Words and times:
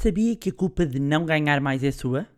Sabia 0.00 0.36
que 0.36 0.50
a 0.50 0.52
culpa 0.52 0.86
de 0.86 1.00
não 1.00 1.26
ganhar 1.26 1.60
mais 1.60 1.82
é 1.82 1.90
sua? 1.90 2.28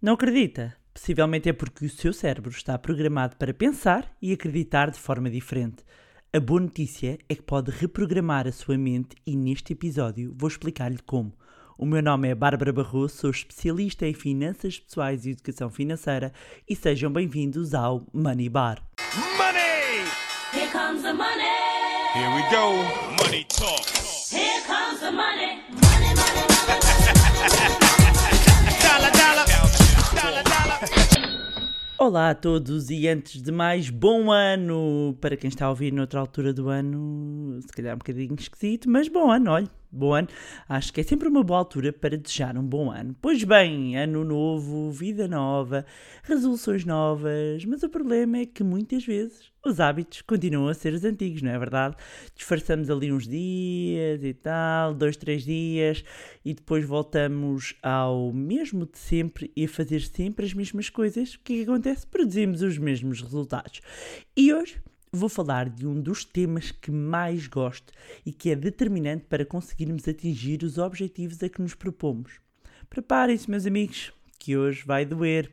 Não 0.00 0.14
acredita? 0.14 0.74
Possivelmente 0.94 1.50
é 1.50 1.52
porque 1.52 1.84
o 1.84 1.90
seu 1.90 2.14
cérebro 2.14 2.50
está 2.50 2.78
programado 2.78 3.36
para 3.36 3.52
pensar 3.52 4.10
e 4.22 4.32
acreditar 4.32 4.90
de 4.90 4.98
forma 4.98 5.28
diferente. 5.28 5.84
A 6.32 6.40
boa 6.40 6.60
notícia 6.60 7.18
é 7.28 7.34
que 7.34 7.42
pode 7.42 7.70
reprogramar 7.72 8.48
a 8.48 8.52
sua 8.52 8.78
mente 8.78 9.16
e 9.26 9.36
neste 9.36 9.74
episódio 9.74 10.34
vou 10.34 10.48
explicar-lhe 10.48 11.02
como. 11.04 11.36
O 11.76 11.84
meu 11.84 12.02
nome 12.02 12.26
é 12.26 12.34
Bárbara 12.34 12.72
Barroso, 12.72 13.16
sou 13.16 13.30
especialista 13.30 14.06
em 14.06 14.14
finanças 14.14 14.78
pessoais 14.78 15.26
e 15.26 15.32
educação 15.32 15.68
financeira 15.68 16.32
e 16.66 16.74
sejam 16.74 17.12
bem-vindos 17.12 17.74
ao 17.74 18.06
Money 18.14 18.48
Bar. 18.48 18.82
Money! 19.36 20.06
Here 20.54 20.72
comes 20.72 21.02
the 21.02 21.12
money. 21.12 21.44
Here 22.14 22.34
we 22.34 22.40
go. 22.48 23.22
Money 23.22 23.44
talk. 23.44 23.84
Here 24.34 24.62
comes 24.66 25.00
the 25.00 25.10
money. 25.10 25.49
Olá 31.98 32.30
a 32.30 32.34
todos 32.34 32.90
e 32.90 33.06
antes 33.06 33.42
de 33.42 33.52
mais, 33.52 33.90
bom 33.90 34.32
ano! 34.32 35.16
Para 35.20 35.36
quem 35.36 35.48
está 35.48 35.66
a 35.66 35.70
ouvir 35.70 35.92
noutra 35.92 36.18
altura 36.18 36.52
do 36.52 36.68
ano, 36.68 37.60
se 37.60 37.68
calhar 37.68 37.94
um 37.94 37.98
bocadinho 37.98 38.34
esquisito, 38.38 38.88
mas 38.88 39.06
bom 39.06 39.30
ano, 39.30 39.50
olha, 39.50 39.68
bom 39.90 40.14
ano. 40.14 40.28
Acho 40.68 40.92
que 40.92 41.00
é 41.00 41.04
sempre 41.04 41.28
uma 41.28 41.42
boa 41.42 41.58
altura 41.58 41.92
para 41.92 42.16
desejar 42.16 42.56
um 42.56 42.66
bom 42.66 42.90
ano. 42.90 43.14
Pois 43.20 43.42
bem, 43.44 43.96
ano 43.96 44.24
novo, 44.24 44.90
vida 44.90 45.26
nova, 45.26 45.84
resoluções 46.22 46.84
novas, 46.84 47.64
mas 47.64 47.82
o 47.82 47.88
problema 47.88 48.38
é 48.38 48.46
que 48.46 48.62
muitas 48.62 49.04
vezes 49.04 49.50
os 49.64 49.78
hábitos 49.78 50.22
continuam 50.22 50.68
a 50.68 50.74
ser 50.74 50.94
os 50.94 51.04
antigos, 51.04 51.42
não 51.42 51.50
é 51.50 51.58
verdade? 51.58 51.94
Disfarçamos 52.34 52.88
ali 52.88 53.12
uns 53.12 53.28
dias 53.28 54.24
e 54.24 54.32
tal, 54.32 54.94
dois, 54.94 55.16
três 55.16 55.44
dias, 55.44 56.02
e 56.44 56.54
depois 56.54 56.84
voltamos 56.84 57.74
ao 57.82 58.32
mesmo 58.32 58.86
de 58.86 58.98
sempre 58.98 59.52
e 59.54 59.66
a 59.66 59.68
fazer 59.68 60.00
sempre 60.00 60.46
as 60.46 60.54
mesmas 60.54 60.88
coisas. 60.88 61.34
O 61.34 61.40
que 61.40 61.52
é 61.52 61.56
que 61.56 61.70
acontece? 61.70 62.06
Produzimos 62.06 62.62
os 62.62 62.78
mesmos 62.78 63.20
resultados. 63.20 63.82
E 64.34 64.52
hoje 64.54 64.80
vou 65.12 65.28
falar 65.28 65.68
de 65.68 65.86
um 65.86 66.00
dos 66.00 66.24
temas 66.24 66.70
que 66.70 66.90
mais 66.90 67.46
gosto 67.46 67.92
e 68.24 68.32
que 68.32 68.50
é 68.50 68.56
determinante 68.56 69.24
para 69.24 69.44
conseguirmos 69.44 70.06
atingir 70.06 70.62
os 70.62 70.78
objetivos 70.78 71.42
a 71.42 71.48
que 71.48 71.60
nos 71.60 71.74
propomos. 71.74 72.40
Preparem-se, 72.88 73.50
meus 73.50 73.66
amigos, 73.66 74.12
que 74.38 74.56
hoje 74.56 74.84
vai 74.84 75.04
doer. 75.04 75.52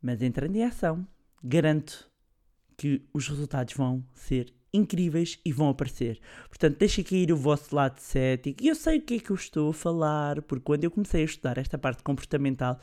Mas 0.00 0.22
entrando 0.22 0.56
em 0.56 0.64
ação, 0.64 1.06
garanto 1.42 2.08
que 2.76 3.02
os 3.12 3.28
resultados 3.28 3.74
vão 3.74 4.04
ser 4.14 4.52
incríveis 4.72 5.38
e 5.44 5.52
vão 5.52 5.68
aparecer. 5.68 6.20
Portanto, 6.48 6.78
deixem 6.78 7.02
cair 7.02 7.32
o 7.32 7.36
vosso 7.36 7.74
lado 7.74 7.98
cético. 7.98 8.62
E 8.62 8.68
eu 8.68 8.74
sei 8.74 8.98
o 8.98 9.02
que 9.02 9.14
é 9.14 9.18
que 9.18 9.30
eu 9.30 9.36
estou 9.36 9.70
a 9.70 9.74
falar, 9.74 10.42
porque 10.42 10.64
quando 10.64 10.84
eu 10.84 10.90
comecei 10.90 11.22
a 11.22 11.24
estudar 11.24 11.58
esta 11.58 11.78
parte 11.78 12.02
comportamental, 12.02 12.78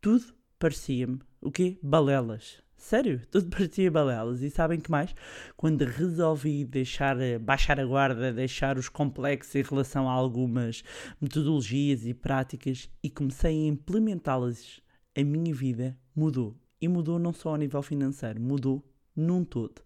tudo 0.00 0.24
parecia-me 0.58 1.20
o 1.40 1.50
quê? 1.50 1.78
Balelas. 1.82 2.62
Sério, 2.84 3.22
tudo 3.30 3.48
parecia 3.48 3.90
balelas. 3.90 4.42
E 4.42 4.50
sabem 4.50 4.78
que 4.78 4.90
mais? 4.90 5.14
Quando 5.56 5.86
resolvi 5.86 6.66
deixar, 6.66 7.18
eh, 7.18 7.38
baixar 7.38 7.80
a 7.80 7.86
guarda, 7.86 8.30
deixar 8.30 8.76
os 8.76 8.90
complexos 8.90 9.54
em 9.54 9.62
relação 9.62 10.06
a 10.06 10.12
algumas 10.12 10.84
metodologias 11.18 12.04
e 12.04 12.12
práticas 12.12 12.90
e 13.02 13.08
comecei 13.08 13.64
a 13.64 13.68
implementá-las, 13.68 14.82
a 15.16 15.24
minha 15.24 15.54
vida 15.54 15.98
mudou. 16.14 16.60
E 16.78 16.86
mudou 16.86 17.18
não 17.18 17.32
só 17.32 17.54
a 17.54 17.58
nível 17.58 17.80
financeiro, 17.80 18.38
mudou 18.38 18.84
num 19.16 19.46
todo. 19.46 19.80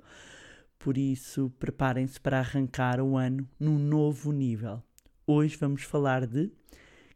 Por 0.77 0.99
isso, 0.99 1.53
preparem-se 1.57 2.21
para 2.21 2.41
arrancar 2.41 3.01
o 3.01 3.17
ano 3.17 3.49
num 3.61 3.79
novo 3.79 4.33
nível. 4.33 4.83
Hoje 5.25 5.57
vamos 5.57 5.85
falar 5.85 6.27
de 6.27 6.51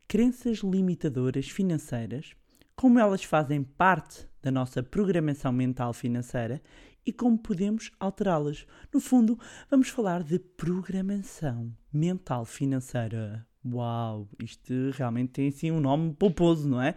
crenças 0.06 0.58
limitadoras 0.58 1.48
financeiras, 1.48 2.36
como 2.76 3.00
elas 3.00 3.24
fazem 3.24 3.64
parte 3.64 4.30
da 4.42 4.50
nossa 4.50 4.82
programação 4.82 5.52
mental 5.52 5.92
financeira 5.92 6.60
e 7.06 7.12
como 7.12 7.38
podemos 7.38 7.90
alterá-las. 7.98 8.66
No 8.92 9.00
fundo, 9.00 9.38
vamos 9.70 9.88
falar 9.88 10.22
de 10.22 10.38
programação 10.38 11.72
mental 11.92 12.44
financeira. 12.44 13.46
Uau, 13.64 14.28
isto 14.42 14.72
realmente 14.92 15.30
tem 15.30 15.48
assim 15.48 15.70
um 15.70 15.80
nome 15.80 16.12
pomposo, 16.14 16.68
não 16.68 16.82
é? 16.82 16.94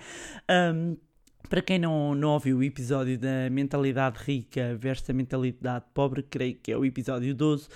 Ahm, 0.48 0.96
para 1.48 1.62
quem 1.62 1.78
não, 1.78 2.16
não 2.16 2.30
ouviu 2.30 2.58
o 2.58 2.64
episódio 2.64 3.18
da 3.20 3.50
mentalidade 3.52 4.18
rica 4.24 4.76
versus 4.76 5.10
a 5.10 5.14
mentalidade 5.14 5.86
pobre, 5.94 6.24
creio 6.24 6.56
que 6.56 6.72
é 6.72 6.78
o 6.78 6.84
episódio 6.84 7.36
12, 7.36 7.68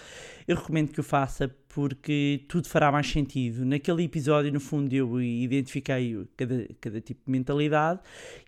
eu 0.47 0.55
recomendo 0.55 0.91
que 0.91 0.99
o 0.99 1.03
faça 1.03 1.55
porque 1.69 2.43
tudo 2.47 2.67
fará 2.67 2.91
mais 2.91 3.07
sentido. 3.09 3.63
Naquele 3.63 4.03
episódio, 4.03 4.51
no 4.51 4.59
fundo, 4.59 4.91
eu 4.91 5.21
identifiquei 5.21 6.27
cada, 6.35 6.67
cada 6.81 6.99
tipo 6.99 7.21
de 7.25 7.31
mentalidade 7.31 7.99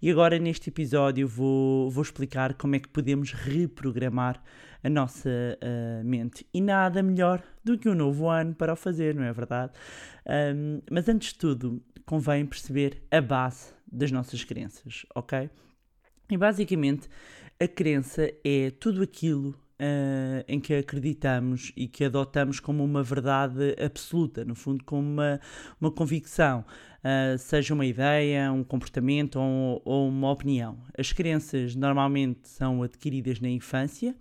e 0.01 0.09
agora 0.09 0.39
neste 0.39 0.69
episódio 0.69 1.27
vou, 1.27 1.89
vou 1.91 2.01
explicar 2.01 2.55
como 2.55 2.75
é 2.75 2.79
que 2.79 2.89
podemos 2.89 3.31
reprogramar 3.31 4.41
a 4.83 4.89
nossa 4.89 5.29
ah, 5.61 6.03
mente. 6.03 6.45
E 6.51 6.59
nada 6.59 7.03
melhor 7.03 7.43
do 7.63 7.77
que 7.77 7.87
um 7.87 7.93
novo 7.93 8.27
ano 8.27 8.55
para 8.55 8.73
o 8.73 8.75
fazer, 8.75 9.13
não 9.13 9.23
é 9.23 9.31
verdade? 9.31 9.71
Ahm, 10.25 10.81
mas 10.89 11.07
antes 11.07 11.33
de 11.33 11.39
tudo, 11.39 11.81
convém 12.05 12.43
perceber 12.45 13.03
a 13.11 13.21
base 13.21 13.71
das 13.89 14.11
nossas 14.11 14.43
crenças, 14.43 15.05
ok? 15.13 15.47
E 16.29 16.37
basicamente, 16.37 17.07
a 17.59 17.67
crença 17.67 18.33
é 18.43 18.71
tudo 18.71 19.03
aquilo 19.03 19.55
ah, 19.81 20.45
em 20.47 20.59
que 20.59 20.75
acreditamos 20.75 21.71
e 21.75 21.87
que 21.87 22.05
adotamos 22.05 22.59
como 22.59 22.83
uma 22.83 23.01
verdade 23.01 23.75
absoluta, 23.83 24.45
no 24.45 24.53
fundo, 24.53 24.83
como 24.83 25.01
uma, 25.01 25.39
uma 25.79 25.91
convicção, 25.91 26.63
ah, 27.03 27.37
seja 27.37 27.73
uma 27.73 27.85
ideia, 27.85 28.51
um 28.51 28.63
comportamento 28.63 29.39
ou, 29.39 29.81
ou 29.83 30.07
uma 30.07 30.31
opinião. 30.31 30.77
As 30.97 31.11
crenças 31.11 31.75
normalmente 31.75 32.47
são 32.47 32.83
adquiridas 32.83 33.39
na 33.39 33.49
infância 33.49 34.15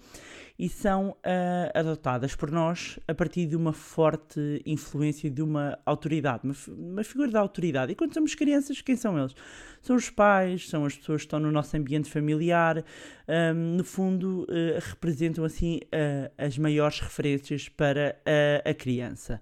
e 0.59 0.69
são 0.69 1.17
ah, 1.23 1.71
adotadas 1.75 2.35
por 2.35 2.51
nós 2.51 2.99
a 3.07 3.15
partir 3.15 3.47
de 3.47 3.55
uma 3.55 3.73
forte 3.73 4.63
influência 4.65 5.31
de 5.31 5.43
uma 5.43 5.79
autoridade, 5.85 6.41
uma, 6.45 6.55
uma 6.69 7.05
figura 7.05 7.31
da 7.31 7.41
autoridade. 7.41 7.93
E 7.93 7.95
quando 7.95 8.15
somos 8.15 8.35
crianças, 8.35 8.81
quem 8.81 8.97
são 8.97 9.19
eles? 9.19 9.35
São 9.83 9.97
os 9.97 10.09
pais, 10.09 10.69
são 10.69 10.85
as 10.87 10.97
pessoas 10.97 11.23
que 11.23 11.27
estão 11.27 11.41
no 11.41 11.53
nosso 11.53 11.77
ambiente 11.77 12.11
familiar, 12.11 12.85
ahm, 13.27 13.77
no 13.77 13.85
fundo, 13.85 14.47
eh, 14.51 14.79
representam 14.79 15.45
assim 15.45 15.81
ah, 15.93 16.31
as 16.37 16.59
maiores 16.59 17.01
referências 17.01 17.69
para 17.69 18.17
a 18.65 18.75
criança. 18.75 19.41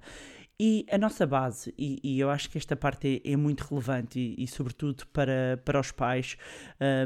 E 0.61 0.85
a 0.91 0.99
nossa 0.99 1.25
base, 1.25 1.73
e, 1.79 2.01
e 2.03 2.19
eu 2.19 2.29
acho 2.31 2.51
que 2.51 2.59
esta 2.59 2.75
parte 2.75 3.23
é, 3.25 3.33
é 3.33 3.37
muito 3.37 3.61
relevante, 3.63 4.19
e, 4.19 4.43
e 4.43 4.47
sobretudo 4.49 5.07
para, 5.13 5.57
para 5.65 5.79
os 5.79 5.93
pais, 5.93 6.37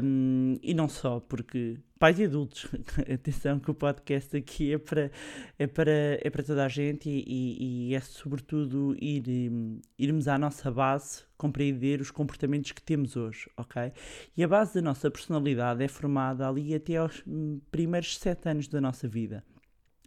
hum, 0.03 0.57
e 0.63 0.73
não 0.73 0.89
só, 0.89 1.19
porque 1.19 1.77
pais 1.99 2.17
e 2.17 2.23
adultos, 2.23 2.65
atenção 3.13 3.59
que 3.59 3.69
o 3.69 3.75
podcast 3.75 4.35
aqui 4.35 4.73
é 4.73 4.79
para, 4.79 5.11
é 5.59 5.67
para, 5.67 5.91
é 5.91 6.29
para 6.31 6.41
toda 6.41 6.65
a 6.65 6.67
gente, 6.67 7.07
e, 7.07 7.23
e- 7.27 7.89
e 7.89 7.95
é 7.95 7.99
sobretudo 8.01 8.95
ir, 8.99 9.23
hum, 9.51 9.79
irmos 9.99 10.27
à 10.27 10.35
nossa 10.39 10.71
base, 10.71 11.21
compreender 11.37 12.01
os 12.01 12.09
comportamentos 12.09 12.71
que 12.71 12.81
temos 12.81 13.15
hoje, 13.15 13.47
ok? 13.55 13.91
E 14.35 14.43
a 14.43 14.47
base 14.47 14.73
da 14.73 14.81
nossa 14.81 15.11
personalidade 15.11 15.83
é 15.83 15.87
formada 15.87 16.47
ali 16.49 16.73
até 16.73 16.97
aos 16.97 17.21
hum, 17.27 17.61
primeiros 17.69 18.17
sete 18.17 18.49
anos 18.49 18.67
da 18.67 18.81
nossa 18.81 19.07
vida. 19.07 19.43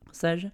Ou 0.05 0.15
seja, 0.15 0.53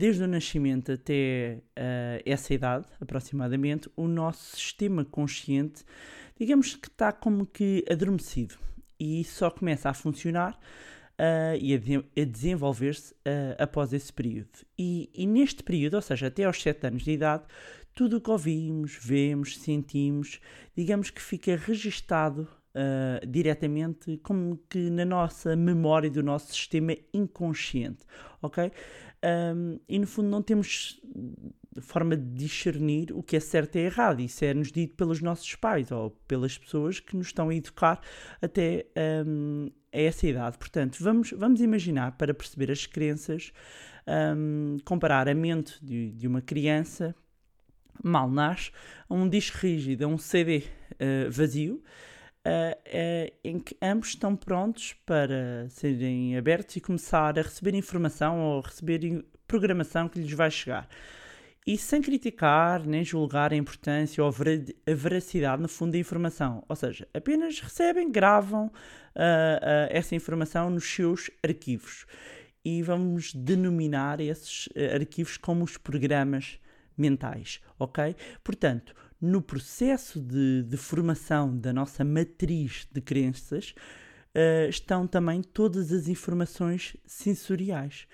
desde 0.00 0.22
o 0.22 0.26
nascimento 0.26 0.92
até 0.92 1.62
ah, 1.76 2.22
essa 2.24 2.54
idade, 2.54 2.86
aproximadamente, 2.98 3.90
o 3.94 4.08
nosso 4.08 4.56
sistema 4.56 5.04
consciente, 5.04 5.84
digamos 6.38 6.74
que 6.74 6.88
está 6.88 7.12
como 7.12 7.44
que 7.44 7.84
adormecido 7.90 8.54
e 8.98 9.22
só 9.24 9.50
começa 9.50 9.90
a 9.90 9.94
funcionar 9.94 10.58
ah, 11.18 11.54
e 11.60 11.74
a, 11.74 11.78
de- 11.78 11.98
a 11.98 12.24
desenvolver-se 12.24 13.14
ah, 13.26 13.62
após 13.62 13.92
esse 13.92 14.10
período. 14.10 14.48
E, 14.78 15.10
e 15.14 15.26
neste 15.26 15.62
período, 15.62 15.94
ou 15.96 16.02
seja, 16.02 16.28
até 16.28 16.44
aos 16.44 16.62
7 16.62 16.86
anos 16.86 17.02
de 17.02 17.10
idade, 17.12 17.44
tudo 17.94 18.16
o 18.16 18.20
que 18.22 18.30
ouvimos, 18.30 18.98
vemos, 19.02 19.58
sentimos, 19.58 20.40
digamos 20.74 21.10
que 21.10 21.20
fica 21.20 21.54
registado 21.56 22.48
ah, 22.74 23.20
diretamente 23.26 24.16
como 24.22 24.58
que 24.66 24.88
na 24.90 25.04
nossa 25.04 25.54
memória 25.54 26.10
do 26.10 26.22
nosso 26.22 26.52
sistema 26.54 26.96
inconsciente, 27.12 28.02
ok? 28.40 28.72
Um, 29.24 29.78
e 29.88 29.98
no 29.98 30.06
fundo 30.06 30.28
não 30.28 30.42
temos 30.42 31.00
forma 31.80 32.16
de 32.16 32.24
discernir 32.34 33.12
o 33.12 33.22
que 33.22 33.36
é 33.36 33.40
certo 33.40 33.76
e 33.76 33.80
errado. 33.80 34.20
Isso 34.20 34.44
é-nos 34.44 34.72
dito 34.72 34.94
pelos 34.96 35.20
nossos 35.20 35.54
pais 35.54 35.90
ou 35.90 36.10
pelas 36.26 36.58
pessoas 36.58 36.98
que 37.00 37.16
nos 37.16 37.28
estão 37.28 37.48
a 37.48 37.54
educar 37.54 38.00
até 38.42 38.86
um, 39.26 39.70
a 39.92 39.98
essa 39.98 40.26
idade. 40.26 40.58
Portanto, 40.58 40.98
vamos, 41.00 41.32
vamos 41.32 41.60
imaginar, 41.60 42.12
para 42.12 42.34
perceber 42.34 42.70
as 42.70 42.86
crenças, 42.86 43.52
um, 44.36 44.78
comparar 44.84 45.28
a 45.28 45.34
mente 45.34 45.78
de, 45.82 46.10
de 46.12 46.26
uma 46.26 46.40
criança 46.40 47.14
mal 48.02 48.30
nasce 48.30 48.70
a 49.08 49.14
um 49.14 49.28
disco 49.28 49.58
rígido, 49.58 50.04
a 50.04 50.08
um 50.08 50.18
CD 50.18 50.64
eh, 50.98 51.28
vazio, 51.28 51.82
eh, 51.82 51.88
eh, 51.88 52.09
em 53.44 53.58
que 53.58 53.76
ambos 53.82 54.08
estão 54.08 54.34
prontos 54.36 54.94
para 55.06 55.68
serem 55.68 56.36
abertos 56.36 56.76
e 56.76 56.80
começar 56.80 57.38
a 57.38 57.42
receber 57.42 57.74
informação 57.74 58.40
ou 58.40 58.60
receber 58.60 59.24
programação 59.46 60.08
que 60.08 60.18
lhes 60.20 60.32
vai 60.32 60.50
chegar. 60.50 60.88
e 61.66 61.76
sem 61.78 62.00
criticar 62.02 62.84
nem 62.86 63.04
julgar 63.04 63.52
a 63.52 63.56
importância 63.56 64.22
ou 64.22 64.28
a 64.28 64.32
vera- 64.32 64.64
a 64.86 64.94
veracidade, 64.94 65.60
no 65.62 65.68
fundo, 65.68 65.92
da 65.92 65.98
informação. 65.98 66.64
Ou 66.68 66.74
seja, 66.76 67.06
apenas 67.14 67.60
recebem, 67.60 68.10
gravam 68.10 68.72
ah, 69.14 69.60
ah, 69.62 69.88
essa 69.90 70.14
informação 70.14 70.70
nos 70.70 70.84
seus 70.84 71.30
arquivos. 71.44 72.06
E 72.64 72.82
vamos 72.82 73.34
denominar 73.34 74.20
esses 74.20 74.68
eh, 74.74 74.94
arquivos 74.94 75.36
como 75.36 75.64
os 75.64 75.76
programas 75.78 76.58
mentais, 76.96 77.60
ok? 77.78 78.14
Portanto, 78.44 78.94
no 79.20 79.42
processo 79.42 80.20
de, 80.20 80.62
de 80.62 80.76
formação 80.76 81.56
da 81.56 81.72
nossa 81.72 82.04
matriz 82.04 82.88
de 82.90 83.00
crenças, 83.00 83.74
eh, 84.34 84.68
estão 84.68 85.06
também 85.06 85.42
todas 85.42 85.92
as 85.92 86.08
informações 86.08 86.96
sensoriais 87.04 88.06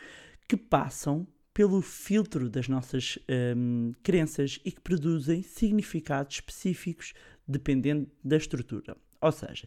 que 0.49 0.56
passam 0.56 1.26
pelo 1.53 1.81
filtro 1.81 2.50
das 2.50 2.69
nossas 2.69 3.19
hum, 3.56 3.93
crenças 4.03 4.61
e 4.64 4.70
que 4.70 4.81
produzem 4.81 5.43
significados 5.43 6.37
específicos 6.37 7.14
dependendo 7.49 8.11
da 8.23 8.37
estrutura. 8.37 8.97
Ou 9.20 9.32
seja, 9.32 9.67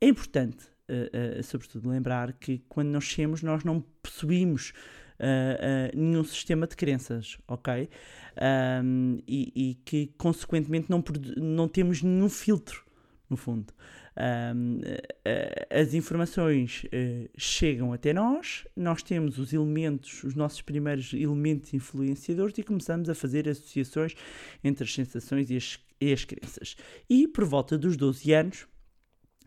é 0.00 0.08
importante, 0.08 0.64
eh, 0.88 1.10
eh, 1.38 1.42
sobretudo, 1.42 1.88
lembrar 1.88 2.32
que 2.34 2.58
quando 2.68 2.88
nascemos 2.90 3.42
nós 3.42 3.64
não 3.64 3.80
possuímos 4.02 4.72
eh, 5.18 5.90
nenhum 5.94 6.24
sistema 6.24 6.66
de 6.66 6.76
crenças, 6.76 7.38
ok? 7.46 7.88
Ahm, 8.36 9.18
e, 9.28 9.52
e 9.54 9.74
que, 9.84 10.12
consequentemente, 10.18 10.90
não, 10.90 11.02
não 11.36 11.68
temos 11.68 12.02
nenhum 12.02 12.28
filtro, 12.28 12.84
no 13.28 13.36
fundo. 13.36 13.72
Eh, 14.16 15.66
as 15.70 15.92
informações 15.94 16.86
eh, 16.92 17.28
chegam 17.36 17.92
até 17.92 18.12
nós, 18.12 18.64
nós 18.76 19.02
temos 19.02 19.38
os 19.38 19.52
elementos, 19.52 20.22
os 20.22 20.34
nossos 20.34 20.62
primeiros 20.62 21.12
elementos 21.12 21.74
influenciadores 21.74 22.56
e 22.58 22.62
começamos 22.62 23.08
a 23.10 23.14
fazer 23.14 23.48
associações 23.48 24.14
entre 24.62 24.84
as 24.84 24.94
sensações 24.94 25.50
e 25.50 25.56
as, 25.56 25.78
e 26.00 26.12
as 26.12 26.24
crenças. 26.24 26.76
E 27.10 27.26
por 27.26 27.44
volta 27.44 27.76
dos 27.76 27.96
12 27.96 28.32
anos, 28.32 28.66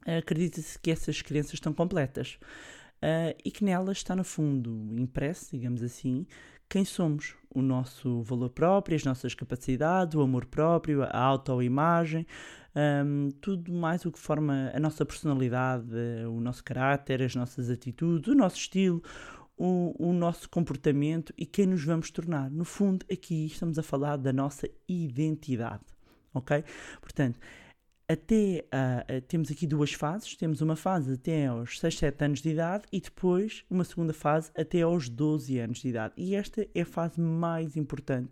acredita-se 0.06 0.80
que 0.80 0.92
essas 0.92 1.22
crenças 1.22 1.54
estão 1.54 1.74
completas 1.74 2.38
ah, 3.02 3.36
e 3.44 3.52
que 3.52 3.64
nelas 3.64 3.98
está, 3.98 4.16
no 4.16 4.24
fundo, 4.24 4.88
impresso, 5.00 5.52
digamos 5.52 5.82
assim, 5.84 6.26
quem 6.70 6.84
somos, 6.84 7.36
o 7.54 7.62
nosso 7.62 8.22
valor 8.24 8.50
próprio, 8.50 8.96
as 8.96 9.04
nossas 9.04 9.34
capacidades, 9.34 10.16
o 10.16 10.22
amor 10.22 10.46
próprio, 10.46 11.04
a 11.04 11.18
autoimagem, 11.18 12.26
ahm, 12.76 13.30
tudo 13.42 13.72
mais 13.72 14.06
o 14.06 14.12
que 14.12 14.20
forma 14.20 14.72
a 14.74 14.80
nossa 14.80 15.06
personalidade, 15.06 15.88
o 16.30 16.40
nosso 16.42 16.64
caráter, 16.64 17.24
as 17.24 17.36
nossas 17.36 17.70
atitudes, 17.70 18.28
o 18.28 18.36
nosso 18.36 18.58
estilo, 18.58 19.02
o, 19.58 19.96
o 19.98 20.14
nosso 20.14 20.50
comportamento 20.50 21.34
e 21.38 21.46
quem 21.46 21.66
nos 21.66 21.84
vamos 21.84 22.12
tornar. 22.12 22.52
No 22.52 22.66
fundo, 22.66 23.06
aqui 23.12 23.46
estamos 23.46 23.80
a 23.80 23.84
falar 23.84 24.18
da 24.18 24.34
nossa 24.34 24.70
identidade, 24.88 25.86
ok? 26.34 26.64
Portanto, 27.02 27.40
até 28.10 28.66
ah, 28.72 29.04
temos 29.28 29.52
aqui 29.52 29.68
duas 29.68 29.92
fases. 29.92 30.36
Temos 30.36 30.62
uma 30.62 30.76
fase 30.76 31.14
até 31.14 31.48
aos 31.48 31.80
6, 31.80 31.98
7 31.98 32.24
anos 32.24 32.42
de 32.42 32.50
idade 32.50 32.86
e 32.92 33.02
depois 33.02 33.66
uma 33.70 33.84
segunda 33.84 34.14
fase 34.14 34.50
até 34.58 34.82
aos 34.82 35.10
12 35.10 35.60
anos 35.60 35.80
de 35.80 35.90
idade. 35.90 36.14
E 36.16 36.34
esta 36.34 36.66
é 36.74 36.82
a 36.82 36.86
fase 36.86 37.20
mais 37.20 37.76
importante, 37.76 38.32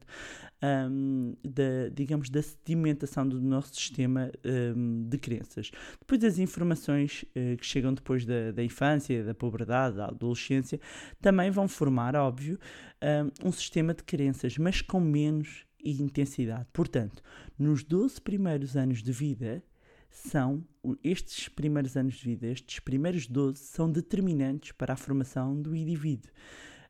ahm, 0.62 1.34
da, 1.44 1.90
digamos, 1.94 2.30
da 2.30 2.42
sedimentação 2.42 3.28
do 3.28 3.42
nosso 3.42 3.76
sistema 3.76 4.32
ahm, 4.46 5.10
de 5.10 5.18
crenças. 5.18 5.72
Depois 6.00 6.24
as 6.24 6.40
informações 6.40 7.26
eh, 7.36 7.58
que 7.58 7.66
chegam 7.66 7.94
depois 7.94 8.26
da, 8.26 8.52
da 8.52 8.64
infância, 8.64 9.24
da 9.24 9.34
puberdade, 9.34 9.98
da 9.98 10.06
adolescência, 10.06 10.80
também 11.22 11.52
vão 11.52 11.68
formar, 11.68 12.16
óbvio, 12.16 12.58
ahm, 13.02 13.30
um 13.44 13.52
sistema 13.52 13.94
de 13.94 14.04
crenças, 14.04 14.58
mas 14.58 14.82
com 14.82 15.02
menos 15.02 15.66
intensidade. 15.86 16.66
Portanto, 16.74 17.22
nos 17.58 17.84
12 17.84 18.22
primeiros 18.22 18.76
anos 18.76 19.02
de 19.02 19.12
vida, 19.12 19.64
são 20.10 20.64
estes 21.04 21.50
primeiros 21.50 21.98
anos 21.98 22.16
de 22.16 22.24
vida, 22.24 22.48
estes 22.48 22.80
primeiros 22.80 23.28
12, 23.28 23.60
são 23.60 23.92
determinantes 23.92 24.72
para 24.72 24.94
a 24.94 24.98
formação 24.98 25.62
do 25.62 25.76
indivíduo. 25.76 26.32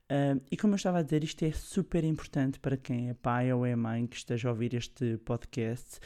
Ah, 0.09 0.39
e 0.51 0.57
como 0.57 0.73
eu 0.73 0.77
estava 0.77 0.99
a 0.99 1.01
dizer, 1.01 1.23
isto 1.23 1.43
é 1.43 1.51
super 1.51 2.03
importante 2.03 2.59
para 2.59 2.77
quem 2.77 3.09
é 3.09 3.13
pai 3.13 3.51
ou 3.51 3.65
é 3.65 3.75
mãe 3.75 4.05
que 4.05 4.15
esteja 4.15 4.49
a 4.49 4.51
ouvir 4.51 4.73
este 4.73 5.17
podcast, 5.17 5.99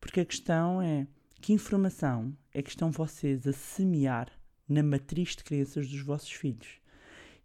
porque 0.00 0.20
a 0.20 0.24
questão 0.24 0.80
é 0.80 1.06
que 1.40 1.52
informação 1.52 2.36
é 2.52 2.62
que 2.62 2.70
estão 2.70 2.90
vocês 2.90 3.46
a 3.46 3.52
semear 3.52 4.28
na 4.68 4.82
matriz 4.82 5.36
de 5.36 5.44
crenças 5.44 5.88
dos 5.88 6.00
vossos 6.00 6.32
filhos. 6.32 6.80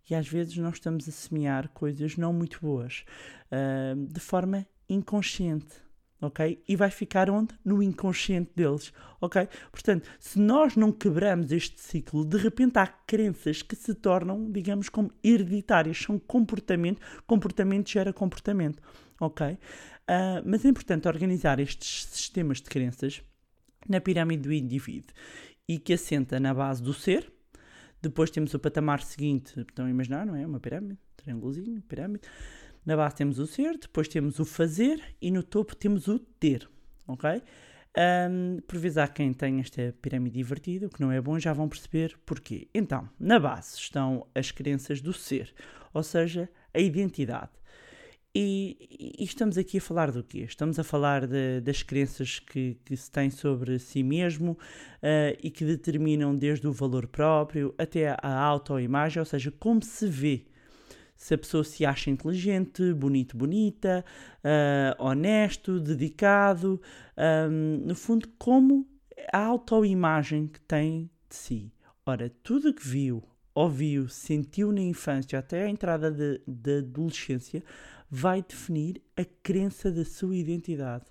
E 0.09 0.15
às 0.15 0.27
vezes 0.27 0.55
nós 0.57 0.75
estamos 0.75 1.07
a 1.09 1.11
semear 1.11 1.67
coisas 1.69 2.15
não 2.15 2.31
muito 2.31 2.59
boas, 2.61 3.03
ah, 3.51 3.93
de 3.95 4.19
forma 4.19 4.65
inconsciente, 4.87 5.86
ok? 6.21 6.61
E 6.67 6.75
vai 6.75 6.89
ficar 6.89 7.29
onde? 7.29 7.53
No 7.63 7.81
inconsciente 7.81 8.51
deles, 8.55 8.91
ok? 9.21 9.47
Portanto, 9.71 10.07
se 10.19 10.39
nós 10.39 10.75
não 10.75 10.91
quebramos 10.91 11.51
este 11.51 11.79
ciclo, 11.79 12.25
de 12.25 12.37
repente 12.37 12.77
há 12.77 12.87
crenças 12.87 13.61
que 13.61 13.75
se 13.75 13.93
tornam, 13.93 14.51
digamos, 14.51 14.89
como 14.89 15.11
hereditárias, 15.23 15.97
são 15.97 16.17
comportamento, 16.19 17.01
comportamento 17.25 17.89
gera 17.89 18.11
comportamento, 18.11 18.81
ok? 19.19 19.57
Ah, 20.07 20.41
mas 20.45 20.63
é 20.63 20.69
importante 20.69 21.07
organizar 21.07 21.59
estes 21.59 22.05
sistemas 22.05 22.61
de 22.61 22.69
crenças 22.69 23.21
na 23.87 23.99
pirâmide 23.99 24.43
do 24.43 24.53
indivíduo 24.53 25.13
e 25.67 25.77
que 25.77 25.93
assenta 25.93 26.39
na 26.39 26.53
base 26.53 26.81
do 26.81 26.93
ser. 26.93 27.31
Depois 28.01 28.29
temos 28.29 28.53
o 28.53 28.59
patamar 28.59 29.01
seguinte, 29.01 29.59
estão 29.59 29.85
a 29.85 29.89
imaginar, 29.89 30.25
não 30.25 30.35
é? 30.35 30.45
Uma 30.45 30.59
pirâmide, 30.59 30.97
triângulozinho, 31.17 31.81
pirâmide. 31.81 32.21
Na 32.87 32.95
base 32.95 33.15
temos 33.17 33.37
o 33.37 33.45
ser, 33.45 33.77
depois 33.77 34.07
temos 34.07 34.39
o 34.39 34.45
fazer 34.45 35.03
e 35.21 35.29
no 35.29 35.43
topo 35.43 35.75
temos 35.75 36.07
o 36.07 36.17
ter, 36.17 36.69
ok? 37.05 37.43
Ahm, 37.97 38.59
por 38.65 38.79
vezes 38.79 38.97
há 38.97 39.09
quem 39.09 39.33
tenha 39.33 39.59
esta 39.59 39.93
pirâmide 40.01 40.39
invertida, 40.39 40.87
o 40.87 40.89
que 40.89 41.01
não 41.01 41.11
é 41.11 41.19
bom, 41.19 41.37
já 41.37 41.51
vão 41.51 41.67
perceber 41.67 42.17
porquê. 42.25 42.69
Então, 42.73 43.09
na 43.19 43.41
base 43.41 43.75
estão 43.75 44.25
as 44.33 44.51
crenças 44.51 45.01
do 45.01 45.11
ser, 45.11 45.53
ou 45.93 46.01
seja, 46.01 46.49
a 46.73 46.79
identidade. 46.79 47.51
E, 48.33 49.17
e 49.19 49.23
estamos 49.25 49.57
aqui 49.57 49.79
a 49.79 49.81
falar 49.81 50.09
do 50.09 50.23
quê? 50.23 50.45
Estamos 50.47 50.79
a 50.79 50.83
falar 50.83 51.27
de- 51.27 51.59
das 51.59 51.83
crenças 51.83 52.39
que, 52.39 52.77
que 52.85 52.95
se 52.95 53.11
tem 53.11 53.29
sobre 53.29 53.79
si 53.79 54.01
mesmo 54.01 54.57
ah, 55.03 55.35
e 55.43 55.51
que 55.51 55.65
determinam 55.65 56.33
desde 56.33 56.65
o 56.65 56.71
valor 56.71 57.05
próprio 57.07 57.75
até 57.77 58.15
a 58.21 58.33
autoimagem, 58.33 59.19
ou 59.19 59.25
seja, 59.25 59.51
como 59.51 59.83
se 59.83 60.07
vê. 60.07 60.45
Se 61.17 61.33
a 61.33 61.37
pessoa 61.37 61.63
se 61.63 61.85
acha 61.85 62.09
inteligente, 62.09 62.93
bonito, 62.93 63.35
bonita, 63.35 64.05
ah, 64.43 64.95
honesto, 64.99 65.79
dedicado, 65.79 66.79
ahm, 67.17 67.85
no 67.85 67.95
fundo, 67.95 68.29
como 68.37 68.87
a 69.33 69.39
autoimagem 69.39 70.47
que 70.47 70.61
tem 70.61 71.09
de 71.29 71.35
si. 71.35 71.73
Ora, 72.05 72.31
tudo 72.43 72.73
que 72.73 72.87
viu, 72.87 73.23
ouviu, 73.53 74.07
sentiu 74.07 74.71
na 74.71 74.81
infância 74.81 75.39
até 75.39 75.63
a 75.63 75.69
entrada 75.69 76.11
da 76.47 76.77
adolescência 76.77 77.63
vai 78.09 78.41
definir 78.41 79.01
a 79.17 79.25
crença 79.43 79.91
da 79.91 80.05
sua 80.05 80.35
identidade. 80.35 81.05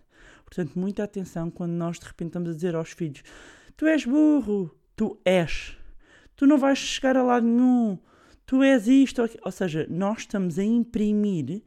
Portanto, 0.44 0.78
muita 0.78 1.02
atenção 1.02 1.50
quando 1.50 1.72
nós 1.72 1.98
de 1.98 2.06
repente 2.06 2.28
estamos 2.28 2.50
a 2.50 2.54
dizer 2.54 2.74
aos 2.74 2.92
filhos: 2.92 3.22
Tu 3.76 3.86
és 3.86 4.04
burro, 4.04 4.74
tu 4.94 5.20
és, 5.24 5.76
tu 6.36 6.46
não 6.46 6.56
vais 6.56 6.78
chegar 6.78 7.16
a 7.16 7.22
lado 7.22 7.46
nenhum, 7.46 7.98
tu 8.46 8.62
és 8.62 8.86
isto. 8.86 9.18
ou 9.20 9.26
aqui-". 9.26 9.38
Ou 9.44 9.52
seja, 9.52 9.86
nós 9.90 10.20
estamos 10.20 10.58
a 10.58 10.64
imprimir. 10.64 11.62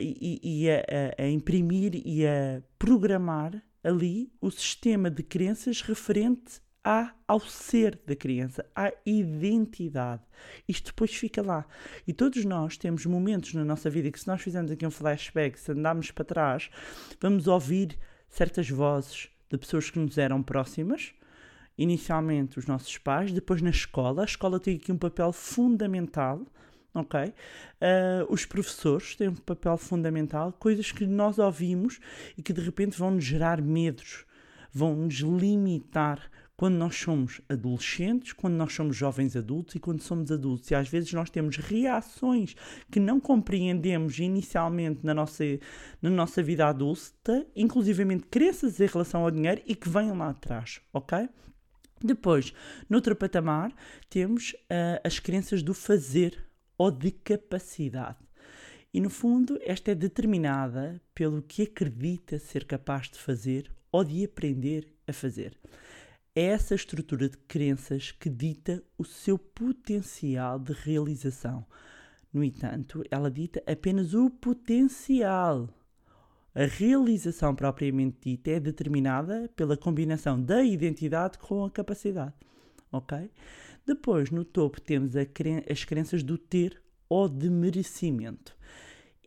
E, 0.00 0.40
e 0.42 0.70
a 0.70 1.28
imprimir 1.28 2.02
e 2.04 2.26
a 2.26 2.60
programar 2.78 3.62
ali 3.84 4.30
o 4.40 4.50
sistema 4.50 5.10
de 5.10 5.22
crenças 5.22 5.80
referente 5.80 6.60
à, 6.84 7.12
ao 7.26 7.40
ser 7.40 8.00
da 8.06 8.16
criança, 8.16 8.64
à 8.74 8.92
identidade. 9.04 10.22
Isto 10.66 10.86
depois 10.86 11.14
fica 11.14 11.42
lá. 11.42 11.66
E 12.06 12.12
todos 12.12 12.44
nós 12.44 12.76
temos 12.76 13.04
momentos 13.04 13.54
na 13.54 13.64
nossa 13.64 13.90
vida 13.90 14.10
que, 14.10 14.18
se 14.18 14.26
nós 14.26 14.40
fizermos 14.40 14.70
aqui 14.70 14.86
um 14.86 14.90
flashback, 14.90 15.58
se 15.58 15.72
andarmos 15.72 16.10
para 16.10 16.24
trás, 16.24 16.70
vamos 17.20 17.46
ouvir 17.46 17.98
certas 18.28 18.68
vozes 18.70 19.28
de 19.50 19.58
pessoas 19.58 19.90
que 19.90 19.98
nos 19.98 20.16
eram 20.18 20.42
próximas. 20.42 21.12
Inicialmente 21.78 22.58
os 22.58 22.66
nossos 22.66 22.98
pais, 22.98 23.32
depois 23.32 23.62
na 23.62 23.70
escola. 23.70 24.22
A 24.22 24.24
escola 24.24 24.58
tem 24.58 24.76
aqui 24.76 24.90
um 24.90 24.98
papel 24.98 25.32
fundamental, 25.32 26.44
ok? 26.92 27.32
Ah, 27.80 28.26
os 28.28 28.44
professores 28.44 29.14
têm 29.14 29.28
um 29.28 29.34
papel 29.34 29.78
fundamental, 29.78 30.52
coisas 30.52 30.90
que 30.90 31.06
nós 31.06 31.38
ouvimos 31.38 32.00
e 32.36 32.42
que 32.42 32.52
de 32.52 32.60
repente 32.60 32.98
vão 32.98 33.12
nos 33.12 33.24
gerar 33.24 33.62
medos, 33.62 34.24
vão 34.72 34.94
nos 34.96 35.14
limitar 35.14 36.28
quando 36.58 36.74
nós 36.74 36.96
somos 36.96 37.40
adolescentes, 37.48 38.32
quando 38.32 38.54
nós 38.54 38.72
somos 38.72 38.96
jovens 38.96 39.36
adultos 39.36 39.76
e 39.76 39.78
quando 39.78 40.02
somos 40.02 40.32
adultos. 40.32 40.68
E 40.72 40.74
às 40.74 40.88
vezes 40.88 41.12
nós 41.12 41.30
temos 41.30 41.56
reações 41.56 42.56
que 42.90 42.98
não 42.98 43.20
compreendemos 43.20 44.18
inicialmente 44.18 45.06
na 45.06 45.14
nossa, 45.14 45.44
na 46.02 46.10
nossa 46.10 46.42
vida 46.42 46.66
adulta, 46.66 47.46
inclusivamente 47.54 48.24
crenças 48.28 48.80
em 48.80 48.86
relação 48.86 49.22
ao 49.22 49.30
dinheiro 49.30 49.62
e 49.64 49.76
que 49.76 49.88
vêm 49.88 50.10
lá 50.10 50.30
atrás, 50.30 50.80
ok? 50.92 51.28
Depois, 52.02 52.52
noutro 52.88 53.16
patamar, 53.16 53.72
temos 54.08 54.54
ah, 54.70 55.00
as 55.04 55.18
crenças 55.18 55.62
do 55.62 55.74
fazer 55.74 56.44
ou 56.76 56.90
de 56.90 57.10
capacidade. 57.10 58.18
E 58.92 59.00
no 59.00 59.10
fundo, 59.10 59.58
esta 59.62 59.90
é 59.90 59.94
determinada 59.94 61.00
pelo 61.14 61.42
que 61.42 61.62
acredita 61.62 62.38
ser 62.38 62.64
capaz 62.64 63.10
de 63.10 63.18
fazer 63.18 63.70
ou 63.92 64.04
de 64.04 64.24
aprender 64.24 64.88
a 65.06 65.12
fazer. 65.12 65.58
É 66.34 66.42
essa 66.42 66.74
estrutura 66.74 67.28
de 67.28 67.36
crenças 67.36 68.12
que 68.12 68.30
dita 68.30 68.82
o 68.96 69.04
seu 69.04 69.36
potencial 69.36 70.58
de 70.58 70.72
realização. 70.72 71.66
No 72.32 72.44
entanto, 72.44 73.02
ela 73.10 73.30
dita 73.30 73.62
apenas 73.66 74.14
o 74.14 74.30
potencial. 74.30 75.68
A 76.58 76.66
realização 76.66 77.54
propriamente 77.54 78.16
dita 78.20 78.50
é 78.50 78.58
determinada 78.58 79.48
pela 79.54 79.76
combinação 79.76 80.42
da 80.42 80.60
identidade 80.60 81.38
com 81.38 81.64
a 81.64 81.70
capacidade. 81.70 82.34
Ok? 82.90 83.30
Depois, 83.86 84.32
no 84.32 84.44
topo, 84.44 84.80
temos 84.80 85.12
as 85.14 85.84
crenças 85.84 86.24
do 86.24 86.36
ter 86.36 86.82
ou 87.08 87.28
de 87.28 87.48
merecimento. 87.48 88.57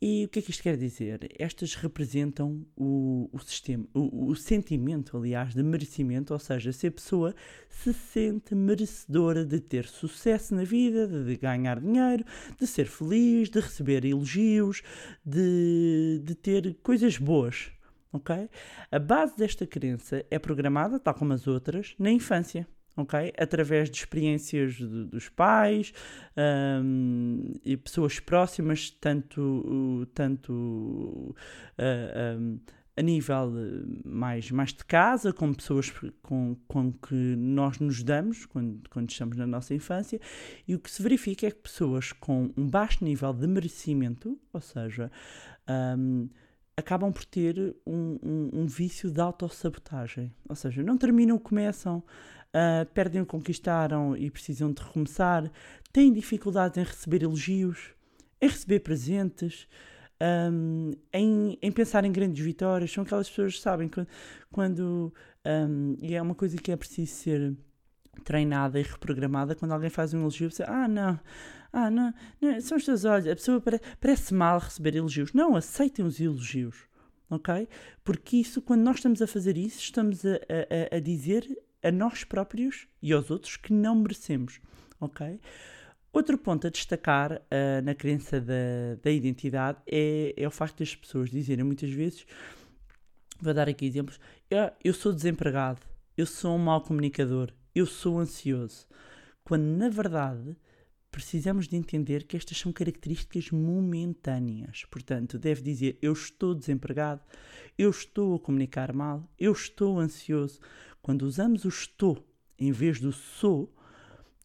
E 0.03 0.25
o 0.25 0.29
que 0.29 0.39
é 0.39 0.41
que 0.41 0.49
isto 0.49 0.63
quer 0.63 0.75
dizer? 0.77 1.29
Estas 1.37 1.75
representam 1.75 2.65
o, 2.75 3.29
o 3.31 3.37
sistema, 3.37 3.85
o, 3.93 4.31
o, 4.31 4.35
sentimento, 4.35 5.15
aliás, 5.15 5.53
de 5.53 5.61
merecimento, 5.61 6.33
ou 6.33 6.39
seja, 6.39 6.73
se 6.73 6.87
a 6.87 6.91
pessoa 6.91 7.35
se 7.69 7.93
sente 7.93 8.55
merecedora 8.55 9.45
de 9.45 9.59
ter 9.59 9.85
sucesso 9.85 10.55
na 10.55 10.63
vida, 10.63 11.05
de 11.07 11.37
ganhar 11.37 11.79
dinheiro, 11.79 12.25
de 12.59 12.65
ser 12.65 12.87
feliz, 12.87 13.47
de 13.47 13.59
receber 13.59 14.03
elogios, 14.03 14.81
de, 15.23 16.19
de 16.23 16.33
ter 16.33 16.75
coisas 16.81 17.19
boas. 17.19 17.69
Ok? 18.11 18.49
A 18.91 18.97
base 18.97 19.37
desta 19.37 19.67
crença 19.67 20.25
é 20.31 20.39
programada, 20.39 20.99
tal 20.99 21.13
como 21.13 21.31
as 21.31 21.45
outras, 21.45 21.93
na 21.99 22.09
infância 22.09 22.67
ok? 23.01 23.33
Através 23.37 23.89
de 23.89 23.97
experiências 23.97 24.75
de, 24.75 25.05
dos 25.05 25.29
pais 25.29 25.93
um, 26.83 27.53
e 27.63 27.75
pessoas 27.77 28.19
próximas, 28.19 28.89
tanto, 28.89 30.07
tanto 30.13 30.53
uh, 30.53 32.39
um, 32.39 32.59
a 32.95 33.01
nível 33.01 33.51
mais, 34.05 34.51
mais 34.51 34.73
de 34.73 34.83
casa, 34.85 35.31
como 35.31 35.55
pessoas 35.55 35.91
com, 36.21 36.55
com 36.67 36.91
que 36.91 37.15
nós 37.15 37.79
nos 37.79 38.03
damos 38.03 38.45
quando, 38.45 38.89
quando 38.89 39.09
estamos 39.09 39.37
na 39.37 39.47
nossa 39.47 39.73
infância, 39.73 40.19
e 40.67 40.75
o 40.75 40.79
que 40.79 40.91
se 40.91 41.01
verifica 41.01 41.47
é 41.47 41.51
que 41.51 41.61
pessoas 41.61 42.11
com 42.11 42.51
um 42.55 42.67
baixo 42.67 43.03
nível 43.03 43.33
de 43.33 43.47
merecimento, 43.47 44.39
ou 44.53 44.61
seja, 44.61 45.11
um, 45.97 46.29
acabam 46.75 47.11
por 47.11 47.25
ter 47.25 47.75
um, 47.85 48.19
um, 48.21 48.49
um 48.61 48.67
vício 48.67 49.09
de 49.09 49.21
autossabotagem. 49.21 50.33
Ou 50.47 50.55
seja, 50.55 50.83
não 50.83 50.97
terminam, 50.97 51.37
começam, 51.37 52.03
uh, 52.55 52.85
perdem 52.93 53.21
o 53.21 53.25
que 53.25 53.31
conquistaram 53.31 54.15
e 54.15 54.29
precisam 54.29 54.71
de 54.71 54.81
recomeçar, 54.81 55.51
têm 55.91 56.11
dificuldades 56.13 56.77
em 56.77 56.83
receber 56.83 57.23
elogios, 57.23 57.93
em 58.41 58.47
receber 58.47 58.79
presentes, 58.79 59.67
um, 60.51 60.91
em, 61.11 61.57
em, 61.61 61.71
pensar 61.71 62.05
em 62.05 62.11
grandes 62.11 62.43
vitórias. 62.43 62.91
São 62.91 63.03
aquelas 63.03 63.29
pessoas 63.29 63.55
que 63.55 63.61
sabem 63.61 63.89
quando. 63.89 64.07
quando 64.51 65.13
um, 65.45 65.95
e 65.99 66.13
é 66.13 66.21
uma 66.21 66.35
coisa 66.35 66.57
que 66.57 66.71
é 66.71 66.75
preciso 66.75 67.11
ser 67.11 67.57
treinada 68.23 68.79
e 68.79 68.83
reprogramada 68.83 69.55
quando 69.55 69.71
alguém 69.71 69.89
faz 69.89 70.13
um 70.13 70.19
elogio, 70.19 70.51
você, 70.51 70.63
ah, 70.63 70.87
não, 70.87 71.19
ah, 71.73 71.89
não, 71.89 72.13
não, 72.39 72.61
são 72.61 72.77
os 72.77 72.85
teus 72.85 73.05
olhos, 73.05 73.27
a 73.27 73.35
pessoa 73.35 73.59
parece, 73.59 73.83
parece 73.99 74.33
mal 74.33 74.59
receber 74.59 74.95
elogios. 74.95 75.33
Não, 75.33 75.55
aceitem 75.55 76.05
os 76.05 76.19
elogios, 76.19 76.75
ok? 77.29 77.67
Porque 78.03 78.37
isso, 78.37 78.61
quando 78.61 78.81
nós 78.81 78.97
estamos 78.97 79.21
a 79.21 79.27
fazer 79.27 79.57
isso, 79.57 79.79
estamos 79.79 80.25
a, 80.25 80.35
a, 80.93 80.97
a 80.97 80.99
dizer 80.99 81.47
a 81.83 81.91
nós 81.91 82.23
próprios 82.23 82.87
e 83.01 83.11
aos 83.13 83.31
outros 83.31 83.57
que 83.57 83.73
não 83.73 83.95
merecemos, 83.95 84.59
ok? 84.99 85.39
Outro 86.13 86.37
ponto 86.37 86.67
a 86.67 86.69
destacar 86.69 87.33
uh, 87.33 87.81
na 87.83 87.95
crença 87.95 88.41
da, 88.41 88.95
da 89.01 89.09
identidade 89.09 89.79
é, 89.87 90.33
é 90.35 90.47
o 90.47 90.51
facto 90.51 90.79
das 90.79 90.93
pessoas 90.93 91.29
dizerem 91.29 91.63
muitas 91.63 91.89
vezes, 91.89 92.25
vou 93.39 93.53
dar 93.53 93.69
aqui 93.69 93.85
exemplos, 93.85 94.19
eu, 94.49 94.69
eu 94.83 94.93
sou 94.93 95.13
desempregado, 95.13 95.79
eu 96.17 96.25
sou 96.25 96.55
um 96.55 96.59
mau 96.59 96.81
comunicador, 96.81 97.51
eu 97.73 97.85
sou 97.85 98.19
ansioso, 98.19 98.87
quando 99.43 99.63
na 99.63 99.87
verdade 99.87 100.57
precisamos 101.11 101.67
de 101.67 101.75
entender 101.75 102.23
que 102.23 102.37
estas 102.37 102.57
são 102.57 102.71
características 102.71 103.51
momentâneas. 103.51 104.85
Portanto, 104.89 105.37
deve 105.37 105.61
dizer 105.61 105.97
eu 106.01 106.13
estou 106.13 106.55
desempregado, 106.55 107.21
eu 107.77 107.89
estou 107.89 108.35
a 108.35 108.39
comunicar 108.39 108.93
mal, 108.93 109.29
eu 109.37 109.51
estou 109.51 109.99
ansioso. 109.99 110.59
Quando 111.01 111.23
usamos 111.23 111.65
o 111.65 111.69
estou 111.69 112.23
em 112.59 112.71
vez 112.71 112.99
do 112.99 113.11
sou, 113.11 113.73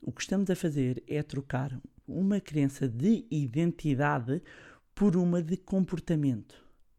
o 0.00 0.10
que 0.10 0.22
estamos 0.22 0.48
a 0.50 0.56
fazer 0.56 1.02
é 1.06 1.22
trocar 1.22 1.78
uma 2.08 2.40
crença 2.40 2.88
de 2.88 3.26
identidade 3.30 4.42
por 4.94 5.16
uma 5.16 5.42
de 5.42 5.56
comportamento. 5.56 6.54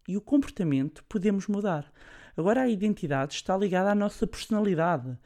E 0.08 0.16
o 0.16 0.22
comportamento 0.22 1.04
podemos 1.10 1.48
mudar. 1.48 1.92
Agora, 2.36 2.62
a 2.62 2.70
identidade 2.70 3.34
está 3.34 3.58
ligada 3.58 3.92
à 3.92 3.96
nossa 3.96 4.28
personalidade. 4.28 5.18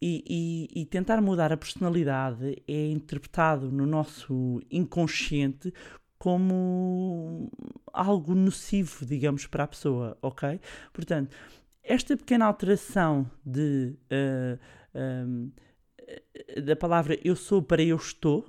E, 0.00 0.68
e, 0.74 0.82
e, 0.82 0.86
tentar 0.86 1.20
mudar 1.20 1.52
a 1.52 1.56
personalidade 1.56 2.62
é 2.66 2.86
interpretado 2.90 3.70
no 3.70 3.86
nosso 3.86 4.60
inconsciente 4.70 5.72
como 6.18 7.50
algo 7.92 8.34
nocivo, 8.34 9.06
digamos, 9.06 9.46
para 9.46 9.64
a 9.64 9.68
pessoa, 9.68 10.18
ok? 10.20 10.60
Portanto, 10.92 11.34
esta 11.86 12.16
pequena 12.16 12.44
alteração 12.44 13.30
de, 13.44 13.96
uh, 14.10 14.58
um, 14.94 15.52
da 16.64 16.74
palavra 16.74 17.18
eu 17.24 17.36
sou 17.36 17.62
para 17.62 17.82
eu 17.82 17.96
estou 17.96 18.44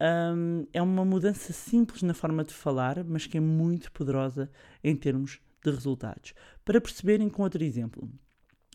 um, 0.00 0.66
é 0.72 0.80
uma 0.80 1.04
mudança 1.04 1.52
simples 1.52 2.02
na 2.02 2.14
forma 2.14 2.42
de 2.42 2.54
falar, 2.54 3.04
mas 3.04 3.26
que 3.26 3.36
é 3.36 3.40
muito 3.40 3.92
poderosa 3.92 4.50
em 4.82 4.96
termos 4.96 5.40
de 5.62 5.70
resultados. 5.70 6.32
Para 6.64 6.80
perceberem 6.80 7.28
com 7.28 7.42
outro 7.42 7.62
exemplo, 7.62 8.08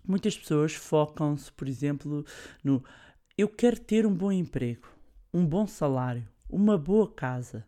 muitas 0.08 0.38
pessoas 0.38 0.76
focam-se, 0.76 1.52
por 1.52 1.68
exemplo, 1.68 2.24
no 2.64 2.84
eu 3.38 3.50
quero 3.50 3.80
ter 3.80 4.06
um 4.06 4.14
bom 4.14 4.32
emprego, 4.32 4.88
um 5.34 5.46
bom 5.46 5.66
salário, 5.66 6.28
uma 6.48 6.78
boa 6.78 7.12
casa, 7.12 7.66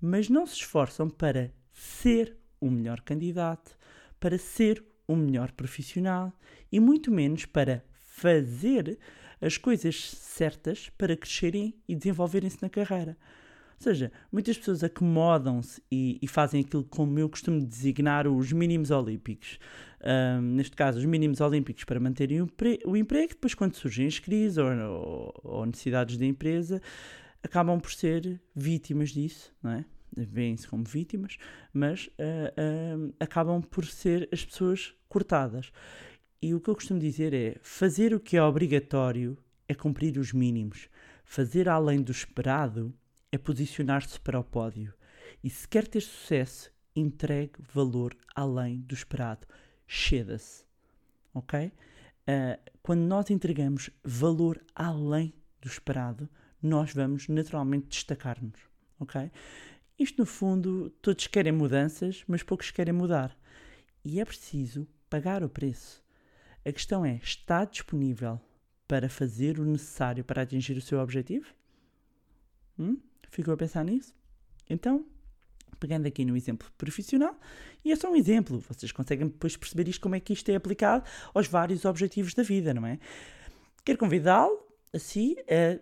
mas 0.00 0.30
não 0.30 0.46
se 0.46 0.54
esforçam 0.54 1.10
para 1.10 1.52
ser 1.72 2.36
o 2.58 2.70
melhor 2.70 3.00
candidato, 3.02 3.76
para 4.18 4.38
ser 4.38 4.82
o 5.06 5.16
melhor 5.16 5.52
profissional 5.52 6.32
e 6.70 6.80
muito 6.80 7.10
menos 7.10 7.44
para 7.46 7.84
fazer 8.02 8.98
as 9.40 9.58
coisas 9.58 10.10
certas 10.10 10.90
para 10.96 11.16
crescerem 11.16 11.74
e 11.88 11.94
desenvolverem-se 11.94 12.62
na 12.62 12.68
carreira. 12.68 13.16
Ou 13.76 13.82
seja, 13.82 14.12
muitas 14.32 14.56
pessoas 14.56 14.84
acomodam-se 14.84 15.82
e, 15.90 16.18
e, 16.22 16.28
fazem 16.28 16.60
aquilo 16.60 16.84
como 16.84 17.18
eu 17.18 17.28
costumo 17.28 17.60
designar 17.60 18.26
os 18.26 18.52
mínimos 18.52 18.90
olímpicos. 18.90 19.58
Um, 20.00 20.40
neste 20.40 20.76
caso, 20.76 20.98
os 20.98 21.04
mínimos 21.04 21.40
olímpicos 21.40 21.84
para 21.84 21.98
manterem 21.98 22.40
o, 22.40 22.48
o 22.86 22.96
emprego, 22.96 23.30
depois, 23.30 23.52
quando 23.52 23.74
surgem 23.74 24.06
as 24.06 24.18
crises 24.18 24.58
ou, 24.58 24.70
ou, 24.70 25.40
ou 25.42 25.66
necessidades 25.66 26.16
da 26.16 26.24
empresa, 26.24 26.80
acabam 27.42 27.78
por 27.80 27.92
ser 27.92 28.40
vítimas 28.54 29.10
disso, 29.10 29.52
não 29.62 29.72
é? 29.72 29.84
Veem-se 30.16 30.68
como 30.68 30.84
vítimas, 30.84 31.36
mas 31.72 32.06
uh, 32.06 33.08
uh, 33.08 33.14
acabam 33.18 33.62
por 33.62 33.84
ser 33.86 34.28
as 34.32 34.44
pessoas 34.44 34.94
cortadas. 35.08 35.72
E 36.40 36.54
o 36.54 36.60
que 36.60 36.68
eu 36.68 36.74
costumo 36.74 37.00
dizer 37.00 37.32
é: 37.32 37.56
fazer 37.62 38.14
o 38.14 38.20
que 38.20 38.36
é 38.36 38.42
obrigatório 38.42 39.36
é 39.68 39.74
cumprir 39.74 40.18
os 40.18 40.32
mínimos. 40.32 40.88
Fazer 41.24 41.68
além 41.68 42.02
do 42.02 42.12
esperado 42.12 42.94
é 43.32 43.38
posicionar-se 43.38 44.20
para 44.20 44.38
o 44.38 44.44
pódio. 44.44 44.92
E 45.42 45.50
se 45.50 45.66
quer 45.66 45.86
ter 45.86 46.02
sucesso, 46.02 46.70
entregue 46.94 47.54
valor 47.72 48.16
além 48.34 48.80
do 48.80 48.94
esperado. 48.94 49.46
Ceda-se. 49.88 50.64
Ok? 51.32 51.66
Uh, 51.66 52.70
quando 52.82 53.00
nós 53.00 53.30
entregamos 53.30 53.90
valor 54.02 54.62
além 54.74 55.34
do 55.60 55.68
esperado, 55.68 56.28
nós 56.62 56.92
vamos 56.92 57.28
naturalmente 57.28 57.88
destacar-nos. 57.88 58.60
Ok? 59.00 59.30
Isto, 59.98 60.18
no 60.18 60.26
fundo, 60.26 60.90
todos 61.00 61.26
querem 61.26 61.52
mudanças, 61.52 62.24
mas 62.26 62.42
poucos 62.42 62.70
querem 62.70 62.92
mudar. 62.92 63.36
E 64.04 64.20
é 64.20 64.24
preciso 64.24 64.86
pagar 65.08 65.42
o 65.42 65.48
preço. 65.48 66.02
A 66.64 66.72
questão 66.72 67.04
é: 67.04 67.20
está 67.22 67.64
disponível 67.64 68.40
para 68.88 69.08
fazer 69.08 69.58
o 69.58 69.64
necessário 69.64 70.24
para 70.24 70.42
atingir 70.42 70.76
o 70.76 70.82
seu 70.82 70.98
objetivo? 70.98 71.46
Hum? 72.78 72.98
Ficou 73.30 73.54
a 73.54 73.56
pensar 73.56 73.84
nisso? 73.84 74.14
Então, 74.68 75.06
pegando 75.78 76.06
aqui 76.06 76.24
no 76.24 76.36
exemplo 76.36 76.70
profissional, 76.76 77.38
e 77.84 77.92
é 77.92 77.96
só 77.96 78.10
um 78.10 78.16
exemplo, 78.16 78.58
vocês 78.60 78.90
conseguem 78.92 79.28
depois 79.28 79.56
perceber 79.56 79.88
isto, 79.88 80.00
como 80.00 80.14
é 80.14 80.20
que 80.20 80.32
isto 80.32 80.48
é 80.50 80.54
aplicado 80.54 81.04
aos 81.32 81.46
vários 81.46 81.84
objetivos 81.84 82.34
da 82.34 82.42
vida, 82.42 82.72
não 82.72 82.86
é? 82.86 82.98
Quero 83.84 83.98
convidá-lo, 83.98 84.66
assim, 84.92 85.36
a 85.40 85.78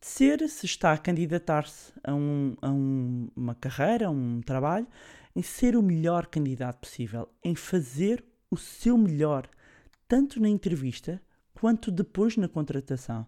ser, 0.00 0.48
se 0.48 0.66
está 0.66 0.92
a 0.92 0.98
candidatar-se 0.98 1.92
a, 2.02 2.14
um, 2.14 2.56
a 2.60 2.70
um, 2.70 3.28
uma 3.36 3.54
carreira, 3.54 4.06
a 4.06 4.10
um 4.10 4.40
trabalho, 4.40 4.86
em 5.34 5.42
ser 5.42 5.76
o 5.76 5.82
melhor 5.82 6.26
candidato 6.26 6.80
possível, 6.80 7.28
em 7.44 7.54
fazer 7.54 8.24
o 8.50 8.56
seu 8.56 8.96
melhor, 8.96 9.48
tanto 10.08 10.40
na 10.40 10.48
entrevista 10.48 11.22
quanto 11.54 11.90
depois 11.90 12.36
na 12.36 12.48
contratação. 12.48 13.26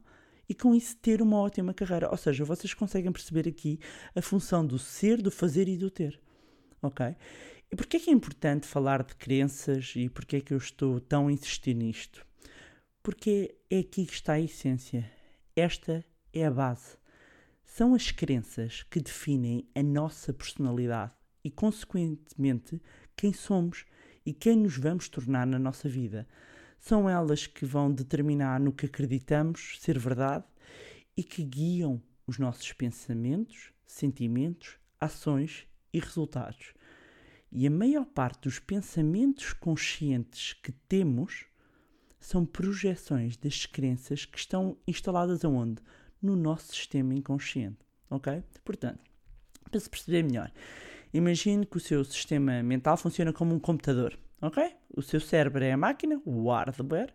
E 0.49 0.55
com 0.55 0.75
isso 0.75 0.97
ter 0.97 1.23
uma 1.23 1.39
ótima 1.39 1.73
carreira. 1.73 2.11
Ou 2.11 2.17
seja, 2.17 2.45
vocês 2.45 2.75
conseguem 2.75 3.13
perceber 3.13 3.49
aqui 3.49 3.79
a 4.15 4.21
função 4.21 4.67
do 4.67 4.79
ser, 4.79 5.23
do 5.23 5.31
fazer 5.31 5.69
e 5.69 5.77
do 5.77 5.91
ter. 5.91 6.21
ok? 6.83 7.15
E 7.71 7.77
porquê 7.77 7.97
é 7.97 8.01
que 8.01 8.11
é 8.11 8.13
importante 8.13 8.67
falar 8.67 9.03
de 9.03 9.15
crenças 9.15 9.95
e 9.97 10.09
porquê 10.11 10.37
é 10.37 10.41
que 10.41 10.53
eu 10.53 10.59
estou 10.59 11.01
tão 11.01 11.29
a 11.29 11.33
insistir 11.33 11.75
nisto? 11.75 12.27
Porque 13.03 13.55
é 13.71 13.79
aqui 13.79 14.05
que 14.05 14.13
está 14.13 14.35
a 14.35 14.41
essência. 14.41 15.11
Esta 15.57 16.05
é 16.33 16.47
a 16.47 16.51
base. 16.51 16.97
São 17.65 17.95
as 17.95 18.11
crenças 18.11 18.83
que 18.85 19.01
definem 19.01 19.67
a 19.75 19.83
nossa 19.83 20.33
personalidade 20.33 21.15
e, 21.45 21.51
consequentemente, 21.51 22.81
quem 23.17 23.33
somos 23.33 23.85
e 24.25 24.33
quem 24.33 24.57
nos 24.57 24.77
vamos 24.77 25.09
tornar 25.09 25.47
na 25.47 25.59
nossa 25.59 25.89
vida. 25.89 26.29
São 26.79 27.09
elas 27.09 27.47
que 27.47 27.65
vão 27.65 27.93
determinar 27.93 28.61
no 28.61 28.73
que 28.73 28.87
acreditamos 28.87 29.79
ser 29.81 29.99
verdade 29.99 30.45
e 31.17 31.23
que 31.23 31.43
guiam 31.43 32.03
os 32.27 32.39
nossos 32.39 32.73
pensamentos, 32.73 33.73
sentimentos, 33.87 34.79
ações 35.01 35.67
e 35.93 35.99
resultados. 35.99 36.75
E 37.51 37.67
a 37.67 37.71
maior 37.71 38.07
parte 38.07 38.43
dos 38.43 38.59
pensamentos 38.59 39.53
conscientes 39.53 40.55
que 40.55 40.73
temos 40.73 41.45
são 42.19 42.47
projeções 42.47 43.37
das 43.37 43.67
crenças 43.67 44.25
que 44.25 44.39
estão 44.39 44.79
instaladas 44.87 45.45
aonde? 45.45 45.83
No 46.23 46.37
nosso 46.37 46.73
sistema 46.73 47.15
inconsciente, 47.15 47.79
ok? 48.09 48.43
Portanto, 48.65 49.01
para 49.71 49.81
se 49.81 49.91
perceber 49.91 50.23
melhor, 50.23 50.53
imagine 51.13 51.67
que 51.67 51.77
o 51.77 51.81
seu 51.81 52.05
sistema 52.05 52.63
mental 52.63 52.97
funciona 52.97 53.33
como 53.33 53.55
um 53.55 53.59
computador, 53.59 54.17
ok? 54.41 54.75
O 54.95 55.03
seu 55.03 55.21
cérebro 55.21 55.65
é 55.65 55.73
a 55.73 55.77
máquina, 55.77 56.21
o 56.25 56.49
hardware, 56.51 57.13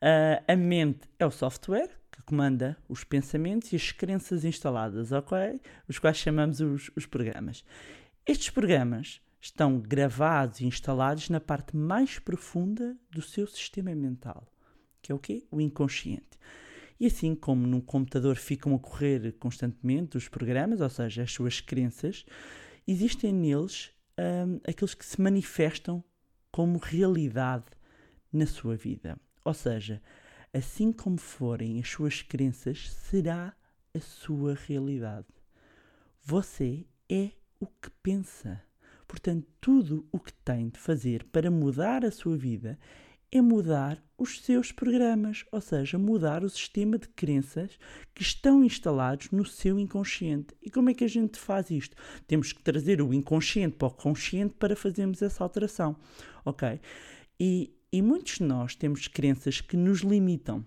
ah, 0.00 0.42
a 0.46 0.56
mente 0.56 1.08
é 1.18 1.24
o 1.24 1.30
software 1.30 1.90
que 2.12 2.22
comanda 2.22 2.76
os 2.88 3.02
pensamentos 3.04 3.72
e 3.72 3.76
as 3.76 3.90
crenças 3.90 4.44
instaladas, 4.44 5.12
ok? 5.12 5.60
Os 5.88 5.98
quais 5.98 6.18
chamamos 6.18 6.60
os, 6.60 6.90
os 6.94 7.06
programas. 7.06 7.64
Estes 8.26 8.50
programas 8.50 9.20
estão 9.40 9.78
gravados 9.78 10.60
e 10.60 10.66
instalados 10.66 11.28
na 11.28 11.40
parte 11.40 11.76
mais 11.76 12.18
profunda 12.18 12.96
do 13.10 13.20
seu 13.20 13.46
sistema 13.46 13.94
mental, 13.94 14.46
que 15.02 15.12
é 15.12 15.14
o 15.14 15.18
quê? 15.18 15.46
O 15.50 15.60
inconsciente. 15.60 16.38
E 16.98 17.06
assim 17.06 17.34
como 17.34 17.66
num 17.66 17.80
computador 17.80 18.36
ficam 18.36 18.74
a 18.74 18.78
correr 18.78 19.32
constantemente 19.32 20.16
os 20.16 20.28
programas, 20.28 20.80
ou 20.80 20.90
seja, 20.90 21.22
as 21.22 21.32
suas 21.32 21.60
crenças, 21.60 22.24
existem 22.86 23.32
neles 23.32 23.90
hum, 24.18 24.60
aqueles 24.66 24.94
que 24.94 25.04
se 25.04 25.20
manifestam 25.20 26.02
como 26.50 26.78
realidade 26.78 27.66
na 28.32 28.46
sua 28.46 28.76
vida. 28.76 29.18
Ou 29.44 29.54
seja, 29.54 30.00
assim 30.52 30.92
como 30.92 31.18
forem 31.18 31.80
as 31.80 31.88
suas 31.88 32.22
crenças, 32.22 32.90
será 32.90 33.54
a 33.92 34.00
sua 34.00 34.54
realidade. 34.54 35.26
Você 36.22 36.86
é 37.08 37.32
o 37.60 37.66
que 37.66 37.90
pensa. 38.02 38.62
Portanto, 39.06 39.46
tudo 39.60 40.08
o 40.10 40.18
que 40.18 40.32
tem 40.32 40.68
de 40.68 40.78
fazer 40.78 41.24
para 41.24 41.50
mudar 41.50 42.04
a 42.04 42.10
sua 42.10 42.36
vida 42.36 42.78
é 43.34 43.42
mudar 43.42 44.00
os 44.16 44.40
seus 44.42 44.70
programas, 44.70 45.44
ou 45.50 45.60
seja, 45.60 45.98
mudar 45.98 46.44
o 46.44 46.48
sistema 46.48 46.96
de 46.96 47.08
crenças 47.08 47.76
que 48.14 48.22
estão 48.22 48.62
instalados 48.62 49.32
no 49.32 49.44
seu 49.44 49.76
inconsciente. 49.76 50.54
E 50.62 50.70
como 50.70 50.88
é 50.88 50.94
que 50.94 51.02
a 51.02 51.08
gente 51.08 51.36
faz 51.36 51.68
isto? 51.68 51.96
Temos 52.28 52.52
que 52.52 52.62
trazer 52.62 53.02
o 53.02 53.12
inconsciente 53.12 53.76
para 53.76 53.88
o 53.88 53.90
consciente 53.90 54.54
para 54.54 54.76
fazermos 54.76 55.20
essa 55.20 55.42
alteração, 55.42 55.96
ok? 56.44 56.80
E, 57.40 57.74
e 57.92 58.00
muitos 58.00 58.38
de 58.38 58.44
nós 58.44 58.76
temos 58.76 59.08
crenças 59.08 59.60
que 59.60 59.76
nos 59.76 60.02
limitam. 60.02 60.64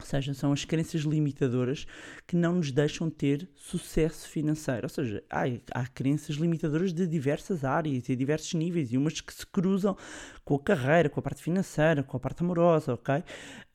Ou 0.00 0.06
seja, 0.06 0.34
são 0.34 0.52
as 0.52 0.64
crenças 0.64 1.02
limitadoras 1.02 1.86
que 2.26 2.36
não 2.36 2.54
nos 2.54 2.70
deixam 2.70 3.10
ter 3.10 3.48
sucesso 3.54 4.28
financeiro. 4.28 4.84
Ou 4.84 4.88
seja, 4.88 5.22
há, 5.30 5.42
há 5.72 5.86
crenças 5.86 6.36
limitadoras 6.36 6.92
de 6.92 7.06
diversas 7.06 7.64
áreas 7.64 8.08
e 8.08 8.16
diversos 8.16 8.54
níveis, 8.54 8.92
e 8.92 8.96
umas 8.96 9.20
que 9.20 9.32
se 9.32 9.46
cruzam 9.46 9.96
com 10.44 10.54
a 10.54 10.60
carreira, 10.60 11.08
com 11.08 11.20
a 11.20 11.22
parte 11.22 11.42
financeira, 11.42 12.02
com 12.02 12.16
a 12.16 12.20
parte 12.20 12.42
amorosa, 12.42 12.94
ok? 12.94 13.22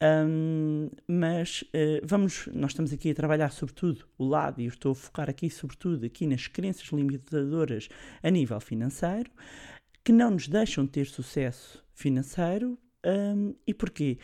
Hum, 0.02 0.90
mas 1.08 1.64
eh, 1.74 2.02
vamos, 2.04 2.50
nós 2.54 2.72
estamos 2.72 2.92
aqui 2.92 3.12
a 3.12 3.16
trabalhar 3.16 3.52
sobretudo 3.52 4.06
o 4.18 4.26
lado, 4.26 4.60
e 4.60 4.66
eu 4.66 4.70
estou 4.70 4.92
a 4.92 4.96
focar 4.96 5.30
aqui 5.30 5.50
sobretudo 5.50 6.06
aqui 6.06 6.26
nas 6.26 6.48
crenças 6.48 6.88
limitadoras 6.88 7.90
a 8.22 8.30
nível 8.30 8.60
financeiro, 8.60 9.30
que 10.04 10.12
não 10.12 10.32
nos 10.32 10.48
deixam 10.48 10.86
ter 10.88 11.06
sucesso 11.06 11.84
financeiro. 11.94 12.78
hum, 13.06 13.54
e 13.68 13.74
porquê? 13.74 14.18
porque 14.18 14.20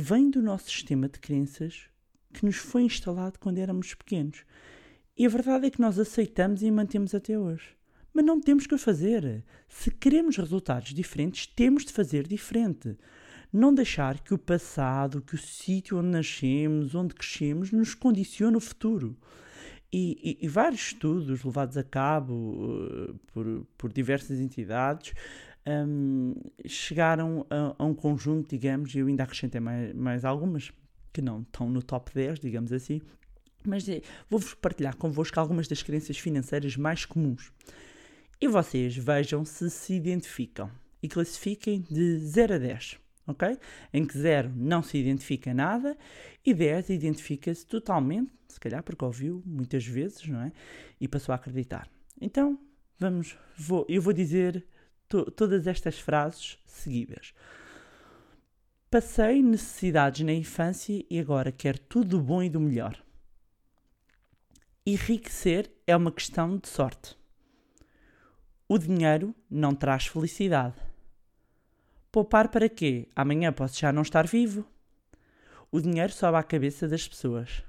vem 0.00 0.30
do 0.30 0.42
nosso 0.42 0.70
sistema 0.70 1.08
de 1.08 1.18
crenças 1.18 1.88
que 2.32 2.44
nos 2.44 2.56
foi 2.56 2.82
instalado 2.82 3.38
quando 3.38 3.58
éramos 3.58 3.94
pequenos. 3.94 4.44
E 5.16 5.24
a 5.24 5.28
verdade 5.28 5.66
é 5.66 5.70
que 5.70 5.80
nós 5.80 5.98
aceitamos 5.98 6.62
e 6.62 6.70
mantemos 6.70 7.14
até 7.14 7.38
hoje. 7.38 7.74
Mas 8.12 8.24
não 8.24 8.40
temos 8.40 8.66
que 8.66 8.74
o 8.74 8.78
fazer. 8.78 9.44
Se 9.68 9.90
queremos 9.90 10.36
resultados 10.36 10.92
diferentes, 10.94 11.46
temos 11.46 11.84
de 11.84 11.92
fazer 11.92 12.26
diferente. 12.26 12.96
Não 13.52 13.72
deixar 13.74 14.20
que 14.20 14.34
o 14.34 14.38
passado, 14.38 15.22
que 15.22 15.34
o 15.34 15.38
sítio 15.38 15.98
onde 15.98 16.08
nascemos, 16.08 16.94
onde 16.94 17.14
crescemos, 17.14 17.72
nos 17.72 17.94
condicione 17.94 18.56
o 18.56 18.60
futuro. 18.60 19.16
E, 19.92 20.38
e- 20.40 20.44
e 20.44 20.48
vários 20.48 20.80
estudos 20.88 21.42
levados 21.44 21.76
a 21.76 21.82
cabo 21.84 22.78
eh, 22.90 23.14
por, 23.32 23.66
por 23.78 23.92
diversas 23.92 24.40
entidades 24.40 25.14
hum, 25.66 26.34
chegaram 26.66 27.46
a, 27.50 27.74
a 27.78 27.84
um 27.84 27.94
conjunto, 27.94 28.50
digamos, 28.50 28.94
e 28.94 28.98
eu 28.98 29.06
ainda 29.06 29.24
acrescentei 29.24 29.60
mais, 29.60 29.94
mais 29.94 30.24
algumas 30.24 30.72
que 31.12 31.22
não 31.22 31.42
estão 31.42 31.68
no 31.68 31.82
top 31.82 32.12
10, 32.14 32.40
digamos 32.40 32.72
assim, 32.72 33.00
mas 33.66 33.88
eh, 33.88 34.02
vou-vos 34.28 34.54
partilhar 34.54 34.96
convosco 34.96 35.38
algumas 35.40 35.66
das 35.66 35.82
crenças 35.82 36.18
financeiras 36.18 36.76
mais 36.76 37.04
comuns. 37.04 37.52
E 38.40 38.46
vocês 38.46 38.96
vejam 38.96 39.44
se 39.44 39.70
se 39.70 39.94
identificam 39.94 40.70
e 41.02 41.08
classifiquem 41.08 41.84
de 41.90 42.18
0 42.18 42.54
a 42.54 42.58
10, 42.58 42.98
ok? 43.26 43.58
Em 43.92 44.04
que 44.04 44.16
0 44.16 44.52
não 44.54 44.82
se 44.82 44.98
identifica 44.98 45.54
nada 45.54 45.96
e 46.44 46.52
10 46.52 46.90
identifica-se 46.90 47.66
totalmente, 47.66 48.30
se 48.46 48.60
calhar 48.60 48.82
porque 48.82 49.04
ouviu 49.04 49.42
muitas 49.44 49.86
vezes, 49.86 50.28
não 50.28 50.42
é? 50.42 50.52
E 51.00 51.08
passou 51.08 51.32
a 51.32 51.36
acreditar. 51.36 51.88
Então, 52.20 52.58
vamos, 52.98 53.36
vou, 53.56 53.86
eu 53.88 54.00
vou 54.00 54.12
dizer 54.12 54.66
todas 55.08 55.66
estas 55.66 55.98
frases 55.98 56.58
seguidas. 56.64 57.34
Passei 58.90 59.42
necessidades 59.42 60.24
na 60.24 60.32
infância 60.32 61.04
e 61.10 61.18
agora 61.18 61.50
quero 61.50 61.78
tudo 61.78 62.18
do 62.18 62.22
bom 62.22 62.42
e 62.42 62.48
do 62.48 62.60
melhor. 62.60 62.96
Enriquecer 64.86 65.70
é 65.86 65.96
uma 65.96 66.12
questão 66.12 66.56
de 66.56 66.68
sorte. 66.68 67.16
O 68.68 68.78
dinheiro 68.78 69.34
não 69.50 69.74
traz 69.74 70.06
felicidade. 70.06 70.76
Poupar 72.10 72.48
para 72.48 72.68
quê? 72.68 73.08
Amanhã 73.14 73.52
posso 73.52 73.78
já 73.78 73.92
não 73.92 74.02
estar 74.02 74.26
vivo. 74.26 74.64
O 75.70 75.80
dinheiro 75.80 76.12
sobe 76.12 76.38
à 76.38 76.42
cabeça 76.42 76.88
das 76.88 77.06
pessoas. 77.06 77.62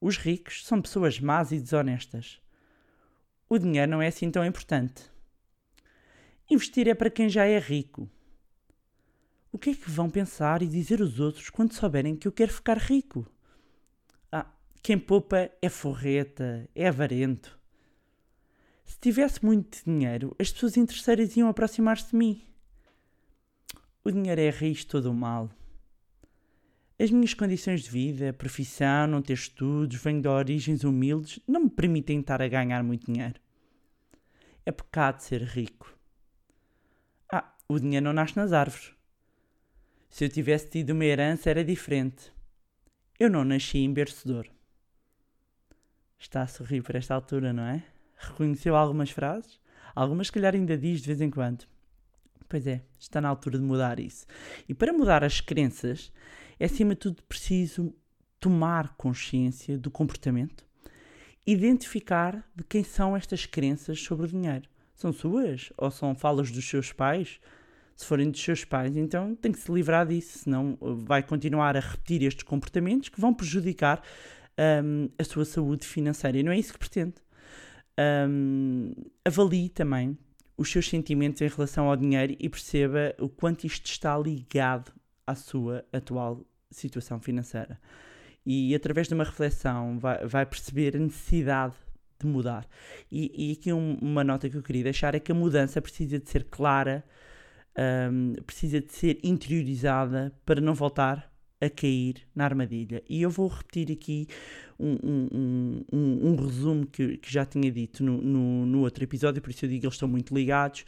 Os 0.00 0.16
ricos 0.16 0.64
são 0.64 0.80
pessoas 0.80 1.20
más 1.20 1.52
e 1.52 1.60
desonestas. 1.60 2.40
O 3.48 3.58
dinheiro 3.58 3.90
não 3.90 4.00
é 4.00 4.06
assim 4.06 4.30
tão 4.30 4.44
importante. 4.44 5.10
Investir 6.50 6.88
é 6.88 6.94
para 6.94 7.08
quem 7.08 7.28
já 7.28 7.46
é 7.46 7.60
rico. 7.60 8.10
O 9.52 9.58
que 9.58 9.70
é 9.70 9.74
que 9.74 9.88
vão 9.88 10.10
pensar 10.10 10.62
e 10.62 10.66
dizer 10.66 11.00
os 11.00 11.20
outros 11.20 11.48
quando 11.48 11.72
souberem 11.72 12.16
que 12.16 12.26
eu 12.26 12.32
quero 12.32 12.52
ficar 12.52 12.76
rico? 12.76 13.24
Ah, 14.32 14.52
quem 14.82 14.98
poupa 14.98 15.48
é 15.62 15.68
forreta, 15.68 16.68
é 16.74 16.88
avarento. 16.88 17.56
Se 18.84 18.98
tivesse 18.98 19.44
muito 19.44 19.80
dinheiro, 19.84 20.34
as 20.40 20.50
pessoas 20.50 20.76
interesseiras 20.76 21.36
iam 21.36 21.48
aproximar-se 21.48 22.10
de 22.10 22.16
mim. 22.16 22.42
O 24.02 24.10
dinheiro 24.10 24.40
é 24.40 24.48
a 24.48 24.52
raiz 24.52 24.78
de 24.78 24.86
todo 24.88 25.06
o 25.06 25.14
mal. 25.14 25.48
As 26.98 27.12
minhas 27.12 27.32
condições 27.32 27.82
de 27.82 27.90
vida, 27.90 28.32
profissão, 28.32 29.06
não 29.06 29.22
ter 29.22 29.34
estudos, 29.34 30.02
venho 30.02 30.20
de 30.20 30.26
origens 30.26 30.82
humildes, 30.82 31.38
não 31.46 31.62
me 31.62 31.70
permitem 31.70 32.18
estar 32.18 32.42
a 32.42 32.48
ganhar 32.48 32.82
muito 32.82 33.06
dinheiro. 33.06 33.40
É 34.66 34.72
pecado 34.72 35.20
ser 35.20 35.42
rico. 35.42 35.99
O 37.70 37.78
dinheiro 37.78 38.06
não 38.06 38.12
nasce 38.12 38.36
nas 38.36 38.52
árvores. 38.52 38.92
Se 40.08 40.24
eu 40.24 40.28
tivesse 40.28 40.68
tido 40.68 40.90
uma 40.90 41.04
herança 41.04 41.50
era 41.50 41.62
diferente. 41.62 42.32
Eu 43.16 43.30
não 43.30 43.44
nasci 43.44 43.78
em 43.78 43.92
berço 43.92 44.26
de 44.26 44.34
ouro. 44.34 44.50
Está 46.18 46.42
a 46.42 46.48
sorrir 46.48 46.82
por 46.82 46.96
esta 46.96 47.14
altura, 47.14 47.52
não 47.52 47.62
é? 47.62 47.84
Reconheceu 48.16 48.74
algumas 48.74 49.12
frases? 49.12 49.60
Algumas, 49.94 50.26
se 50.26 50.32
calhar, 50.32 50.52
ainda 50.52 50.76
diz 50.76 51.00
de 51.00 51.06
vez 51.06 51.20
em 51.20 51.30
quando. 51.30 51.64
Pois 52.48 52.66
é, 52.66 52.82
está 52.98 53.20
na 53.20 53.28
altura 53.28 53.56
de 53.56 53.64
mudar 53.64 54.00
isso. 54.00 54.26
E 54.68 54.74
para 54.74 54.92
mudar 54.92 55.22
as 55.22 55.40
crenças, 55.40 56.12
é 56.58 56.64
acima 56.64 56.94
de 56.94 57.02
tudo 57.02 57.22
preciso 57.22 57.94
tomar 58.40 58.96
consciência 58.96 59.78
do 59.78 59.92
comportamento, 59.92 60.66
identificar 61.46 62.44
de 62.52 62.64
quem 62.64 62.82
são 62.82 63.16
estas 63.16 63.46
crenças 63.46 64.02
sobre 64.02 64.26
o 64.26 64.28
dinheiro. 64.28 64.68
São 64.92 65.12
suas 65.12 65.72
ou 65.76 65.88
são 65.88 66.16
falas 66.16 66.50
dos 66.50 66.68
seus 66.68 66.92
pais? 66.92 67.38
Se 68.00 68.06
forem 68.06 68.30
dos 68.30 68.42
seus 68.42 68.64
pais, 68.64 68.96
então 68.96 69.34
tem 69.34 69.52
que 69.52 69.58
se 69.58 69.70
livrar 69.70 70.06
disso, 70.06 70.38
senão 70.38 70.78
uh, 70.80 70.96
vai 70.96 71.22
continuar 71.22 71.76
a 71.76 71.80
repetir 71.80 72.22
estes 72.22 72.44
comportamentos 72.44 73.10
que 73.10 73.20
vão 73.20 73.34
prejudicar 73.34 74.02
hum, 74.82 75.10
a 75.18 75.22
sua 75.22 75.44
saúde 75.44 75.86
financeira. 75.86 76.38
E 76.38 76.42
não 76.42 76.50
é 76.50 76.58
isso 76.58 76.72
que 76.72 76.78
pretende. 76.78 77.16
Hum, 78.26 78.94
avalie 79.22 79.68
também 79.68 80.16
os 80.56 80.70
seus 80.72 80.88
sentimentos 80.88 81.42
em 81.42 81.48
relação 81.48 81.90
ao 81.90 81.96
dinheiro 81.96 82.34
e 82.38 82.48
perceba 82.48 83.14
o 83.18 83.28
quanto 83.28 83.66
isto 83.66 83.84
está 83.84 84.16
ligado 84.16 84.90
à 85.26 85.34
sua 85.34 85.84
atual 85.92 86.42
situação 86.70 87.20
financeira. 87.20 87.78
E 88.46 88.74
através 88.74 89.08
de 89.08 89.14
uma 89.14 89.24
reflexão 89.24 89.98
vai, 89.98 90.26
vai 90.26 90.46
perceber 90.46 90.96
a 90.96 90.98
necessidade 90.98 91.74
de 92.18 92.26
mudar. 92.26 92.66
E, 93.12 93.50
e 93.50 93.52
aqui 93.52 93.70
um- 93.74 93.98
uma 94.00 94.24
nota 94.24 94.48
que 94.48 94.56
eu 94.56 94.62
queria 94.62 94.84
deixar 94.84 95.14
é 95.14 95.20
que 95.20 95.32
a 95.32 95.34
mudança 95.34 95.82
precisa 95.82 96.18
de 96.18 96.30
ser 96.30 96.44
clara, 96.44 97.04
hum, 97.78 98.34
precisa 98.46 98.80
de 98.80 98.92
ser 98.92 99.18
interiorizada 99.22 100.32
para 100.44 100.60
não 100.60 100.74
voltar 100.74 101.30
a 101.60 101.68
cair 101.68 102.26
na 102.34 102.44
armadilha. 102.44 103.02
E 103.08 103.20
eu 103.20 103.28
vou 103.28 103.46
repetir 103.48 103.92
aqui 103.92 104.26
um, 104.78 104.92
um- 105.02 105.28
um- 105.32 105.84
um- 105.92 106.28
um 106.32 106.36
resumo 106.36 106.86
que, 106.86 107.18
que 107.18 107.30
já 107.30 107.44
tinha 107.44 107.70
dito 107.70 108.02
no, 108.02 108.20
no, 108.22 108.64
no 108.66 108.80
outro 108.80 109.04
episódio, 109.04 109.42
por 109.42 109.50
isso 109.50 109.64
eu 109.66 109.68
digo 109.68 109.80
que 109.82 109.86
eles 109.86 109.94
estão 109.94 110.08
muito 110.08 110.34
ligados. 110.34 110.84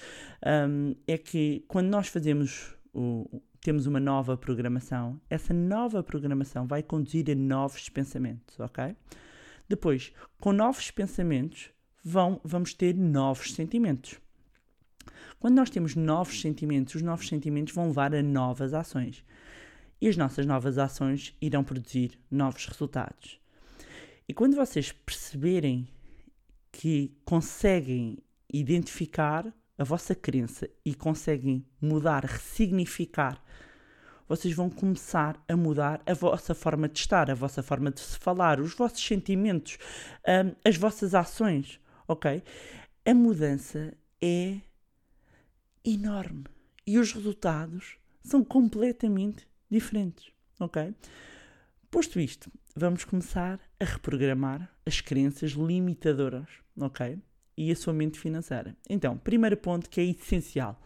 é 1.06 1.18
que 1.18 1.64
quando 1.68 1.88
nós 1.88 2.08
fazemos 2.08 2.74
o, 2.94 3.42
temos 3.60 3.86
uma 3.86 4.00
nova 4.00 4.36
programação, 4.36 5.20
essa 5.30 5.52
nova 5.54 6.02
programação 6.02 6.66
vai 6.66 6.82
conduzir 6.82 7.30
a 7.30 7.34
novos 7.34 7.88
pensamentos, 7.88 8.58
ok? 8.58 8.96
Depois, 9.68 10.12
com 10.40 10.52
novos 10.52 10.90
pensamentos, 10.90 11.70
vão, 12.02 12.40
vamos 12.44 12.74
ter 12.74 12.94
novos 12.94 13.52
sentimentos. 13.52 14.20
Quando 15.38 15.56
nós 15.56 15.70
temos 15.70 15.94
novos 15.94 16.40
sentimentos, 16.40 16.94
os 16.94 17.02
novos 17.02 17.28
sentimentos 17.28 17.74
vão 17.74 17.88
levar 17.88 18.14
a 18.14 18.22
novas 18.22 18.74
ações. 18.74 19.24
E 20.00 20.08
as 20.08 20.16
nossas 20.16 20.46
novas 20.46 20.78
ações 20.78 21.34
irão 21.40 21.62
produzir 21.62 22.18
novos 22.30 22.66
resultados. 22.66 23.40
E 24.28 24.34
quando 24.34 24.56
vocês 24.56 24.92
perceberem 24.92 25.86
que 26.70 27.12
conseguem 27.24 28.18
identificar 28.52 29.52
a 29.78 29.84
vossa 29.84 30.14
crença 30.14 30.68
e 30.84 30.94
conseguem 30.94 31.64
mudar, 31.80 32.24
ressignificar, 32.24 33.42
vocês 34.28 34.54
vão 34.54 34.70
começar 34.70 35.42
a 35.48 35.56
mudar 35.56 36.00
a 36.06 36.14
vossa 36.14 36.54
forma 36.54 36.88
de 36.88 36.98
estar, 36.98 37.30
a 37.30 37.34
vossa 37.34 37.62
forma 37.62 37.90
de 37.90 38.00
se 38.00 38.18
falar, 38.18 38.60
os 38.60 38.74
vossos 38.74 39.04
sentimentos, 39.04 39.76
hum, 40.26 40.54
as 40.64 40.76
vossas 40.76 41.14
ações, 41.14 41.78
ok? 42.08 42.42
A 43.04 43.14
mudança 43.14 43.92
é 44.22 44.58
enorme 45.84 46.44
e 46.86 46.98
os 46.98 47.12
resultados 47.12 47.96
são 48.22 48.44
completamente 48.44 49.46
diferentes, 49.70 50.32
ok? 50.60 50.94
Posto 51.90 52.20
isto, 52.20 52.50
vamos 52.74 53.04
começar 53.04 53.60
a 53.78 53.84
reprogramar 53.84 54.70
as 54.86 55.00
crenças 55.00 55.52
limitadoras, 55.52 56.48
ok? 56.76 57.18
E 57.56 57.70
a 57.70 57.76
sua 57.76 57.92
mente 57.92 58.18
financeira. 58.18 58.76
Então, 58.88 59.18
primeiro 59.18 59.56
ponto 59.56 59.90
que 59.90 60.00
é 60.00 60.04
essencial: 60.04 60.80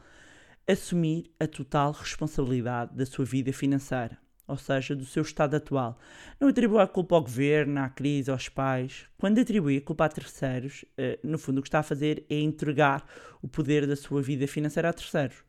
assumir 0.66 1.30
a 1.38 1.46
total 1.46 1.92
responsabilidade 1.92 2.94
da 2.94 3.06
sua 3.06 3.24
vida 3.24 3.52
financeira, 3.52 4.18
ou 4.46 4.56
seja, 4.56 4.94
do 4.94 5.04
seu 5.04 5.22
estado 5.22 5.56
atual. 5.56 5.98
Não 6.40 6.48
atribua 6.48 6.84
a 6.84 6.86
culpa 6.86 7.14
ao 7.14 7.22
governo, 7.22 7.80
à 7.80 7.88
crise, 7.88 8.30
aos 8.30 8.48
pais. 8.48 9.06
Quando 9.18 9.40
atribui 9.40 9.78
a 9.78 9.80
culpa 9.80 10.04
a 10.04 10.08
terceiros, 10.08 10.84
eh, 10.96 11.18
no 11.22 11.38
fundo 11.38 11.58
o 11.58 11.62
que 11.62 11.68
está 11.68 11.80
a 11.80 11.82
fazer 11.82 12.24
é 12.30 12.40
entregar 12.40 13.04
o 13.42 13.48
poder 13.48 13.86
da 13.86 13.96
sua 13.96 14.22
vida 14.22 14.46
financeira 14.46 14.88
a 14.88 14.92
terceiros. 14.92 15.44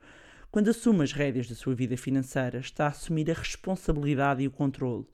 Quando 0.49 0.69
assume 0.69 1.03
as 1.03 1.11
rédeas 1.11 1.47
da 1.47 1.55
sua 1.55 1.75
vida 1.75 1.97
financeira, 1.97 2.59
está 2.59 2.85
a 2.85 2.89
assumir 2.89 3.29
a 3.29 3.33
responsabilidade 3.33 4.41
e 4.41 4.47
o 4.47 4.51
controle. 4.51 5.05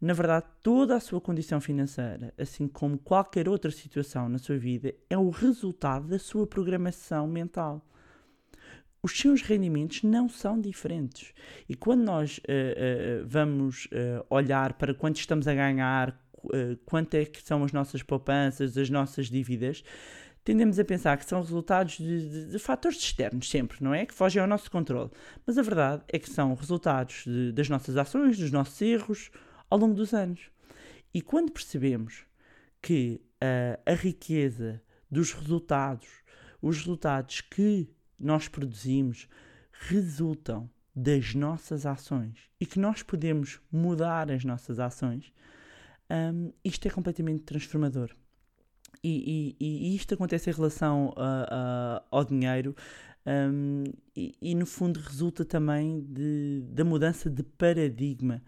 Na 0.00 0.12
verdade, 0.12 0.44
toda 0.62 0.94
a 0.94 1.00
sua 1.00 1.20
condição 1.20 1.60
financeira, 1.60 2.32
assim 2.38 2.68
como 2.68 2.98
qualquer 2.98 3.48
outra 3.48 3.70
situação 3.70 4.28
na 4.28 4.38
sua 4.38 4.58
vida, 4.58 4.94
é 5.08 5.16
o 5.16 5.30
resultado 5.30 6.06
da 6.06 6.18
sua 6.18 6.46
programação 6.46 7.26
mental. 7.26 7.82
Os 9.06 9.16
seus 9.16 9.40
rendimentos 9.40 10.02
não 10.02 10.28
são 10.28 10.60
diferentes. 10.60 11.32
E 11.68 11.76
quando 11.76 12.02
nós 12.02 12.40
eh, 12.48 12.74
eh, 12.76 13.22
vamos 13.24 13.86
eh, 13.92 14.20
olhar 14.28 14.72
para 14.72 14.92
quanto 14.92 15.20
estamos 15.20 15.46
a 15.46 15.54
ganhar, 15.54 16.20
qu- 16.32 16.48
quanto 16.84 17.14
é 17.14 17.24
que 17.24 17.40
são 17.40 17.62
as 17.62 17.70
nossas 17.70 18.02
poupanças, 18.02 18.76
as 18.76 18.90
nossas 18.90 19.30
dívidas, 19.30 19.84
tendemos 20.42 20.76
a 20.80 20.84
pensar 20.84 21.16
que 21.18 21.24
são 21.24 21.40
resultados 21.40 21.98
de, 21.98 22.28
de- 22.28 22.46
de 22.46 22.58
fatores 22.58 22.98
externos, 22.98 23.48
sempre, 23.48 23.76
não 23.80 23.94
é? 23.94 24.04
Que 24.06 24.12
fogem 24.12 24.42
ao 24.42 24.48
nosso 24.48 24.68
controle. 24.68 25.10
Mas 25.46 25.56
a 25.56 25.62
verdade 25.62 26.02
é 26.08 26.18
que 26.18 26.28
são 26.28 26.52
resultados 26.54 27.22
de- 27.24 27.52
das 27.52 27.68
nossas 27.68 27.96
ações, 27.96 28.36
dos 28.36 28.50
nossos 28.50 28.82
erros 28.82 29.30
ao 29.70 29.78
longo 29.78 29.94
dos 29.94 30.12
anos. 30.14 30.50
E 31.14 31.22
quando 31.22 31.52
percebemos 31.52 32.24
que 32.82 33.20
a 33.86 33.94
riqueza 33.94 34.82
dos 35.08 35.32
resultados, 35.32 36.08
os 36.60 36.78
resultados 36.78 37.40
que 37.40 37.88
nós 38.18 38.48
produzimos, 38.48 39.28
resultam 39.72 40.68
das 40.94 41.34
nossas 41.34 41.84
ações 41.84 42.38
e 42.58 42.64
que 42.64 42.78
nós 42.78 43.02
podemos 43.02 43.60
mudar 43.70 44.30
as 44.30 44.44
nossas 44.44 44.78
ações, 44.80 45.32
hum, 46.10 46.50
isto 46.64 46.88
é 46.88 46.90
completamente 46.90 47.42
transformador. 47.44 48.10
E, 49.04 49.54
e- 49.60 49.90
e 49.92 49.96
isto 49.96 50.14
acontece 50.14 50.48
em 50.48 50.52
relação 50.54 51.12
a- 51.16 51.46
a- 51.50 52.04
ao 52.10 52.24
dinheiro 52.24 52.74
hum, 53.26 53.84
e, 54.16 54.34
e, 54.40 54.54
no 54.54 54.64
fundo 54.64 54.98
resulta 55.00 55.44
também 55.44 56.00
de, 56.00 56.62
da 56.70 56.84
mudança 56.84 57.28
de 57.28 57.42
paradigma 57.42 58.42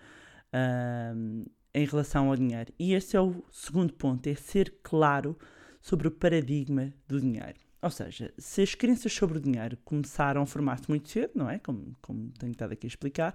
hum, 1.15 1.45
em 1.75 1.85
relação 1.85 2.29
ao 2.31 2.37
dinheiro. 2.37 2.73
E 2.79 2.95
esse 2.95 3.17
é 3.17 3.21
o 3.21 3.45
segundo 3.53 3.93
ponto, 3.93 4.27
é 4.27 4.35
ser 4.35 4.75
claro 4.83 5.37
sobre 5.83 6.09
o 6.09 6.11
paradigma 6.11 6.93
do 7.07 7.21
dinheiro. 7.21 7.68
Ou 7.81 7.91
seja, 7.91 8.33
se 8.37 8.61
as 8.61 8.75
crenças 8.75 9.13
sobre 9.13 9.39
o 9.39 9.41
dinheiro 9.41 9.79
começaram 9.85 10.43
a 10.43 10.47
formar-se 10.47 10.89
muito 10.89 11.09
cedo, 11.09 11.33
não 11.37 11.49
é? 11.49 11.61
Como, 11.61 11.97
como 12.03 12.33
tenho 12.37 12.51
estado 12.51 12.73
aqui 12.73 12.87
a 12.87 12.89
explicar, 12.89 13.35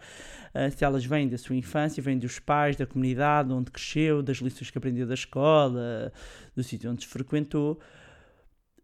ah, 0.53 0.69
se 0.69 0.83
elas 0.83 1.05
vêm 1.05 1.29
da 1.29 1.37
sua 1.37 1.55
infância, 1.55 2.03
vêm 2.03 2.19
dos 2.19 2.39
pais, 2.39 2.75
da 2.75 2.85
comunidade 2.85 3.53
onde 3.53 3.71
cresceu, 3.71 4.21
das 4.21 4.37
lições 4.37 4.69
que 4.69 4.77
aprendeu 4.77 5.07
da 5.07 5.13
escola, 5.13 6.11
do 6.53 6.61
sítio 6.61 6.91
onde 6.91 7.03
se 7.03 7.07
frequentou, 7.07 7.79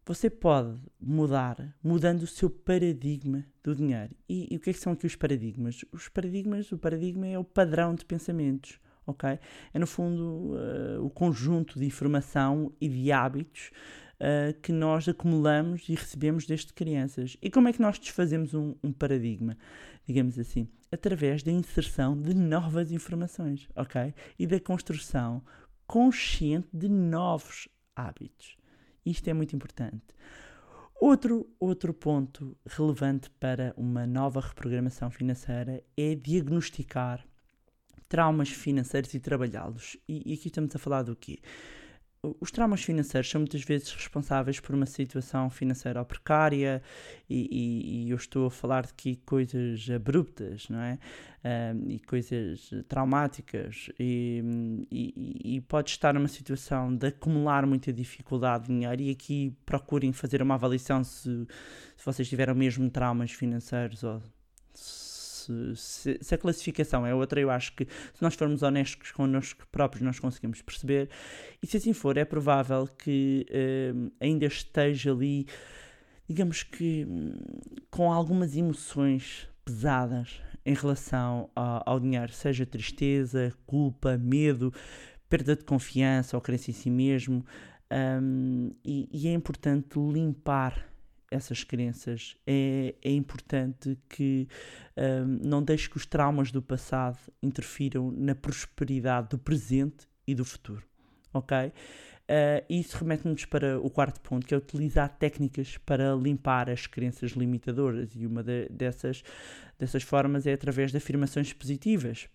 você 0.06 0.30
pode 0.30 0.80
mudar, 1.00 1.76
mudando 1.84 2.24
o 2.24 2.28
seu 2.28 2.50
paradigma 2.50 3.46
do 3.62 3.76
dinheiro. 3.76 4.16
E, 4.28 4.48
e 4.52 4.58
o 4.58 4.60
que 4.60 4.70
é 4.70 4.74
que 4.74 4.80
são 4.80 4.94
aqui 4.94 5.06
os 5.06 5.16
paradigmas? 5.16 5.84
Os 5.92 6.08
paradigmas, 6.08 6.72
o 6.72 6.78
paradigma 6.78 7.28
é 7.28 7.38
o 7.38 7.44
padrão 7.44 7.94
de 7.94 8.06
pensamentos, 8.06 8.80
ok? 9.06 9.38
É 9.74 9.78
no 9.78 9.86
fundo 9.86 10.56
ah, 10.56 11.02
o 11.02 11.10
conjunto 11.10 11.78
de 11.78 11.86
informação 11.86 12.74
e 12.80 12.88
de 12.88 13.12
hábitos 13.12 13.72
ah, 14.20 14.54
que 14.62 14.72
nós 14.72 15.08
acumulamos 15.08 15.88
e 15.88 15.96
recebemos 15.96 16.46
desde 16.46 16.74
crianças. 16.74 17.38
E 17.42 17.50
como 17.50 17.70
é 17.70 17.74
que 17.74 17.82
nós 17.82 17.98
desfazemos 17.98 18.54
um, 18.54 18.76
um 18.84 18.92
paradigma? 18.92 19.58
Digamos 20.06 20.38
assim, 20.38 20.68
através 20.92 21.42
da 21.42 21.52
inserção 21.52 22.20
de 22.20 22.34
novas 22.34 22.92
informações, 22.92 23.70
ok? 23.76 24.14
E 24.38 24.46
da 24.46 24.60
construção 24.60 25.42
consciente 25.88 26.68
de 26.74 26.90
novos 26.90 27.70
hábitos. 27.96 28.58
Isto 29.06 29.30
é 29.30 29.34
muito 29.34 29.56
importante. 29.56 30.04
Outro, 31.00 31.50
outro 31.58 31.94
ponto 31.94 32.58
relevante 32.66 33.30
para 33.40 33.74
uma 33.78 34.06
nova 34.06 34.42
reprogramação 34.42 35.10
financeira 35.10 35.82
é 35.96 36.14
diagnosticar 36.14 37.26
traumas 38.10 38.50
financeiros 38.50 39.14
e 39.14 39.20
trabalhá-los. 39.20 39.96
E, 40.08 40.32
e 40.32 40.34
aqui 40.34 40.48
estamos 40.48 40.76
a 40.76 40.80
falar 40.80 41.04
do 41.04 41.16
quê? 41.16 41.40
Os 42.42 42.52
traumas 42.52 42.84
financeiros 42.84 43.30
são 43.30 43.40
muitas 43.40 43.64
vezes 43.64 43.94
responsáveis 43.94 44.60
por 44.60 44.76
uma 44.76 44.86
situação 44.86 45.50
financeira 45.50 46.04
precária 46.04 46.84
e, 47.30 47.48
e- 47.50 48.08
e 48.08 48.10
eu 48.10 48.18
estou 48.18 48.48
a 48.48 48.52
falar 48.52 48.82
de 48.86 48.90
aqui 48.90 49.16
coisas 49.26 49.90
abruptas, 49.90 50.68
não 50.68 50.82
é? 50.82 50.98
E 51.88 51.98
coisas 52.02 52.72
traumáticas 52.90 53.90
e, 53.98 54.44
e, 55.46 55.62
pode 55.62 55.92
estar 55.92 56.14
numa 56.14 56.28
situação 56.28 56.94
de 56.94 57.08
acumular 57.08 57.66
muita 57.66 57.94
dificuldade 57.94 58.66
de 58.68 58.74
dinheiro 58.74 59.02
e 59.02 59.12
aqui 59.12 59.56
procurem 59.66 60.12
fazer 60.12 60.42
uma 60.42 60.56
avaliação 60.56 61.02
se, 61.06 61.48
se 61.96 62.06
vocês 62.06 62.28
tiveram 62.28 62.54
mesmo 62.54 62.90
traumas 62.90 63.32
financeiros 63.32 64.04
ou 64.04 64.22
se- 65.76 66.18
se 66.22 66.36
a 66.36 66.38
classificação 66.38 67.06
é 67.06 67.14
outra, 67.14 67.40
eu 67.40 67.50
acho 67.50 67.74
que 67.76 67.86
se 68.14 68.22
nós 68.22 68.36
formos 68.36 68.62
honestos 68.64 69.12
connosco 69.12 69.66
próprios 69.72 70.04
nós 70.04 70.20
conseguimos 70.20 70.62
perceber 70.62 71.10
e 71.62 71.68
se 71.68 71.78
assim 71.78 71.94
for 71.94 72.18
é 72.18 72.26
provável 72.26 72.88
que 72.88 73.46
ahm, 73.52 74.10
ainda 74.20 74.46
esteja 74.46 75.12
ali 75.12 75.46
digamos 76.28 76.64
que 76.64 77.08
com 77.90 78.12
algumas 78.12 78.56
emoções 78.56 79.48
pesadas 79.66 80.42
em 80.66 80.74
relação 80.74 81.50
a- 81.56 81.82
ao 81.90 82.00
dinheiro, 82.00 82.32
seja 82.32 82.66
tristeza, 82.66 83.54
culpa, 83.66 84.18
medo, 84.18 84.74
perda 85.28 85.56
de 85.56 85.64
confiança 85.64 86.36
ou 86.38 86.42
crença 86.42 86.70
em 86.72 86.74
si 86.74 86.90
mesmo. 86.90 87.46
hum, 88.22 88.72
e, 88.86 89.10
e 89.12 89.28
é 89.28 89.34
importante 89.34 89.98
limpar 89.98 90.89
essas 91.32 91.64
crenças. 91.64 92.36
É, 92.46 92.96
é 93.02 93.12
importante 93.12 93.98
que 94.10 94.48
hum, 94.98 95.40
não 95.44 95.64
deixe 95.64 95.90
que 95.90 95.98
os 95.98 96.06
traumas 96.06 96.52
do 96.52 96.62
passado 96.62 97.18
interfiram 97.42 98.12
na 98.12 98.36
prosperidade 98.36 99.30
do 99.30 99.38
presente 99.38 100.08
e 100.28 100.34
do 100.34 100.46
futuro. 100.46 100.84
Ok? 101.34 101.72
Uh, 102.30 102.62
isso 102.70 102.96
remete-nos 102.96 103.46
para 103.46 103.80
o 103.80 103.90
quarto 103.90 104.22
ponto, 104.22 104.46
que 104.46 104.54
é 104.54 104.58
utilizar 104.58 105.10
técnicas 105.18 105.78
para 105.78 106.14
limpar 106.14 106.70
as 106.70 106.86
crenças 106.86 107.32
limitadoras. 107.32 108.12
E 108.16 108.28
uma 108.28 108.44
de, 108.44 108.70
dessas, 108.70 109.24
dessas 109.80 110.04
formas 110.04 110.46
é 110.46 110.54
através 110.54 110.92
de 110.92 110.98
afirmações 110.98 111.52
positivas. 111.54 112.30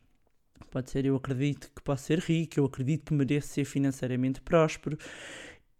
Pode 0.69 0.91
ser 0.91 1.05
eu 1.07 1.15
acredito 1.15 1.71
que 1.75 1.81
posso 1.81 2.07
ser 2.07 2.19
rico, 2.19 2.59
eu 2.59 2.65
acredito 2.65 3.05
que 3.05 3.15
mereço 3.15 3.47
ser 3.47 3.65
financeiramente 3.65 4.41
próspero. 4.41 4.99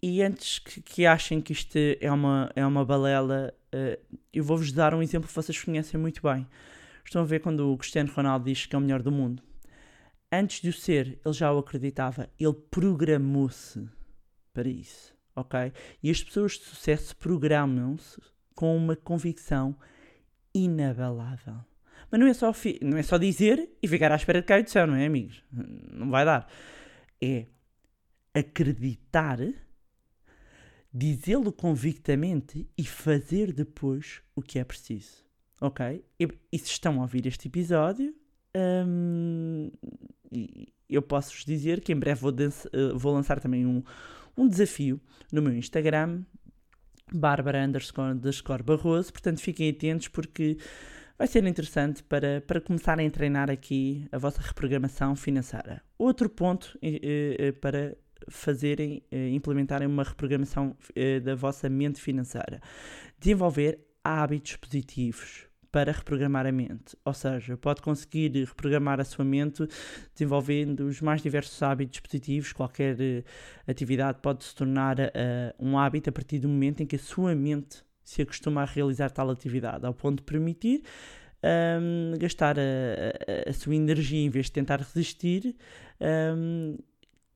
E 0.07 0.23
antes 0.23 0.59
que, 0.59 0.83
que 0.83 1.07
achem 1.07 1.41
que 1.41 1.55
isto 1.55 1.79
é 1.99 2.13
uma, 2.13 2.53
é 2.55 2.67
uma 2.67 2.85
balela, 2.85 3.55
uh, 3.75 4.19
eu 4.35 4.45
vou-vos 4.45 4.71
dar 4.71 4.93
um 4.93 5.01
exemplo 5.01 5.27
que 5.27 5.35
vocês 5.35 5.59
conhecem 5.65 5.99
muito 5.99 6.21
bem. 6.21 6.47
Estão 7.03 7.23
a 7.23 7.25
ver 7.25 7.41
quando 7.41 7.73
o 7.73 7.79
Cristiano 7.79 8.13
Ronaldo 8.13 8.45
diz 8.45 8.67
que 8.67 8.77
é 8.77 8.79
o 8.79 8.83
melhor 8.83 9.01
do 9.01 9.11
mundo. 9.11 9.43
Antes 10.31 10.61
de 10.61 10.69
o 10.69 10.75
ser, 10.75 11.19
ele 11.25 11.33
já 11.33 11.51
o 11.51 11.57
acreditava. 11.57 12.29
Ele 12.39 12.53
programou-se 12.53 13.89
para 14.53 14.69
isso, 14.69 15.15
ok? 15.35 15.73
E 16.03 16.11
as 16.11 16.23
pessoas 16.23 16.53
de 16.53 16.65
sucesso 16.65 17.17
programam-se 17.17 18.21
com 18.55 18.77
uma 18.77 18.97
convicção 18.97 19.75
inabalável. 20.55 21.65
Mas 22.11 22.21
não 22.21 22.27
é, 22.27 22.35
só 22.35 22.53
não 22.83 22.99
é 22.99 23.03
só 23.03 23.17
dizer 23.17 23.71
e 23.83 23.89
ficar 23.89 24.13
à 24.13 24.17
espera 24.17 24.43
de 24.43 24.47
cair 24.47 24.65
do 24.65 24.71
céu, 24.71 24.87
não 24.87 24.97
é, 24.97 25.07
amigos? 25.07 25.43
Não 25.51 26.11
vai 26.11 26.27
dar. 26.27 26.47
É 27.23 27.47
acreditar, 28.35 29.39
dizê-lo 30.95 31.53
convictamente 31.53 32.69
e 32.79 32.85
fazer 32.85 33.53
depois 33.53 34.23
o 34.37 34.41
que 34.41 34.61
é 34.61 34.65
preciso. 34.65 35.25
Ok? 35.61 36.05
E, 36.21 36.29
e 36.53 36.59
se 36.59 36.67
estão 36.67 37.01
a 37.01 37.03
ouvir 37.03 37.27
este 37.27 37.49
episódio, 37.49 38.15
hum, 38.87 39.73
eu 40.89 41.03
posso-vos 41.03 41.45
dizer 41.45 41.81
que 41.81 41.93
em 41.93 41.97
breve 41.97 42.21
vou, 42.21 42.33
vou 42.95 43.13
lançar 43.13 43.41
também 43.41 43.67
um, 43.67 43.83
um 44.37 44.47
desafio 44.47 45.01
no 45.33 45.43
meu 45.43 45.55
Instagram, 45.55 46.23
Bárbara 47.13 47.65
underscore 47.65 48.63
Barroso, 48.63 49.13
portanto 49.13 49.41
fiquem 49.41 49.71
atentos 49.71 50.09
porque 50.09 50.59
vai 51.19 51.27
ser 51.27 51.45
interessante 51.45 52.03
para, 52.05 52.41
para 52.41 52.61
começarem 52.61 53.07
a 53.07 53.11
treinar 53.11 53.51
aqui 53.51 54.07
a 54.13 54.19
vossa 54.19 54.41
reprogramação 54.41 55.15
financeira. 55.17 55.83
Outro 55.99 56.29
ponto 56.29 56.79
eh, 56.83 57.37
eh, 57.39 57.53
para 57.53 57.97
fazerem, 58.29 59.03
eh, 59.11 59.31
implementarem 59.31 59.87
uma 59.87 60.03
reprogramação 60.03 60.77
da 61.23 61.35
vossa 61.35 61.69
mente 61.69 62.01
financeira. 62.01 62.61
Desenvolver 63.19 63.79
hábitos 64.03 64.57
positivos 64.57 65.47
para 65.75 65.91
reprogramar 65.91 66.47
a 66.47 66.53
mente. 66.53 66.97
Ou 67.05 67.13
seja, 67.13 67.57
pode 67.57 67.83
conseguir 67.83 68.31
reprogramar 68.45 69.01
a 69.01 69.05
sua 69.05 69.25
mente 69.25 69.67
desenvolvendo 70.15 70.87
os 70.87 71.01
mais 71.01 71.21
diversos 71.21 71.61
hábitos 71.65 71.99
positivos. 71.99 72.53
Qualquer 72.53 72.95
uh, 72.95 73.25
atividade 73.67 74.21
pode 74.23 74.45
se 74.45 74.55
tornar 74.55 75.01
uh, 75.01 75.11
um 75.59 75.77
hábito 75.77 76.11
a 76.11 76.13
partir 76.13 76.39
do 76.39 76.49
momento 76.49 76.81
em 76.81 76.87
que 76.87 76.95
a 76.95 76.99
sua 76.99 77.35
mente 77.35 77.83
se 78.05 78.23
acostuma 78.23 78.63
a 78.63 78.65
realizar 78.65 79.11
tal 79.11 79.29
atividade, 79.31 79.85
ao 79.85 79.93
ponto 79.93 80.19
de 80.19 80.23
permitir 80.23 80.83
um, 81.43 82.13
ehm, 82.13 82.19
gastar 82.19 82.57
a, 82.59 82.63
a, 82.63 83.51
a, 83.51 83.53
sua 83.53 83.75
energia 83.75 84.21
em 84.21 84.29
vez 84.29 84.47
de 84.47 84.53
tentar 84.53 84.79
resistir. 84.79 85.57
Um, 86.01 86.77
ehm, 86.77 86.77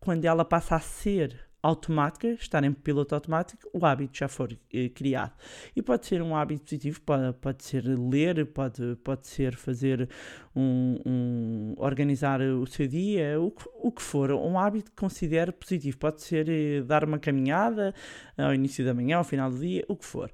quando 0.00 0.24
ela 0.24 0.44
passa 0.44 0.76
a 0.76 0.80
ser 0.80 1.48
automática, 1.62 2.28
estar 2.28 2.62
em 2.62 2.72
piloto 2.72 3.14
automático, 3.14 3.68
o 3.72 3.84
hábito 3.84 4.16
já 4.16 4.28
for 4.28 4.56
eh, 4.72 4.88
criado. 4.88 5.32
E 5.74 5.82
pode 5.82 6.06
ser 6.06 6.22
um 6.22 6.36
hábito 6.36 6.64
positivo, 6.64 7.00
pode, 7.02 7.36
pode 7.38 7.64
ser 7.64 7.84
ler, 7.84 8.46
pode, 8.46 8.96
pode 9.02 9.26
ser 9.26 9.56
fazer 9.56 10.08
um, 10.54 11.00
um 11.04 11.74
organizar 11.76 12.40
o 12.40 12.66
seu 12.66 12.86
dia, 12.86 13.40
o, 13.40 13.52
o 13.74 13.90
que 13.90 14.02
for, 14.02 14.30
um 14.30 14.58
hábito 14.58 14.90
que 14.90 14.96
considere 14.96 15.50
positivo. 15.50 15.98
Pode 15.98 16.22
ser 16.22 16.48
eh, 16.48 16.80
dar 16.82 17.04
uma 17.04 17.18
caminhada 17.18 17.92
ao 18.36 18.54
início 18.54 18.84
da 18.84 18.94
manhã, 18.94 19.16
ao 19.18 19.24
final 19.24 19.50
do 19.50 19.58
dia, 19.58 19.84
o 19.88 19.96
que 19.96 20.04
for. 20.04 20.30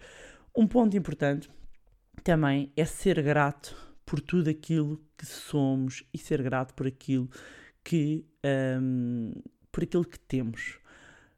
Um 0.55 0.67
ponto 0.67 0.97
importante 0.97 1.51
também 2.23 2.71
é 2.77 2.85
ser 2.85 3.21
grato 3.23 3.75
por 4.05 4.21
tudo 4.21 4.51
aquilo 4.51 5.03
que 5.17 5.25
somos 5.25 6.05
e 6.13 6.19
ser 6.19 6.43
grato 6.43 6.75
por 6.75 6.87
aquilo 6.87 7.29
que 7.83 8.25
um, 8.81 9.33
por 9.75 9.83
aquilo 9.83 10.05
que 10.05 10.19
temos 10.19 10.79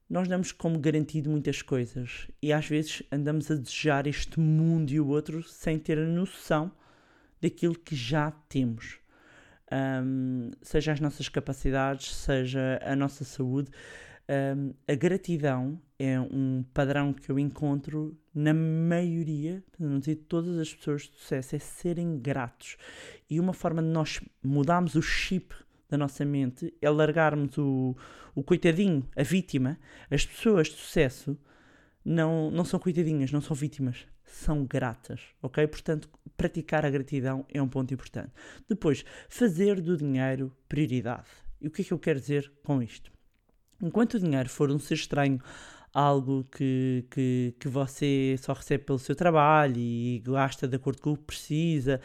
nós 0.08 0.28
damos 0.28 0.52
como 0.52 0.78
garantido 0.78 1.28
muitas 1.28 1.62
coisas 1.62 2.28
e 2.40 2.52
às 2.52 2.66
vezes 2.66 3.02
andamos 3.10 3.50
a 3.50 3.56
desejar 3.56 4.06
este 4.06 4.38
mundo 4.38 4.92
e 4.92 5.00
o 5.00 5.08
outro 5.08 5.42
sem 5.42 5.78
ter 5.78 5.98
a 5.98 6.06
noção 6.06 6.70
daquilo 7.40 7.76
que 7.76 7.94
já 7.96 8.30
temos. 8.30 8.98
Um, 9.72 10.52
seja 10.62 10.92
as 10.92 11.00
nossas 11.00 11.28
capacidades, 11.28 12.14
seja 12.14 12.80
a 12.84 12.94
nossa 12.94 13.24
saúde. 13.24 13.68
Um, 14.28 14.72
a 14.86 14.94
gratidão 14.94 15.80
é 15.98 16.20
um 16.20 16.64
padrão 16.72 17.12
que 17.12 17.28
eu 17.28 17.36
encontro 17.36 18.16
na 18.32 18.54
maioria, 18.54 19.62
não 19.76 19.98
dizer 19.98 20.16
todas 20.28 20.56
as 20.58 20.72
pessoas 20.72 21.02
de 21.02 21.18
sucesso, 21.18 21.56
é 21.56 21.58
serem 21.58 22.16
gratos. 22.16 22.76
E 23.28 23.40
uma 23.40 23.52
forma 23.52 23.82
de 23.82 23.88
nós 23.88 24.20
mudarmos 24.40 24.94
o 24.94 25.02
chip 25.02 25.52
da 25.88 25.96
nossa 25.96 26.24
mente 26.24 26.72
é 26.80 26.90
largarmos 26.90 27.56
o, 27.58 27.96
o 28.34 28.42
coitadinho, 28.42 29.08
a 29.16 29.22
vítima. 29.22 29.78
As 30.10 30.26
pessoas 30.26 30.68
de 30.68 30.74
sucesso 30.74 31.38
não, 32.04 32.50
não 32.50 32.64
são 32.64 32.78
coitadinhas, 32.78 33.32
não 33.32 33.40
são 33.40 33.54
vítimas, 33.54 34.06
são 34.24 34.64
gratas, 34.64 35.20
ok? 35.42 35.66
Portanto, 35.66 36.08
praticar 36.36 36.84
a 36.84 36.90
gratidão 36.90 37.44
é 37.52 37.60
um 37.60 37.68
ponto 37.68 37.92
importante. 37.92 38.30
Depois, 38.68 39.04
fazer 39.28 39.80
do 39.80 39.96
dinheiro 39.96 40.52
prioridade. 40.68 41.26
E 41.60 41.68
o 41.68 41.70
que 41.70 41.82
é 41.82 41.84
que 41.84 41.92
eu 41.92 41.98
quero 41.98 42.20
dizer 42.20 42.52
com 42.62 42.82
isto? 42.82 43.10
Enquanto 43.82 44.14
o 44.14 44.20
dinheiro 44.20 44.48
for 44.48 44.70
um 44.70 44.78
ser 44.78 44.94
estranho, 44.94 45.40
algo 45.92 46.44
que, 46.52 47.06
que, 47.10 47.54
que 47.58 47.68
você 47.68 48.36
só 48.38 48.52
recebe 48.52 48.84
pelo 48.84 48.98
seu 48.98 49.16
trabalho 49.16 49.78
e 49.78 50.22
gasta 50.24 50.68
de 50.68 50.76
acordo 50.76 51.00
com 51.00 51.12
o 51.12 51.16
que 51.16 51.24
precisa 51.24 52.00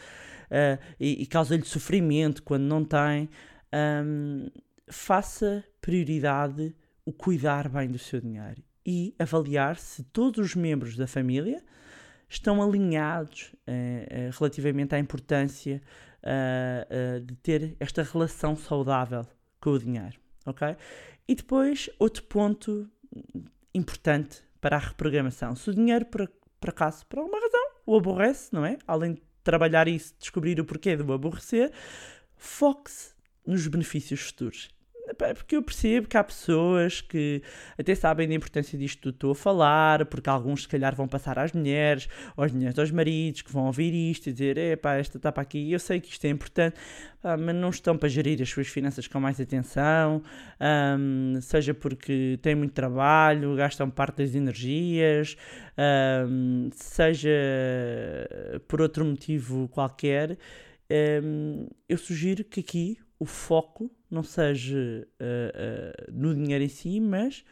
uh, 0.50 0.82
e, 0.98 1.22
e 1.22 1.26
causa-lhe 1.26 1.62
sofrimento 1.64 2.42
quando 2.42 2.62
não 2.62 2.84
tem, 2.84 3.28
um, 3.74 4.48
faça 4.88 5.64
prioridade 5.80 6.74
o 7.04 7.12
cuidar 7.12 7.68
bem 7.68 7.90
do 7.90 7.98
seu 7.98 8.20
dinheiro 8.20 8.62
e 8.86 9.14
avaliar 9.18 9.76
se 9.76 10.02
todos 10.04 10.44
os 10.44 10.54
membros 10.54 10.96
da 10.96 11.06
família 11.06 11.62
estão 12.28 12.62
alinhados 12.62 13.52
uh, 13.52 13.70
uh, 13.70 14.38
relativamente 14.38 14.94
à 14.94 14.98
importância 14.98 15.82
uh, 16.22 17.20
de 17.20 17.34
ter 17.36 17.76
esta 17.78 18.02
relação 18.02 18.56
saudável 18.56 19.26
com 19.60 19.70
o 19.70 19.78
dinheiro, 19.78 20.18
ok? 20.46 20.76
E 21.28 21.34
depois, 21.34 21.90
outro 21.98 22.22
ponto 22.24 22.90
importante 23.74 24.42
para 24.60 24.76
a 24.76 24.78
reprogramação. 24.78 25.54
Se 25.54 25.70
o 25.70 25.74
dinheiro, 25.74 26.06
por, 26.06 26.30
por 26.60 26.70
acaso, 26.70 27.06
por 27.06 27.18
alguma 27.18 27.38
razão, 27.38 27.70
o 27.86 27.96
aborrece, 27.96 28.52
não 28.52 28.64
é? 28.64 28.78
Além 28.86 29.14
de 29.14 29.22
trabalhar 29.44 29.86
isso, 29.86 30.14
descobrir 30.18 30.58
o 30.60 30.64
porquê 30.64 30.96
de 30.96 31.02
o 31.02 31.12
aborrecer, 31.12 31.70
foque-se 32.36 33.11
nos 33.46 33.66
benefícios 33.66 34.20
futuros. 34.20 34.70
Porque 35.18 35.56
eu 35.56 35.62
percebo 35.62 36.06
que 36.06 36.16
há 36.16 36.22
pessoas 36.22 37.00
que 37.00 37.42
até 37.76 37.94
sabem 37.94 38.28
da 38.28 38.34
importância 38.34 38.78
disto 38.78 39.02
que 39.02 39.08
estou 39.08 39.32
a 39.32 39.34
falar, 39.34 40.06
porque 40.06 40.30
alguns 40.30 40.62
se 40.62 40.68
calhar 40.68 40.94
vão 40.94 41.08
passar 41.08 41.38
às 41.38 41.52
mulheres, 41.52 42.08
ou 42.36 42.48
mulheres 42.48 42.78
aos 42.78 42.90
maridos, 42.90 43.42
que 43.42 43.52
vão 43.52 43.66
ouvir 43.66 43.92
isto 43.92 44.28
e 44.28 44.32
dizer, 44.32 44.56
epá, 44.56 44.94
esta 44.94 45.16
está 45.16 45.32
para 45.32 45.42
aqui, 45.42 45.72
eu 45.72 45.78
sei 45.80 46.00
que 46.00 46.08
isto 46.08 46.24
é 46.24 46.28
importante, 46.28 46.76
mas 47.22 47.54
não 47.54 47.70
estão 47.70 47.98
para 47.98 48.08
gerir 48.08 48.40
as 48.40 48.48
suas 48.48 48.68
finanças 48.68 49.08
com 49.08 49.18
mais 49.18 49.40
atenção, 49.40 50.22
um, 50.98 51.40
seja 51.40 51.74
porque 51.74 52.38
têm 52.40 52.54
muito 52.54 52.72
trabalho, 52.72 53.56
gastam 53.56 53.90
parte 53.90 54.18
das 54.18 54.34
energias, 54.36 55.36
um, 56.28 56.70
seja 56.72 57.28
por 58.68 58.80
outro 58.80 59.04
motivo 59.04 59.68
qualquer, 59.68 60.38
um, 61.22 61.66
eu 61.88 61.98
sugiro 61.98 62.44
que 62.44 62.60
aqui 62.60 62.98
o 63.22 63.24
foco 63.24 63.88
não 64.10 64.24
seja 64.24 65.06
uh, 65.20 66.08
uh, 66.08 66.12
no 66.12 66.34
dinheiro 66.34 66.64
em 66.64 66.68
si, 66.68 66.98
mas 66.98 67.44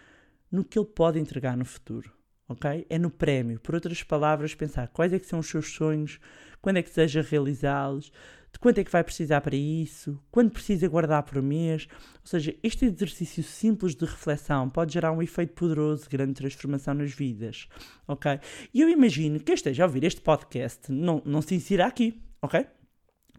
no 0.50 0.64
que 0.64 0.76
ele 0.76 0.88
pode 0.88 1.16
entregar 1.20 1.56
no 1.56 1.64
futuro. 1.64 2.12
Ok? 2.48 2.84
É 2.90 2.98
no 2.98 3.08
prémio. 3.08 3.60
Por 3.60 3.76
outras 3.76 4.02
palavras, 4.02 4.52
pensar 4.52 4.88
quais 4.88 5.12
é 5.12 5.18
que 5.20 5.26
são 5.26 5.38
os 5.38 5.46
seus 5.46 5.72
sonhos, 5.72 6.18
quando 6.60 6.78
é 6.78 6.82
que 6.82 6.88
deseja 6.88 7.22
realizá-los, 7.22 8.10
de 8.52 8.58
quanto 8.58 8.78
é 8.78 8.84
que 8.84 8.90
vai 8.90 9.04
precisar 9.04 9.40
para 9.42 9.54
isso, 9.54 10.20
quando 10.28 10.50
precisa 10.50 10.88
guardar 10.88 11.22
por 11.22 11.40
mês. 11.40 11.86
Ou 12.14 12.26
seja, 12.26 12.52
este 12.64 12.86
exercício 12.86 13.44
simples 13.44 13.94
de 13.94 14.04
reflexão 14.04 14.68
pode 14.68 14.92
gerar 14.92 15.12
um 15.12 15.22
efeito 15.22 15.52
poderoso 15.52 16.02
de 16.02 16.08
grande 16.08 16.34
transformação 16.34 16.94
nas 16.94 17.12
vidas. 17.12 17.68
Ok? 18.08 18.40
E 18.74 18.80
eu 18.80 18.88
imagino 18.88 19.38
que 19.38 19.52
esteja 19.52 19.84
a 19.84 19.86
ouvir 19.86 20.02
este 20.02 20.20
podcast 20.20 20.90
não, 20.90 21.22
não 21.24 21.40
se 21.40 21.54
insira 21.54 21.86
aqui. 21.86 22.20
Ok? 22.42 22.66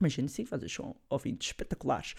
Imagina 0.02 0.28
sim, 0.28 0.44
vocês 0.44 0.74
são 0.74 0.96
ouvintes 1.10 1.48
espetaculares. 1.48 2.16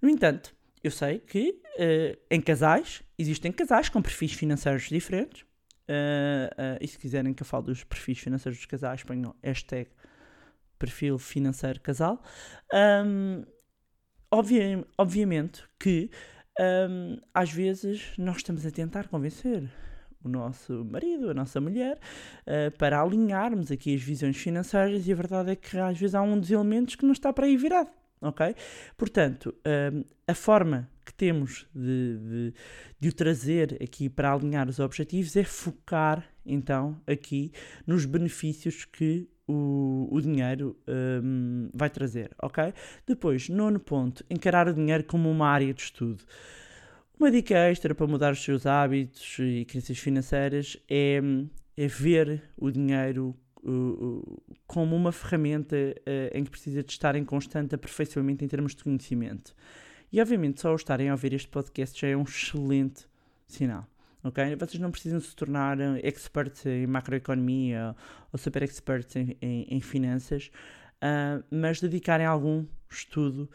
No 0.00 0.08
entanto, 0.08 0.54
eu 0.82 0.90
sei 0.90 1.18
que 1.18 1.60
uh, 1.78 2.18
em 2.30 2.40
casais, 2.40 3.02
existem 3.18 3.52
casais 3.52 3.88
com 3.88 4.00
perfis 4.00 4.32
financeiros 4.32 4.88
diferentes. 4.88 5.42
Uh, 5.88 6.48
uh, 6.56 6.78
e 6.80 6.88
se 6.88 6.98
quiserem 6.98 7.34
que 7.34 7.42
eu 7.42 7.46
fale 7.46 7.66
dos 7.66 7.84
perfis 7.84 8.18
financeiros 8.18 8.58
dos 8.58 8.66
casais, 8.66 9.02
ponham 9.02 9.34
hashtag 9.42 9.90
perfil 10.78 11.18
financeiro 11.18 11.80
casal. 11.80 12.22
Um, 12.72 13.44
obvi 14.30 14.84
obviamente 14.98 15.64
que 15.78 16.10
hum, 16.60 17.18
às 17.32 17.50
vezes 17.50 18.12
nós 18.18 18.38
estamos 18.38 18.66
a 18.66 18.70
tentar 18.70 19.08
convencer 19.08 19.70
o 20.26 20.28
nosso 20.28 20.84
marido, 20.84 21.30
a 21.30 21.34
nossa 21.34 21.60
mulher, 21.60 21.98
uh, 22.46 22.76
para 22.76 23.00
alinharmos 23.00 23.70
aqui 23.70 23.94
as 23.94 24.02
visões 24.02 24.36
financeiras 24.36 25.06
e 25.06 25.12
a 25.12 25.14
verdade 25.14 25.50
é 25.50 25.56
que 25.56 25.78
às 25.78 25.98
vezes 25.98 26.14
há 26.14 26.22
um 26.22 26.38
dos 26.38 26.50
elementos 26.50 26.94
que 26.96 27.04
não 27.04 27.12
está 27.12 27.32
para 27.32 27.46
aí 27.46 27.56
virado, 27.56 27.90
ok? 28.20 28.54
Portanto, 28.96 29.54
hum, 29.92 30.04
a 30.26 30.34
forma 30.34 30.88
que 31.04 31.14
temos 31.14 31.66
de, 31.74 32.18
de, 32.18 32.54
de 32.98 33.08
o 33.08 33.12
trazer 33.12 33.78
aqui 33.82 34.08
para 34.08 34.32
alinhar 34.32 34.68
os 34.68 34.80
objetivos 34.80 35.36
é 35.36 35.44
focar 35.44 36.26
então 36.44 37.00
aqui 37.06 37.52
nos 37.86 38.04
benefícios 38.04 38.84
que 38.84 39.28
o, 39.46 40.08
o 40.10 40.20
dinheiro 40.20 40.76
um, 41.22 41.68
vai 41.72 41.88
trazer, 41.88 42.30
ok? 42.42 42.72
Depois, 43.06 43.48
nono 43.48 43.78
ponto, 43.78 44.24
encarar 44.28 44.68
o 44.68 44.74
dinheiro 44.74 45.04
como 45.04 45.30
uma 45.30 45.48
área 45.48 45.72
de 45.72 45.82
estudo. 45.82 46.24
Uma 47.18 47.30
dica 47.30 47.54
extra 47.54 47.94
para 47.94 48.06
mudar 48.06 48.34
os 48.34 48.44
seus 48.44 48.66
hábitos 48.66 49.38
e 49.38 49.64
crenças 49.64 49.96
financeiras 49.96 50.76
é, 50.86 51.18
é 51.74 51.86
ver 51.86 52.42
o 52.58 52.70
dinheiro 52.70 53.34
uh, 53.64 54.42
como 54.66 54.94
uma 54.94 55.10
ferramenta 55.10 55.76
uh, 55.76 56.36
em 56.36 56.44
que 56.44 56.50
precisa 56.50 56.82
de 56.82 56.92
estar 56.92 57.16
em 57.16 57.24
constante 57.24 57.74
aperfeiçoamento 57.74 58.44
em 58.44 58.48
termos 58.48 58.74
de 58.74 58.84
conhecimento. 58.84 59.54
E 60.12 60.20
obviamente 60.20 60.60
só 60.60 60.70
o 60.70 60.76
estarem 60.76 61.08
a 61.08 61.12
ouvir 61.12 61.32
este 61.32 61.48
podcast 61.48 61.98
já 61.98 62.08
é 62.08 62.14
um 62.14 62.22
excelente 62.22 63.06
sinal. 63.48 63.88
ok? 64.22 64.54
Vocês 64.54 64.78
não 64.78 64.90
precisam 64.90 65.18
se 65.18 65.34
tornar 65.34 65.78
experts 66.04 66.66
em 66.66 66.86
macroeconomia 66.86 67.96
ou 68.30 68.38
super 68.38 68.62
experts 68.62 69.16
em, 69.16 69.38
em, 69.40 69.66
em 69.70 69.80
finanças, 69.80 70.50
uh, 71.02 71.44
mas 71.50 71.80
dedicarem 71.80 72.26
algum 72.26 72.66
estudo, 72.90 73.50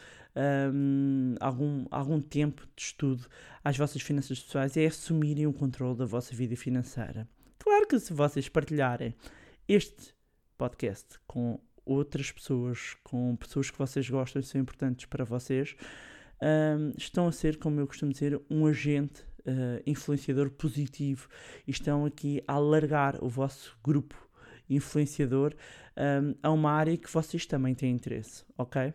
um, 0.73 1.35
algum, 1.39 1.85
algum 1.89 2.21
tempo 2.21 2.67
de 2.75 2.83
estudo 2.83 3.27
às 3.63 3.77
vossas 3.77 4.01
finanças 4.01 4.39
pessoais 4.39 4.77
é 4.77 4.85
assumirem 4.85 5.47
o 5.47 5.53
controle 5.53 5.97
da 5.97 6.05
vossa 6.05 6.35
vida 6.35 6.55
financeira. 6.55 7.27
Claro 7.59 7.87
que 7.87 7.99
se 7.99 8.13
vocês 8.13 8.47
partilharem 8.49 9.15
este 9.67 10.13
podcast 10.57 11.19
com 11.27 11.59
outras 11.85 12.31
pessoas, 12.31 12.95
com 13.03 13.35
pessoas 13.35 13.69
que 13.69 13.77
vocês 13.77 14.09
gostam 14.09 14.39
e 14.39 14.45
são 14.45 14.61
importantes 14.61 15.05
para 15.05 15.25
vocês, 15.25 15.75
um, 16.41 16.93
estão 16.97 17.27
a 17.27 17.31
ser, 17.31 17.57
como 17.57 17.79
eu 17.79 17.87
costumo 17.87 18.11
dizer, 18.11 18.39
um 18.49 18.65
agente 18.65 19.21
uh, 19.41 19.81
influenciador 19.85 20.49
positivo 20.51 21.27
e 21.67 21.71
estão 21.71 22.05
aqui 22.05 22.43
a 22.47 22.53
alargar 22.53 23.23
o 23.23 23.29
vosso 23.29 23.77
grupo 23.83 24.15
influenciador 24.75 25.53
um, 25.97 26.35
a 26.41 26.51
uma 26.51 26.71
área 26.71 26.97
que 26.97 27.11
vocês 27.11 27.45
também 27.45 27.75
têm 27.75 27.91
interesse, 27.93 28.43
ok? 28.57 28.93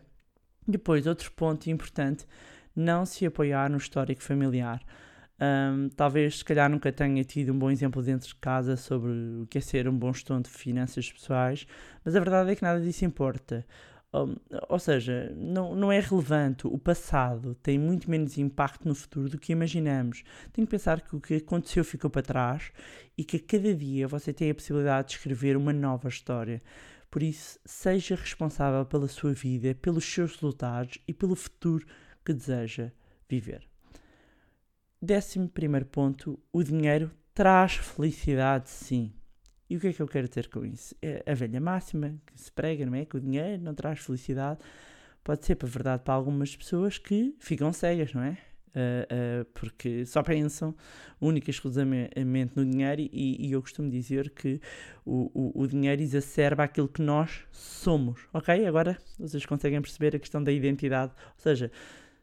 Depois, 0.67 1.07
outro 1.07 1.31
ponto 1.31 1.69
importante, 1.69 2.25
não 2.75 3.05
se 3.05 3.25
apoiar 3.25 3.69
no 3.69 3.77
histórico 3.77 4.21
familiar. 4.21 4.81
Um, 5.39 5.89
talvez, 5.89 6.39
se 6.39 6.45
calhar, 6.45 6.69
nunca 6.69 6.91
tenha 6.91 7.23
tido 7.23 7.53
um 7.53 7.59
bom 7.59 7.69
exemplo 7.69 8.01
dentro 8.01 8.27
de 8.27 8.35
casa 8.35 8.75
sobre 8.75 9.11
o 9.11 9.47
que 9.49 9.59
é 9.59 9.61
ser 9.61 9.87
um 9.87 9.97
bom 9.97 10.11
gestor 10.11 10.41
de 10.41 10.49
finanças 10.49 11.11
pessoais, 11.11 11.67
mas 12.03 12.15
a 12.15 12.19
verdade 12.19 12.51
é 12.51 12.55
que 12.55 12.63
nada 12.63 12.81
disso 12.81 13.05
importa. 13.05 13.65
Um, 14.13 14.35
ou 14.69 14.79
seja, 14.79 15.33
não, 15.35 15.75
não 15.75 15.91
é 15.91 15.99
relevante. 15.99 16.65
O 16.65 16.77
passado 16.77 17.55
tem 17.55 17.77
muito 17.77 18.09
menos 18.09 18.37
impacto 18.37 18.87
no 18.87 18.95
futuro 18.95 19.29
do 19.29 19.37
que 19.37 19.51
imaginamos. 19.51 20.23
Tem 20.53 20.65
que 20.65 20.71
pensar 20.71 21.01
que 21.01 21.15
o 21.15 21.21
que 21.21 21.35
aconteceu 21.35 21.83
ficou 21.83 22.09
para 22.09 22.21
trás 22.21 22.71
e 23.17 23.23
que 23.23 23.37
a 23.37 23.39
cada 23.39 23.75
dia 23.75 24.07
você 24.07 24.31
tem 24.31 24.49
a 24.49 24.55
possibilidade 24.55 25.09
de 25.09 25.13
escrever 25.15 25.57
uma 25.57 25.73
nova 25.73 26.07
história. 26.07 26.61
Por 27.09 27.23
isso, 27.23 27.59
seja 27.65 28.15
responsável 28.15 28.85
pela 28.85 29.07
sua 29.07 29.33
vida, 29.33 29.75
pelos 29.75 30.05
seus 30.05 30.33
resultados 30.33 30.97
e 31.07 31.13
pelo 31.13 31.35
futuro 31.35 31.85
que 32.23 32.33
deseja 32.33 32.91
viver. 33.29 33.67
Décimo 35.01 35.47
primeiro 35.47 35.85
ponto: 35.85 36.39
o 36.51 36.63
dinheiro 36.63 37.11
traz 37.33 37.75
felicidade, 37.75 38.69
sim. 38.69 39.13
E 39.69 39.75
o 39.75 39.79
que 39.79 39.87
é 39.87 39.93
que 39.93 40.01
eu 40.01 40.07
quero 40.07 40.27
dizer 40.27 40.47
com 40.49 40.65
isso? 40.65 40.95
É 41.01 41.23
a 41.29 41.33
velha 41.33 41.59
máxima 41.59 42.15
que 42.25 42.39
se 42.39 42.51
prega, 42.51 42.85
não 42.85 42.95
é? 42.95 43.05
Que 43.05 43.17
o 43.17 43.19
dinheiro 43.19 43.61
não 43.61 43.73
traz 43.73 43.99
felicidade. 43.99 44.59
Pode 45.23 45.45
ser 45.45 45.55
para 45.55 45.67
verdade 45.67 46.03
para 46.03 46.13
algumas 46.13 46.55
pessoas 46.55 46.97
que 46.97 47.35
ficam 47.39 47.73
cegas, 47.73 48.13
não 48.13 48.23
é? 48.23 48.37
Uh, 48.67 49.41
uh, 49.41 49.45
porque 49.55 50.05
só 50.05 50.21
pensam 50.21 50.75
única 51.19 51.49
e 51.49 51.51
exclusivamente 51.51 52.53
no 52.55 52.63
dinheiro 52.63 53.01
e, 53.01 53.47
e, 53.47 53.51
eu 53.51 53.59
costumo 53.59 53.89
dizer 53.89 54.29
que 54.29 54.61
o, 55.03 55.31
o, 55.33 55.63
o, 55.63 55.67
dinheiro 55.67 55.99
exacerba 55.99 56.63
aquilo 56.63 56.87
que 56.87 57.01
nós 57.01 57.43
somos, 57.51 58.27
ok? 58.31 58.67
Agora 58.67 58.95
vocês 59.17 59.43
conseguem 59.47 59.81
perceber 59.81 60.15
a 60.15 60.19
questão 60.19 60.43
da 60.43 60.51
identidade, 60.51 61.11
ou 61.25 61.41
seja, 61.41 61.71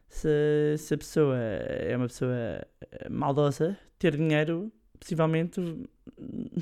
se, 0.07 0.77
se 0.77 0.93
a 0.93 0.97
pessoa 0.97 1.37
é 1.37 1.97
uma 1.97 2.07
pessoa 2.07 2.65
maldosa, 3.09 3.77
ter 3.99 4.15
dinheiro 4.15 4.71
possivelmente 4.99 5.59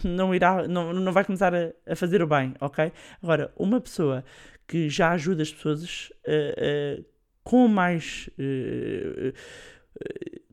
não 0.03 0.33
irá, 0.33 0.67
não, 0.67 0.93
não 0.93 1.11
vai 1.11 1.23
começar 1.23 1.53
a, 1.53 1.71
a 1.87 1.95
fazer 1.95 2.21
o 2.21 2.27
bem, 2.27 2.53
ok? 2.59 2.91
Agora, 3.21 3.51
uma 3.57 3.79
pessoa 3.79 4.23
que 4.67 4.89
já 4.89 5.11
ajuda 5.11 5.43
as 5.43 5.51
pessoas 5.51 6.09
uh, 6.25 6.99
uh, 6.99 7.05
com 7.43 7.67
mais 7.67 8.29
uh, 8.39 9.33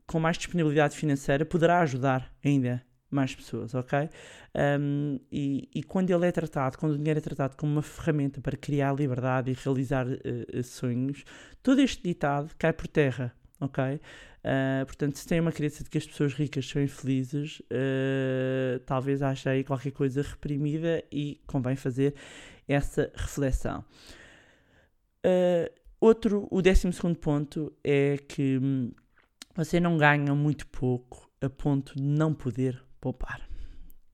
com 0.05 0.19
mais 0.19 0.37
disponibilidade 0.37 0.95
financeira 0.95 1.45
poderá 1.45 1.79
ajudar 1.81 2.31
ainda 2.43 2.83
mais 3.09 3.33
pessoas, 3.35 3.73
ok? 3.73 4.09
Um, 4.79 5.19
e, 5.31 5.69
e, 5.73 5.83
quando 5.83 6.09
ele 6.11 6.25
é 6.25 6.31
tratado, 6.31 6.77
quando 6.77 6.93
o 6.93 6.97
dinheiro 6.97 7.17
é 7.17 7.21
tratado 7.21 7.57
como 7.57 7.71
uma 7.71 7.81
ferramenta 7.81 8.39
para 8.39 8.55
criar 8.55 8.93
liberdade 8.93 9.51
e 9.51 9.53
realizar 9.53 10.05
sonhos, 10.63 11.23
todo 11.61 11.81
este 11.81 12.03
ditado 12.03 12.51
cai 12.57 12.71
por 12.71 12.87
terra, 12.87 13.33
ok? 13.61 13.83
Uh, 13.93 14.85
portanto, 14.87 15.17
se 15.17 15.27
tem 15.27 15.39
uma 15.39 15.51
crença 15.51 15.83
de 15.83 15.89
que 15.89 15.99
as 15.99 16.05
pessoas 16.05 16.33
ricas 16.33 16.67
são 16.67 16.81
infelizes, 16.81 17.59
uh, 17.59 18.79
talvez 18.85 19.21
ache 19.21 19.47
aí 19.47 19.63
qualquer 19.63 19.91
coisa 19.91 20.23
reprimida 20.23 21.03
e 21.11 21.39
convém 21.45 21.75
fazer 21.75 22.15
essa 22.67 23.11
reflexão. 23.15 23.85
Uh, 25.25 25.71
outro, 25.99 26.47
o 26.49 26.61
décimo 26.61 26.91
segundo 26.91 27.19
ponto 27.19 27.71
é 27.83 28.17
que 28.17 28.57
hum, 28.57 28.91
você 29.55 29.79
não 29.79 29.97
ganha 29.97 30.33
muito 30.33 30.67
pouco 30.67 31.29
a 31.39 31.49
ponto 31.49 31.95
de 31.95 32.01
não 32.01 32.33
poder 32.33 32.83
poupar. 32.99 33.47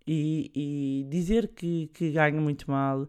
E, 0.06 0.52
e 0.56 1.10
dizer 1.10 1.50
que, 1.50 1.88
que 1.94 2.12
ganha 2.12 2.40
muito 2.40 2.70
mal 2.70 3.08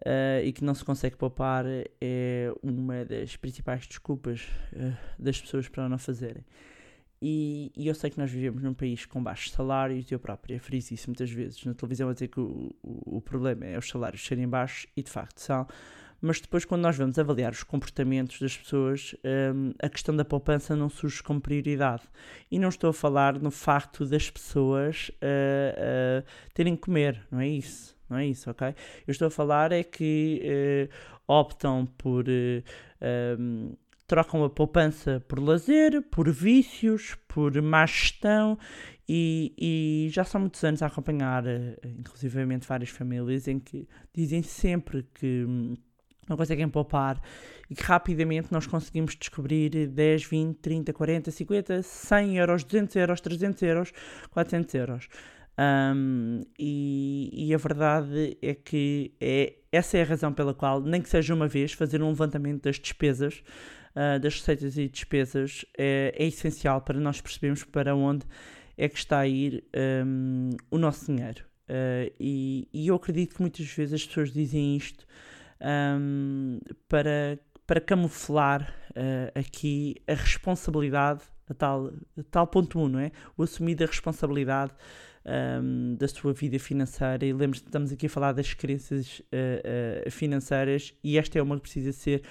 uh, 0.00 0.44
e 0.44 0.52
que 0.52 0.64
não 0.64 0.74
se 0.74 0.84
consegue 0.84 1.16
poupar 1.16 1.64
é 2.00 2.52
uma 2.62 3.04
das 3.04 3.36
principais 3.36 3.86
desculpas 3.86 4.42
uh, 4.72 4.96
das 5.18 5.40
pessoas 5.40 5.68
para 5.68 5.88
não 5.88 5.98
fazerem. 5.98 6.44
E, 7.20 7.72
e, 7.74 7.88
eu 7.88 7.94
sei 7.94 8.10
que 8.10 8.18
nós 8.18 8.30
vivemos 8.30 8.62
num 8.62 8.74
país 8.74 9.06
com 9.06 9.22
baixos 9.22 9.50
salários, 9.52 10.10
eu 10.12 10.18
próprio 10.18 10.60
friso 10.60 10.92
isso 10.92 11.08
muitas 11.08 11.30
vezes 11.30 11.64
na 11.64 11.72
televisão 11.72 12.10
a 12.10 12.12
dizer 12.12 12.28
que 12.28 12.38
o, 12.38 12.74
o, 12.82 13.16
o 13.16 13.20
problema 13.22 13.64
é 13.64 13.78
os 13.78 13.88
salários 13.88 14.24
serem 14.24 14.46
baixos, 14.46 14.86
e 14.94 15.02
de 15.02 15.10
facto 15.10 15.38
são, 15.40 15.66
mas 16.20 16.40
depois, 16.40 16.64
quando 16.64 16.82
nós 16.82 16.96
vamos 16.96 17.18
avaliar 17.18 17.52
os 17.52 17.62
comportamentos 17.62 18.40
das 18.40 18.56
pessoas, 18.56 19.14
um, 19.54 19.72
a 19.78 19.88
questão 19.88 20.16
da 20.16 20.24
poupança 20.24 20.74
não 20.74 20.88
surge 20.88 21.22
como 21.22 21.40
prioridade. 21.40 22.02
E 22.50 22.58
não 22.58 22.68
estou 22.68 22.90
a 22.90 22.92
falar 22.92 23.38
no 23.38 23.50
facto 23.50 24.06
das 24.06 24.30
pessoas 24.30 25.10
uh, 25.10 26.22
uh, 26.22 26.26
terem 26.54 26.74
que 26.74 26.82
comer, 26.82 27.26
não 27.30 27.40
é 27.40 27.48
isso 27.48 27.95
não 28.08 28.18
é 28.18 28.26
isso, 28.26 28.50
ok? 28.50 28.68
Eu 29.06 29.12
estou 29.12 29.28
a 29.28 29.30
falar 29.30 29.72
é 29.72 29.82
que 29.82 30.42
uh, 30.44 30.94
optam 31.26 31.86
por. 31.98 32.28
Uh, 32.28 32.62
eh, 33.00 33.36
um, 33.38 33.68
ehm, 33.68 33.76
trocam 34.06 34.44
a 34.44 34.50
poupança 34.50 35.22
por 35.26 35.40
lazer, 35.40 36.00
por 36.02 36.30
vícios, 36.30 37.16
por 37.26 37.60
má 37.60 37.84
gestão 37.84 38.56
e, 39.08 39.52
e 39.58 40.08
já 40.12 40.24
são 40.24 40.40
muitos 40.40 40.62
anos 40.62 40.80
a 40.82 40.86
acompanhar, 40.86 41.44
uh, 41.44 41.88
inclusivamente 41.98 42.66
várias 42.66 42.90
famílias, 42.90 43.48
em 43.48 43.58
que 43.58 43.88
dizem 44.14 44.42
sempre 44.42 45.02
que 45.14 45.44
um, 45.44 45.74
não 46.28 46.36
conseguem 46.36 46.68
poupar 46.68 47.20
e 47.70 47.74
que 47.74 47.82
rapidamente 47.82 48.48
nós 48.52 48.66
conseguimos 48.66 49.16
descobrir 49.16 49.88
10, 49.88 50.24
20, 50.24 50.58
30, 50.58 50.92
40, 50.92 51.30
50, 51.30 51.82
100 51.82 52.38
euros, 52.38 52.64
200 52.64 52.96
euros, 52.96 53.20
300 53.20 53.62
euros, 53.62 53.92
400 54.30 54.74
euros. 54.74 55.08
Um, 55.58 56.42
e, 56.58 57.30
e, 57.32 57.54
a 57.54 57.56
verdade 57.56 58.36
é 58.42 58.54
que 58.54 59.14
é, 59.18 59.54
essa 59.72 59.96
é 59.96 60.02
a 60.02 60.04
razão 60.04 60.32
pela 60.32 60.52
qual, 60.52 60.82
nem 60.82 61.00
que 61.00 61.08
seja 61.08 61.34
uma 61.34 61.48
vez, 61.48 61.72
fazer 61.72 62.02
um 62.02 62.08
levantamento 62.08 62.64
das 62.64 62.78
despesas, 62.78 63.42
uh, 63.94 64.20
das 64.20 64.34
receitas 64.34 64.76
e 64.76 64.88
despesas, 64.88 65.64
é, 65.76 66.14
é, 66.14 66.26
essencial 66.26 66.82
para 66.82 67.00
nós 67.00 67.20
percebermos 67.20 67.64
para 67.64 67.94
onde 67.94 68.26
é 68.76 68.88
que 68.88 68.98
está 68.98 69.20
a 69.20 69.26
ir 69.26 69.64
um, 70.04 70.50
o 70.70 70.76
nosso 70.76 71.06
dinheiro. 71.06 71.44
Uh, 71.68 72.12
e, 72.20 72.68
e, 72.72 72.88
eu 72.88 72.94
acredito 72.94 73.34
que 73.34 73.40
muitas 73.40 73.66
vezes 73.66 73.94
as 73.94 74.06
pessoas 74.06 74.32
dizem 74.32 74.76
isto 74.76 75.06
um, 75.98 76.60
para, 76.86 77.38
para 77.66 77.80
camuflar 77.80 78.72
uh, 78.90 79.38
aqui 79.38 79.96
a 80.06 80.14
responsabilidade, 80.14 81.22
a 81.48 81.54
tal, 81.54 81.86
a 81.86 82.22
tal 82.30 82.46
ponto 82.46 82.78
1, 82.78 82.82
um, 82.82 82.88
não 82.88 83.00
é? 83.00 83.10
O 83.36 83.42
assumir 83.42 83.74
da 83.74 83.86
responsabilidade 83.86 84.72
um, 85.26 85.94
da 85.96 86.08
sua 86.08 86.32
vida 86.32 86.58
financeira. 86.58 87.24
E 87.26 87.32
lembre-se, 87.32 87.64
estamos 87.64 87.92
aqui 87.92 88.06
a 88.06 88.10
falar 88.10 88.32
das 88.32 88.54
crenças 88.54 89.18
uh, 89.20 90.06
uh, 90.06 90.10
financeiras 90.10 90.94
e 91.02 91.18
esta 91.18 91.38
é 91.38 91.42
uma 91.42 91.56
que 91.56 91.62
precisa 91.62 91.92
ser 91.92 92.22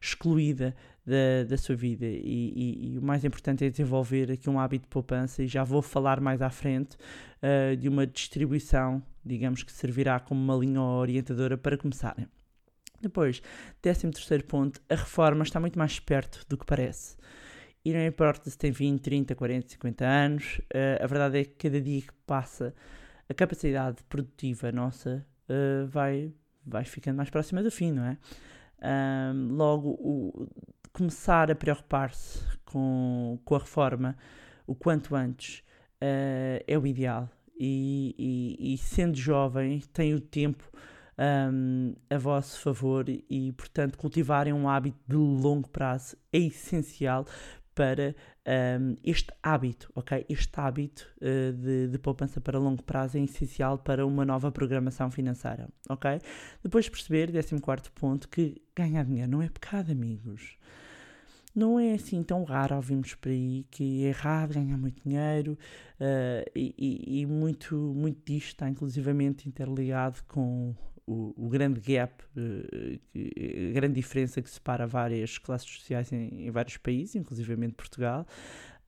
excluída 0.00 0.74
da, 1.04 1.44
da 1.48 1.56
sua 1.56 1.74
vida. 1.74 2.06
E, 2.06 2.52
e- 2.54 2.92
e 2.94 2.98
o 2.98 3.02
mais 3.02 3.24
importante 3.24 3.64
é 3.64 3.70
desenvolver 3.70 4.30
aqui 4.30 4.48
um 4.48 4.58
hábito 4.60 4.84
de 4.84 4.88
poupança, 4.90 5.42
e 5.42 5.46
já 5.46 5.64
vou 5.64 5.82
falar 5.82 6.20
mais 6.20 6.40
à 6.42 6.50
frente 6.50 6.96
uh, 7.42 7.76
de 7.76 7.88
uma 7.88 8.06
distribuição, 8.06 9.02
digamos 9.24 9.62
que 9.62 9.72
servirá 9.72 10.20
como 10.20 10.40
uma 10.40 10.54
linha 10.56 10.80
orientadora 10.80 11.56
para 11.58 11.76
começarem. 11.76 12.26
Depois, 13.00 13.40
décimo 13.82 14.12
terceiro 14.12 14.44
ponto, 14.44 14.80
a 14.88 14.94
reforma 14.94 15.44
está 15.44 15.60
muito 15.60 15.78
mais 15.78 16.00
perto 16.00 16.44
do 16.48 16.56
que 16.58 16.66
parece. 16.66 17.16
E 17.84 17.92
não 17.92 18.04
importa 18.04 18.50
se 18.50 18.58
tem 18.58 18.70
20, 18.70 19.00
30, 19.00 19.34
40, 19.34 19.68
50 19.68 20.04
anos, 20.04 20.58
uh, 20.74 21.02
a 21.02 21.06
verdade 21.06 21.38
é 21.38 21.44
que 21.44 21.54
cada 21.68 21.80
dia 21.80 22.02
que 22.02 22.12
passa, 22.26 22.74
a 23.28 23.34
capacidade 23.34 24.02
produtiva 24.08 24.70
nossa 24.72 25.24
uh, 25.48 25.86
vai, 25.86 26.32
vai 26.66 26.84
ficando 26.84 27.16
mais 27.16 27.30
próxima 27.30 27.62
do 27.62 27.70
fim, 27.70 27.92
não 27.92 28.04
é? 28.04 28.18
Logo, 29.50 29.90
o- 30.00 30.48
começar 30.92 31.50
a 31.50 31.54
preocupar-se 31.54 32.40
com, 32.64 33.38
com 33.44 33.54
a 33.54 33.58
reforma 33.58 34.16
o 34.66 34.74
quanto 34.74 35.14
antes 35.16 35.58
uh, 36.02 36.62
é 36.66 36.78
o 36.78 36.86
ideal. 36.86 37.28
E, 37.58 38.14
e- 38.58 38.74
e 38.74 38.78
sendo 38.78 39.16
jovem, 39.16 39.80
tem 39.92 40.14
o 40.14 40.20
tempo 40.20 40.70
um, 41.52 41.94
a 42.08 42.16
vosso 42.16 42.60
favor 42.60 43.04
e, 43.08 43.52
portanto, 43.52 43.98
cultivarem 43.98 44.52
um 44.52 44.68
hábito 44.68 44.98
de 45.08 45.16
longo 45.16 45.68
prazo 45.68 46.16
é 46.32 46.38
essencial 46.38 47.26
para 47.78 48.12
um, 48.80 48.96
este 49.04 49.32
hábito, 49.40 49.88
ok? 49.94 50.26
Este 50.28 50.58
hábito 50.58 51.06
uh, 51.22 51.52
de, 51.52 51.86
de 51.86 51.98
poupança 52.00 52.40
para 52.40 52.58
longo 52.58 52.82
prazo 52.82 53.16
é 53.16 53.20
essencial 53.20 53.78
para 53.78 54.04
uma 54.04 54.24
nova 54.24 54.50
programação 54.50 55.12
financeira, 55.12 55.68
ok? 55.88 56.20
Depois 56.60 56.86
de 56.86 56.90
perceber, 56.90 57.30
14 57.30 57.88
ponto, 57.94 58.28
que 58.28 58.60
ganhar 58.74 59.04
dinheiro 59.04 59.30
não 59.30 59.40
é 59.40 59.48
pecado, 59.48 59.92
amigos. 59.92 60.58
Não 61.54 61.78
é 61.78 61.92
assim 61.92 62.20
tão 62.24 62.42
raro 62.42 62.74
ouvirmos 62.74 63.14
por 63.14 63.28
aí 63.30 63.64
que 63.70 64.04
é 64.04 64.08
errado 64.08 64.54
ganhar 64.54 64.76
muito 64.76 65.00
dinheiro 65.04 65.52
uh, 66.00 66.50
e, 66.56 66.74
e- 66.76 67.20
e 67.20 67.26
muito, 67.26 67.76
muito 67.76 68.20
disto 68.24 68.48
está 68.48 68.68
inclusivamente 68.68 69.48
interligado 69.48 70.18
com 70.26 70.74
o, 71.10 71.34
o 71.46 71.48
grande 71.48 71.80
gap, 71.80 72.12
uh, 72.36 72.98
que- 73.12 73.70
a 73.70 73.72
grande 73.74 73.94
diferença 73.94 74.42
que 74.42 74.50
separa 74.50 74.86
várias 74.86 75.38
classes 75.38 75.68
sociais 75.70 76.12
em, 76.12 76.46
em 76.46 76.50
vários 76.50 76.76
países, 76.76 77.14
inclusivamente 77.16 77.74
Portugal. 77.74 78.26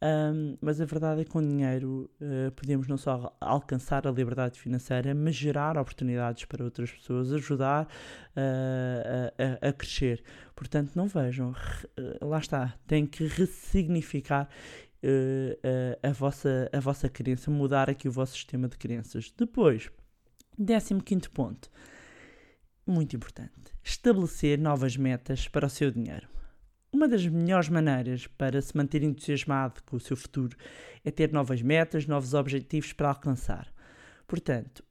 Um, 0.02 0.56
mas 0.62 0.80
a 0.80 0.86
verdade 0.86 1.20
é 1.20 1.24
que 1.24 1.30
com 1.30 1.46
dinheiro 1.46 2.10
uh, 2.22 2.50
podemos 2.52 2.88
não 2.88 2.96
só 2.96 3.36
alcançar 3.38 4.06
a 4.06 4.10
liberdade 4.10 4.58
financeira, 4.58 5.14
mas 5.14 5.34
gerar 5.34 5.76
oportunidades 5.76 6.46
para 6.46 6.64
outras 6.64 6.90
pessoas, 6.90 7.30
ajudar 7.34 7.84
uh, 7.84 9.58
a, 9.62 9.68
a- 9.68 9.72
crescer. 9.74 10.22
Portanto, 10.56 10.92
não 10.94 11.06
vejam, 11.06 11.54
lá 12.22 12.38
está, 12.38 12.74
tem 12.86 13.04
que 13.06 13.26
ressignificar 13.26 14.48
uh, 15.04 15.98
a, 16.02 16.12
vossa, 16.12 16.70
a 16.72 16.80
vossa 16.80 17.08
crença, 17.08 17.50
mudar 17.50 17.90
aqui 17.90 18.08
o 18.08 18.12
vosso 18.12 18.32
sistema 18.32 18.68
de 18.68 18.78
crenças. 18.78 19.30
Depois, 19.36 19.90
15 21.04 21.28
ponto, 21.28 21.70
muito 22.90 23.16
importante, 23.16 23.72
estabelecer 23.82 24.58
novas 24.58 24.96
metas 24.96 25.48
para 25.48 25.66
o 25.66 25.70
seu 25.70 25.90
dinheiro. 25.90 26.28
Uma 26.92 27.06
das 27.06 27.24
melhores 27.26 27.68
maneiras 27.68 28.26
para 28.26 28.60
se 28.60 28.76
manter 28.76 29.02
entusiasmado 29.02 29.82
com 29.84 29.96
o 29.96 30.00
seu 30.00 30.16
futuro 30.16 30.56
é 31.04 31.10
ter 31.10 31.32
novas 31.32 31.62
metas, 31.62 32.06
novos 32.06 32.34
objetivos 32.34 32.92
para 32.92 33.08
alcançar. 33.08 33.72
Portanto, 34.26 34.84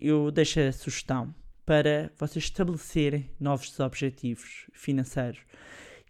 eu 0.00 0.30
deixo 0.30 0.60
a 0.60 0.72
sugestão 0.72 1.34
para 1.66 2.10
vocês 2.16 2.44
estabelecerem 2.44 3.30
novos 3.38 3.78
objetivos 3.78 4.66
financeiros 4.72 5.40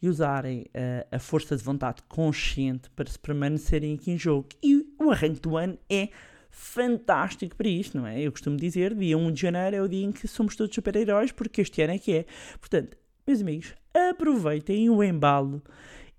e 0.01 0.09
usarem 0.09 0.67
eh, 0.73 1.07
a 1.11 1.19
força 1.19 1.57
de 1.57 1.63
vontade 1.63 2.03
consciente 2.09 2.89
para 2.91 3.11
se 3.11 3.19
permanecerem 3.19 3.95
aqui 3.95 4.11
em 4.11 4.19
jogo. 4.19 4.49
E 4.63 4.87
o 4.99 5.11
arranque 5.11 5.41
do 5.41 5.57
ano 5.57 5.79
é 5.91 6.09
fantástico 6.51 7.57
para 7.57 7.69
isto, 7.69 7.97
não 7.97 8.07
é? 8.07 8.21
Eu 8.21 8.33
costumo 8.33 8.57
dizer, 8.57 8.95
dia 8.95 9.17
1 9.17 9.33
de 9.33 9.41
janeiro 9.41 9.77
é 9.77 9.83
o 9.83 9.89
dia 9.89 10.05
em 10.05 10.13
que 10.13 10.27
somos 10.27 10.57
todos 10.57 10.75
super-heróis, 10.75 11.33
porque 11.33 11.61
este 11.61 11.81
ano 11.83 11.95
é 11.95 11.99
que 11.99 12.13
é. 12.13 12.27
Portanto, 12.59 12.97
meus 13.27 13.41
amigos, 13.41 13.75
aproveitem 13.95 14.91
o 14.91 15.03
embalo 15.03 15.63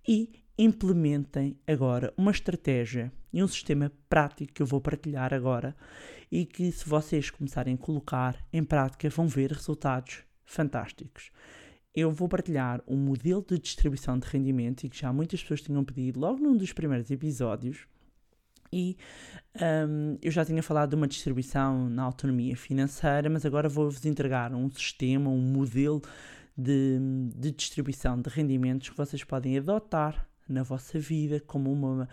e 0.08 0.30
implementem 0.58 1.58
agora 1.68 2.14
uma 2.18 2.32
estratégia 2.32 3.12
e 3.34 3.44
um 3.44 3.48
sistema 3.48 3.92
prático 4.10 4.54
que 4.54 4.62
eu 4.62 4.66
vou 4.66 4.80
partilhar 4.80 5.34
agora 5.34 5.76
e 6.32 6.46
que 6.46 6.72
se 6.72 6.88
vocês 6.88 7.30
começarem 7.30 7.76
a 7.76 7.78
colocar 7.78 8.38
em 8.54 8.64
prática 8.64 9.10
vão 9.10 9.28
ver 9.28 9.52
resultados 9.52 10.24
fantásticos. 10.46 11.32
Eu 11.94 12.12
vou 12.12 12.30
partilhar 12.30 12.82
um 12.88 12.96
modelo 12.96 13.44
de 13.46 13.60
distribuição 13.60 14.18
de 14.18 14.28
rendimento 14.28 14.84
e 14.84 14.90
que 14.90 14.98
já 14.98 15.12
muitas 15.12 15.42
pessoas 15.42 15.62
tinham 15.62 15.84
pedido 15.84 16.20
logo 16.20 16.40
num 16.40 16.56
dos 16.56 16.72
primeiros 16.72 17.12
episódios. 17.12 17.86
E 18.72 18.98
hum, 19.90 20.18
eu 20.22 20.32
já 20.32 20.46
tinha 20.46 20.64
falado 20.64 20.92
de 20.92 20.96
uma 20.96 21.08
distribuição 21.08 21.90
na 21.90 22.04
autonomia 22.04 22.56
financeira, 22.56 23.30
mas 23.30 23.46
agora 23.46 23.68
vou-vos 23.68 24.06
entregar 24.06 24.54
um 24.54 24.70
sistema, 24.70 25.30
um 25.30 25.42
modelo 25.42 26.02
de, 26.58 27.00
de 27.36 27.52
distribuição 27.52 28.20
de 28.22 28.30
rendimentos 28.30 28.90
que 28.90 28.98
vocês 28.98 29.24
podem 29.24 29.58
adotar 29.58 30.28
na 30.48 30.64
vossa 30.64 31.00
vida 31.00 31.40
como 31.40 31.72
uma, 31.72 32.08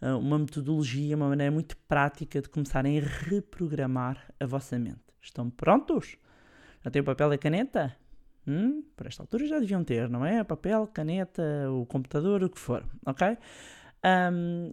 uh, 0.00 0.18
uma 0.18 0.38
metodologia, 0.38 1.16
uma 1.16 1.28
maneira 1.28 1.52
muito 1.52 1.76
prática 1.88 2.40
de 2.40 2.48
começarem 2.48 2.98
a 2.98 3.02
reprogramar 3.02 4.32
a 4.38 4.46
vossa 4.46 4.78
mente. 4.78 5.00
Estão 5.20 5.50
prontos? 5.50 6.16
Já 6.84 6.90
têm 6.90 7.02
o 7.02 7.04
papel 7.04 7.32
e 7.32 7.34
a 7.34 7.38
caneta? 7.38 7.96
Hum? 8.46 8.82
Por 8.96 9.06
esta 9.06 9.22
altura 9.22 9.46
já 9.46 9.58
deviam 9.58 9.84
ter, 9.84 10.08
não 10.08 10.24
é? 10.24 10.42
Papel, 10.42 10.86
caneta, 10.86 11.70
o 11.70 11.84
computador, 11.84 12.42
o 12.42 12.48
que 12.48 12.58
for, 12.58 12.84
ok? 13.04 13.36
Um, 14.32 14.72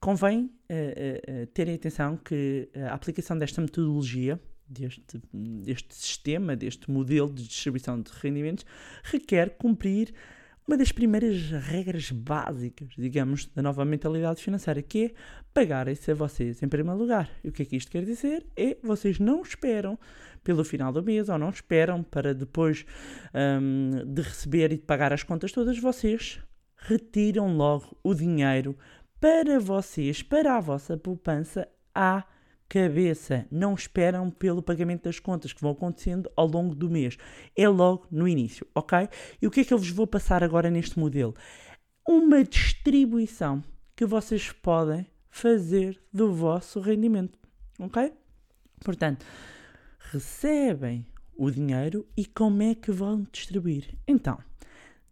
convém 0.00 0.50
eh, 0.68 1.22
eh, 1.26 1.46
terem 1.46 1.74
atenção 1.74 2.16
que 2.16 2.68
a 2.74 2.94
aplicação 2.94 3.38
desta 3.38 3.60
metodologia, 3.60 4.40
deste, 4.68 5.20
deste 5.32 5.94
sistema, 5.94 6.56
deste 6.56 6.90
modelo 6.90 7.32
de 7.32 7.46
distribuição 7.46 8.00
de 8.00 8.10
rendimentos, 8.12 8.64
requer 9.04 9.50
cumprir 9.50 10.12
uma 10.66 10.76
das 10.76 10.90
primeiras 10.90 11.50
regras 11.50 12.10
básicas, 12.10 12.88
digamos, 12.98 13.46
da 13.46 13.62
nova 13.62 13.84
mentalidade 13.84 14.42
financeira, 14.42 14.82
que 14.82 15.04
é 15.04 15.10
pagarem-se 15.54 16.10
a 16.10 16.14
vocês 16.14 16.60
em 16.60 16.68
primeiro 16.68 16.98
lugar. 16.98 17.30
E 17.44 17.48
o 17.48 17.52
que 17.52 17.62
é 17.62 17.64
que 17.64 17.76
isto 17.76 17.90
quer 17.90 18.04
dizer? 18.04 18.44
É 18.56 18.76
vocês 18.82 19.20
não 19.20 19.42
esperam 19.42 19.96
pelo 20.42 20.64
final 20.64 20.92
do 20.92 21.02
mês 21.02 21.28
ou 21.28 21.38
não 21.38 21.50
esperam 21.50 22.02
para 22.02 22.34
depois 22.34 22.84
hum, 23.32 24.12
de 24.12 24.22
receber 24.22 24.72
e 24.72 24.76
de 24.76 24.82
pagar 24.82 25.12
as 25.12 25.22
contas 25.22 25.52
todas, 25.52 25.78
vocês 25.78 26.40
retiram 26.76 27.56
logo 27.56 27.96
o 28.02 28.14
dinheiro 28.14 28.76
para 29.20 29.58
vocês, 29.58 30.22
para 30.22 30.56
a 30.56 30.60
vossa 30.60 30.96
poupança 30.96 31.68
à 31.94 32.24
cabeça. 32.68 33.46
Não 33.50 33.74
esperam 33.74 34.30
pelo 34.30 34.62
pagamento 34.62 35.04
das 35.04 35.18
contas 35.18 35.52
que 35.52 35.60
vão 35.60 35.72
acontecendo 35.72 36.30
ao 36.36 36.46
longo 36.46 36.74
do 36.74 36.90
mês. 36.90 37.16
É 37.56 37.68
logo 37.68 38.06
no 38.10 38.28
início, 38.28 38.66
ok? 38.74 39.08
E 39.40 39.46
o 39.46 39.50
que 39.50 39.60
é 39.60 39.64
que 39.64 39.72
eu 39.72 39.78
vos 39.78 39.90
vou 39.90 40.06
passar 40.06 40.42
agora 40.42 40.70
neste 40.70 40.98
modelo? 40.98 41.34
Uma 42.06 42.44
distribuição 42.44 43.62
que 43.94 44.04
vocês 44.04 44.52
podem 44.52 45.06
fazer 45.28 46.00
do 46.12 46.32
vosso 46.32 46.80
rendimento, 46.80 47.38
ok? 47.78 48.12
Portanto, 48.84 49.24
recebem 49.98 51.06
o 51.36 51.50
dinheiro 51.50 52.06
e 52.16 52.24
como 52.24 52.62
é 52.62 52.74
que 52.74 52.90
vão 52.90 53.26
distribuir? 53.32 53.94
Então, 54.06 54.38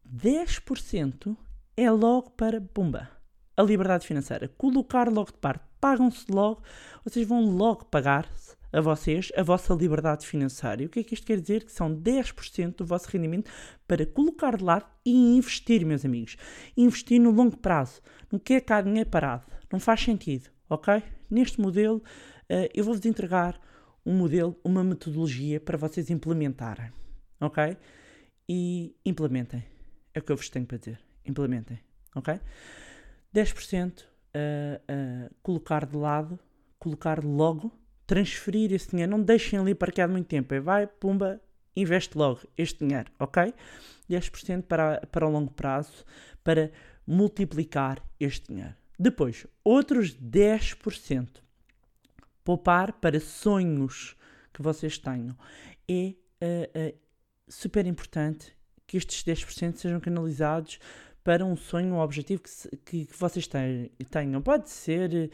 10% 0.08 1.36
é 1.76 1.90
logo 1.90 2.30
para, 2.30 2.60
pumba, 2.60 3.10
a 3.56 3.62
liberdade 3.62 4.06
financeira. 4.06 4.48
Colocar 4.56 5.08
logo 5.08 5.32
de 5.32 5.38
parte, 5.38 5.64
pagam-se 5.80 6.24
logo, 6.30 6.62
vocês 7.04 7.26
vão 7.26 7.50
logo 7.50 7.84
pagar-se 7.86 8.54
a 8.72 8.80
vocês 8.80 9.30
a 9.36 9.42
vossa 9.42 9.72
liberdade 9.72 10.26
financeira. 10.26 10.82
E 10.82 10.86
o 10.86 10.88
que 10.88 11.00
é 11.00 11.04
que 11.04 11.14
isto 11.14 11.26
quer 11.26 11.40
dizer? 11.40 11.64
Que 11.64 11.70
são 11.70 11.94
10% 11.94 12.76
do 12.76 12.84
vosso 12.84 13.08
rendimento 13.08 13.50
para 13.86 14.04
colocar 14.04 14.56
de 14.56 14.64
lado 14.64 14.86
e 15.06 15.36
investir, 15.36 15.86
meus 15.86 16.04
amigos. 16.04 16.36
Investir 16.76 17.20
no 17.20 17.30
longo 17.30 17.56
prazo. 17.56 18.00
Não 18.32 18.38
quer 18.38 18.60
cá 18.62 18.80
dinheiro 18.80 19.08
parado. 19.08 19.44
Não 19.72 19.78
faz 19.78 20.00
sentido, 20.00 20.50
ok? 20.68 21.02
Neste 21.30 21.60
modelo, 21.60 22.02
eh, 22.48 22.68
eu 22.74 22.84
vou-vos 22.84 23.04
entregar 23.06 23.60
um 24.04 24.14
modelo, 24.14 24.58
uma 24.64 24.82
metodologia 24.82 25.60
para 25.60 25.78
vocês 25.78 26.10
implementarem, 26.10 26.92
ok? 27.40 27.76
E 28.48 28.94
implementem. 29.04 29.64
É 30.12 30.18
o 30.18 30.22
que 30.22 30.32
eu 30.32 30.36
vos 30.36 30.48
tenho 30.48 30.66
para 30.66 30.78
dizer. 30.78 30.98
Implementem, 31.24 31.78
ok? 32.14 32.40
10% 33.34 34.04
a, 34.32 35.26
a 35.26 35.30
colocar 35.42 35.84
de 35.84 35.96
lado, 35.96 36.38
colocar 36.78 37.24
logo, 37.24 37.72
transferir 38.06 38.72
esse 38.72 38.90
dinheiro, 38.90 39.10
não 39.10 39.22
deixem 39.22 39.58
ali 39.58 39.74
parqueado 39.74 40.12
muito 40.12 40.26
tempo, 40.26 40.54
é 40.54 40.60
vai, 40.60 40.86
pumba, 40.86 41.40
investe 41.74 42.16
logo 42.16 42.40
este 42.56 42.84
dinheiro, 42.84 43.10
ok? 43.18 43.52
10% 44.08 44.62
para, 44.62 45.00
para 45.10 45.26
o 45.26 45.30
longo 45.30 45.50
prazo, 45.52 46.04
para 46.42 46.70
multiplicar 47.06 48.02
este 48.20 48.52
dinheiro. 48.52 48.74
Depois, 48.98 49.46
outros 49.64 50.14
10%, 50.14 51.28
poupar 52.44 52.92
para 52.92 53.18
sonhos 53.18 54.16
que 54.52 54.62
vocês 54.62 54.98
tenham. 54.98 55.36
É 55.88 56.14
uh, 56.40 56.94
uh, 56.94 56.98
super 57.48 57.86
importante 57.86 58.56
que 58.86 58.96
estes 58.96 59.24
10% 59.24 59.76
sejam 59.76 59.98
canalizados 59.98 60.78
para 61.24 61.44
um 61.44 61.56
sonho, 61.56 61.94
um 61.94 61.98
objetivo 62.00 62.42
que, 62.42 62.50
se- 62.50 62.68
que- 62.84 63.06
que 63.06 63.18
vocês 63.18 63.48
tenham. 64.10 64.40
Pode 64.42 64.68
ser 64.70 65.30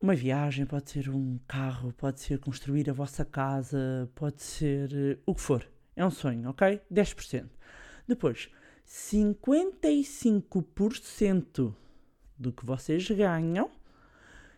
uma 0.00 0.14
viagem, 0.14 0.64
pode 0.66 0.90
ser 0.90 1.08
um 1.10 1.38
carro, 1.46 1.92
pode 1.92 2.20
ser 2.20 2.38
construir 2.38 2.88
a 2.90 2.92
vossa 2.92 3.24
casa, 3.24 4.10
pode 4.14 4.42
ser 4.42 4.90
eh, 4.92 5.18
o 5.26 5.34
que 5.34 5.40
for. 5.42 5.66
É 5.94 6.04
um 6.04 6.10
sonho, 6.10 6.48
ok? 6.50 6.80
10%. 6.92 7.46
Depois, 8.08 8.48
55% 8.86 11.74
do 12.38 12.52
que 12.52 12.64
vocês 12.66 13.08
ganham 13.10 13.70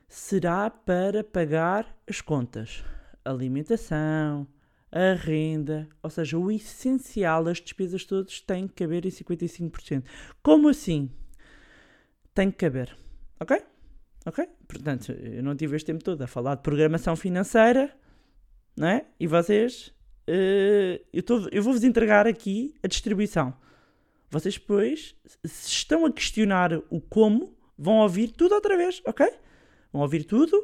será 0.08 0.68
para 0.70 1.22
pagar 1.24 1.86
as 2.08 2.20
contas, 2.20 2.82
alimentação, 3.24 4.46
a 4.90 5.14
renda, 5.14 5.88
ou 6.02 6.08
seja, 6.10 6.38
o 6.38 6.50
essencial, 6.50 7.46
as 7.48 7.60
despesas 7.60 8.04
todas 8.04 8.40
têm 8.40 8.66
que 8.66 8.74
caber 8.74 9.04
em 9.04 9.10
55%. 9.10 10.02
Como 10.42 10.68
assim? 10.68 11.10
Tem 12.34 12.50
que 12.50 12.56
caber, 12.58 12.96
ok? 13.40 13.60
Ok? 14.26 14.46
Portanto, 14.66 15.12
eu 15.12 15.42
não 15.42 15.54
tive 15.56 15.76
este 15.76 15.86
tempo 15.86 16.04
todo 16.04 16.22
a 16.22 16.26
falar 16.26 16.54
de 16.56 16.62
programação 16.62 17.16
financeira, 17.16 17.94
não 18.76 18.86
é? 18.88 19.06
E 19.18 19.26
vocês, 19.26 19.92
eh, 20.26 21.02
eu, 21.12 21.22
tô- 21.22 21.48
eu 21.50 21.62
vou-vos 21.62 21.82
entregar 21.84 22.26
aqui 22.26 22.74
a 22.82 22.86
distribuição. 22.88 23.54
Vocês 24.30 24.54
depois, 24.58 25.14
se 25.44 25.68
estão 25.70 26.04
a 26.04 26.12
questionar 26.12 26.72
o 26.90 27.00
como, 27.00 27.56
vão 27.76 27.98
ouvir 27.98 28.28
tudo 28.32 28.54
outra 28.54 28.76
vez, 28.76 29.00
ok? 29.06 29.26
Vão 29.92 30.02
ouvir 30.02 30.24
tudo, 30.24 30.62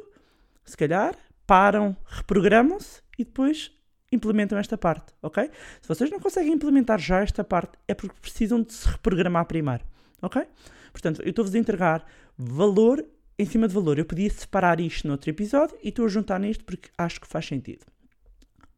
se 0.63 0.77
calhar, 0.77 1.15
param, 1.47 1.97
reprogramam-se 2.05 3.01
e 3.17 3.23
depois 3.25 3.71
implementam 4.15 4.57
esta 4.57 4.77
parte, 4.77 5.13
ok? 5.21 5.49
Se 5.81 5.87
vocês 5.87 6.09
não 6.09 6.19
conseguem 6.19 6.53
implementar 6.53 6.99
já 6.99 7.21
esta 7.21 7.43
parte, 7.43 7.77
é 7.87 7.93
porque 7.93 8.15
precisam 8.21 8.61
de 8.61 8.73
se 8.73 8.87
reprogramar 8.87 9.45
primeiro, 9.45 9.83
ok? 10.21 10.43
Portanto, 10.91 11.21
eu 11.21 11.29
estou-vos 11.29 11.53
a 11.53 11.57
entregar 11.59 12.05
valor 12.37 13.05
em 13.37 13.45
cima 13.45 13.67
de 13.67 13.73
valor. 13.73 13.99
Eu 13.99 14.05
podia 14.05 14.29
separar 14.29 14.79
isto 14.79 15.07
noutro 15.07 15.29
episódio 15.29 15.77
e 15.83 15.89
estou 15.89 16.05
a 16.05 16.09
juntar 16.09 16.39
nisto 16.39 16.63
porque 16.63 16.89
acho 16.97 17.19
que 17.19 17.27
faz 17.27 17.45
sentido. 17.45 17.85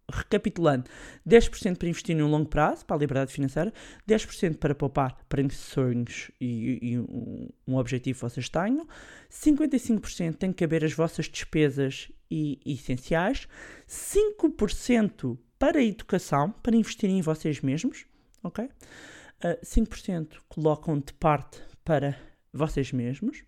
Recapitulando, 0.09 0.89
10% 1.27 1.77
para 1.77 1.89
investir 1.89 2.15
no 2.15 2.27
longo 2.27 2.47
prazo, 2.47 2.85
para 2.85 2.95
a 2.95 2.99
liberdade 2.99 3.33
financeira, 3.33 3.73
10% 4.07 4.55
para 4.55 4.73
poupar 4.73 5.17
para 5.27 5.47
sonhos 5.49 6.31
e, 6.39 6.79
e 6.81 6.99
um, 6.99 7.49
um 7.67 7.75
objetivo 7.75 8.17
vocês 8.19 8.47
tenham, 8.47 8.87
55% 9.29 10.35
tem 10.35 10.53
que 10.53 10.63
caber 10.63 10.85
as 10.85 10.93
vossas 10.93 11.27
despesas 11.27 12.09
e, 12.31 12.57
e 12.65 12.73
essenciais, 12.73 13.49
5% 13.87 15.37
para 15.59 15.79
a 15.79 15.83
educação, 15.83 16.51
para 16.51 16.75
investirem 16.75 17.19
em 17.19 17.21
vocês 17.21 17.59
mesmos, 17.61 18.05
ok? 18.43 18.65
Uh, 18.65 19.65
5% 19.65 20.37
colocam 20.47 20.99
de 20.99 21.13
parte 21.13 21.61
para 21.83 22.17
vocês 22.53 22.91
mesmos, 22.91 23.43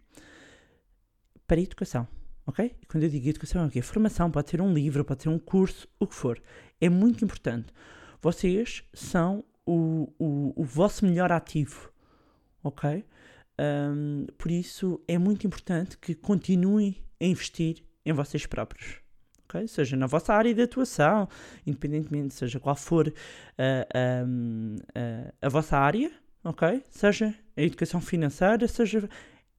para 1.48 1.58
a 1.58 1.64
educação, 1.64 2.08
ok? 2.50 2.76
Quando 2.88 3.04
eu 3.04 3.10
digo 3.10 3.30
educação, 3.30 3.64
é 3.64 3.68
o 3.68 3.70
quê? 3.70 3.82
Formação, 3.82 4.32
pode 4.32 4.50
ser 4.50 4.60
um 4.60 4.74
livro, 4.74 5.06
pode 5.06 5.22
ser 5.22 5.30
um 5.30 5.38
curso, 5.38 5.88
o 6.00 6.08
que 6.08 6.16
for. 6.16 6.42
É 6.82 6.90
muito 6.90 7.24
importante. 7.24 7.72
Vocês 8.20 8.84
são 8.92 9.44
o, 9.66 10.12
o, 10.18 10.54
o 10.56 10.64
vosso 10.64 11.06
melhor 11.06 11.32
ativo, 11.32 11.92
ok? 12.64 13.06
Ahm, 13.58 14.26
por 14.36 14.50
isso 14.50 15.00
é 15.08 15.18
muito 15.18 15.46
importante 15.46 15.98
que 15.98 16.16
continuem 16.16 16.96
a 17.22 17.26
investir 17.26 17.84
em 18.04 18.14
vocês 18.14 18.48
próprios. 18.48 18.98
ok? 19.44 19.68
Seja 19.68 19.96
na 19.96 20.08
vossa 20.08 20.34
área 20.34 20.54
de 20.54 20.62
atuação, 20.64 21.30
independentemente, 21.68 22.34
seja 22.34 22.60
qual 22.60 22.76
for 22.76 23.14
ah, 23.60 23.88
ahm, 23.94 24.76
ah, 24.96 25.34
a 25.40 25.50
vossa 25.50 25.78
área, 25.78 26.12
ok? 26.44 26.84
Seja 26.90 27.36
a 27.56 27.62
educação 27.62 28.02
financeira, 28.02 28.68
seja 28.68 29.08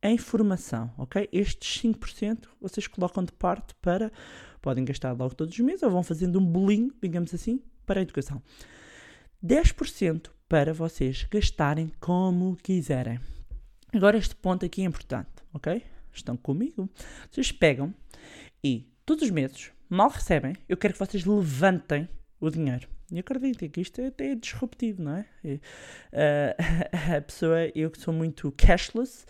em 0.03 0.17
formação, 0.17 0.93
ok? 0.97 1.29
Estes 1.33 1.83
5% 1.83 2.49
vocês 2.61 2.87
colocam 2.87 3.25
de 3.25 3.33
parte 3.33 3.75
para, 3.77 4.11
podem 4.63 4.85
gastar 4.85 5.13
logo 5.13 5.35
todos 5.35 5.55
os 5.55 5.61
meses 5.61 5.83
ou 5.83 5.91
vão 5.91 6.03
fazendo 6.03 6.39
um 6.39 6.45
bolinho, 6.45 6.93
digamos 7.03 7.35
assim, 7.35 7.61
para 7.85 8.01
a 8.01 8.03
educação. 8.03 8.43
10% 9.45 10.31
para 10.49 10.73
vocês 10.73 11.27
gastarem 11.31 11.93
como 12.01 12.57
quiserem. 12.57 13.21
Agora 13.93 14.17
este 14.17 14.35
ponto 14.35 14.65
aqui 14.65 14.83
é 14.83 14.85
importante, 14.85 15.31
ok? 15.53 15.83
Estão 16.13 16.37
comigo? 16.37 16.89
Vocês 17.31 17.53
pegam 17.53 17.95
e 18.63 18.89
todos 19.05 19.25
os 19.25 19.31
meses, 19.31 19.71
mal 19.89 20.09
recebem, 20.09 20.55
eu 20.69 20.77
quero 20.77 20.95
que 20.95 21.01
vocês 21.01 21.25
levantem 21.25 22.09
o 22.41 22.51
dinheiro. 22.51 22.89
E 23.13 23.19
acreditem 23.19 23.69
que 23.69 23.81
isto 23.81 24.01
é 24.01 24.07
até 24.07 24.35
disruptivo, 24.37 25.03
não 25.03 25.17
é? 25.17 25.27
E, 25.45 25.61
ah, 26.13 27.17
a 27.17 27.21
pessoa, 27.21 27.71
eu 27.75 27.91
que 27.91 28.01
sou 28.01 28.15
muito 28.15 28.53
cashless, 28.53 29.27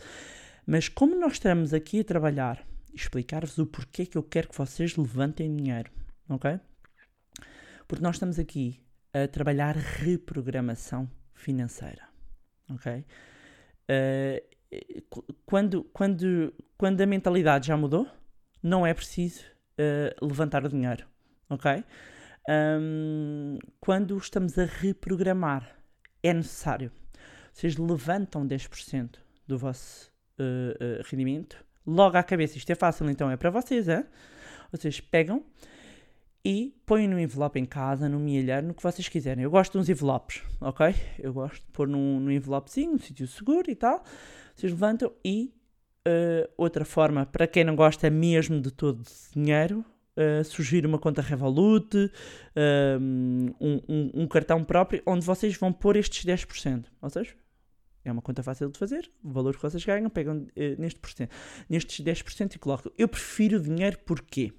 mas 0.71 0.89
como 0.89 1.18
nós 1.18 1.33
estamos 1.33 1.75
aqui 1.75 1.99
a 1.99 2.05
trabalhar, 2.05 2.64
explicar-vos 2.95 3.59
o 3.59 3.66
porquê 3.66 4.07
que 4.07 4.16
eu 4.16 4.23
quero 4.23 4.49
que 4.49 4.57
vocês 4.57 4.97
levantem 4.97 5.57
dinheiro, 5.57 5.91
ok? 6.29 6.61
Porque 7.89 8.05
nós 8.05 8.14
estamos 8.14 8.39
aqui 8.39 8.81
a 9.12 9.27
trabalhar 9.27 9.75
reprogramação 9.75 11.11
financeira, 11.35 12.07
ok? 12.71 13.05
Qu- 15.09 15.25
quando, 15.45 15.83
quando, 15.93 16.55
quando 16.79 17.01
a 17.01 17.07
mentalidade 17.07 17.66
já 17.66 17.77
mudou, 17.77 18.07
não 18.62 18.87
é 18.87 18.95
preciso 18.95 19.43
eh, 19.77 20.14
levantar 20.23 20.64
o 20.64 20.68
dinheiro, 20.68 21.05
ok? 21.49 21.83
Ahm, 22.49 23.59
quando 23.81 24.16
estamos 24.18 24.57
a 24.57 24.66
reprogramar, 24.66 25.77
é 26.23 26.33
necessário. 26.33 26.93
Vocês 27.53 27.77
levantam 27.77 28.47
10% 28.47 29.18
do 29.49 29.59
vosso 29.59 30.12
eh, 30.80 31.03
rendimento 31.11 31.57
logo 31.86 32.16
à 32.16 32.22
cabeça. 32.22 32.57
Isto 32.59 32.70
é 32.70 32.74
fácil, 32.74 33.09
então 33.11 33.30
é 33.30 33.36
para 33.36 33.51
vocês, 33.51 33.88
é? 33.88 34.05
Vocês 34.72 35.01
pegam 35.01 35.45
e 36.45 36.74
põem 36.86 37.07
no 37.09 37.18
envelope 37.18 37.59
em 37.59 37.64
casa, 37.64 38.09
no 38.09 38.18
milheiro, 38.18 38.66
no 38.68 38.74
que 38.74 38.82
vocês 38.82 39.09
quiserem. 39.09 39.45
Eu 39.45 39.51
gosto 39.51 39.72
de 39.72 39.78
uns 39.78 39.88
envelopes, 39.88 40.43
ok? 40.61 40.95
Eu 41.18 41.32
gosto 41.32 41.62
de 41.64 41.70
pôr 41.72 41.86
num, 41.88 42.18
num 42.20 42.30
envelopezinho, 42.30 42.93
num 42.93 42.99
sítio 42.99 43.26
seguro 43.26 43.70
e 43.70 43.74
tal. 43.74 44.03
Vocês 44.55 44.72
levantam 44.72 45.12
e 45.24 45.53
eh, 46.07 46.49
outra 46.57 46.84
forma, 46.84 47.26
para 47.26 47.47
quem 47.47 47.62
não 47.64 47.76
gosta 47.76 48.09
mesmo 48.09 48.59
de 48.61 48.70
todo 48.70 49.03
dinheiro, 49.34 49.84
eh, 50.16 50.43
sugiro 50.45 50.88
uma 50.88 50.99
conta 50.99 51.20
Revolut, 51.20 52.11
eh, 52.57 52.97
um, 53.01 53.53
um- 53.88 54.11
um 54.22 54.26
cartão 54.26 54.64
próprio, 54.64 55.03
onde 55.07 55.24
vocês 55.26 55.55
vão 55.57 55.70
pôr 55.72 55.97
estes 55.97 56.24
10%. 56.24 56.91
Ou 57.03 57.11
seja, 57.11 57.34
é 58.05 58.11
uma 58.11 58.22
conta 58.22 58.42
fácil 58.42 58.70
de 58.70 58.78
fazer, 58.78 59.11
o 59.22 59.30
valor 59.30 59.55
que 59.55 59.62
vocês 59.62 59.84
ganham, 59.84 60.09
pegam 60.09 60.46
eh, 60.57 60.74
neste 60.78 60.98
porcento, 60.98 61.34
nestes 61.68 62.05
10% 62.05 62.55
e 62.55 62.59
colocam. 62.59 62.92
Eu 62.96 63.09
prefiro 63.09 63.61
dinheiro 63.61 63.98
porquê? 64.07 64.53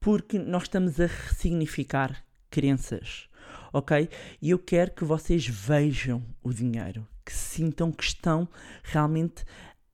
Porque 0.00 0.38
nós 0.38 0.64
estamos 0.64 1.00
a 1.00 1.06
ressignificar 1.06 2.24
crenças, 2.48 3.28
ok? 3.72 4.08
E 4.40 4.50
eu 4.50 4.58
quero 4.58 4.92
que 4.92 5.04
vocês 5.04 5.46
vejam 5.46 6.22
o 6.42 6.52
dinheiro, 6.52 7.06
que 7.24 7.32
sintam 7.32 7.90
que 7.90 8.04
estão 8.04 8.48
realmente 8.84 9.44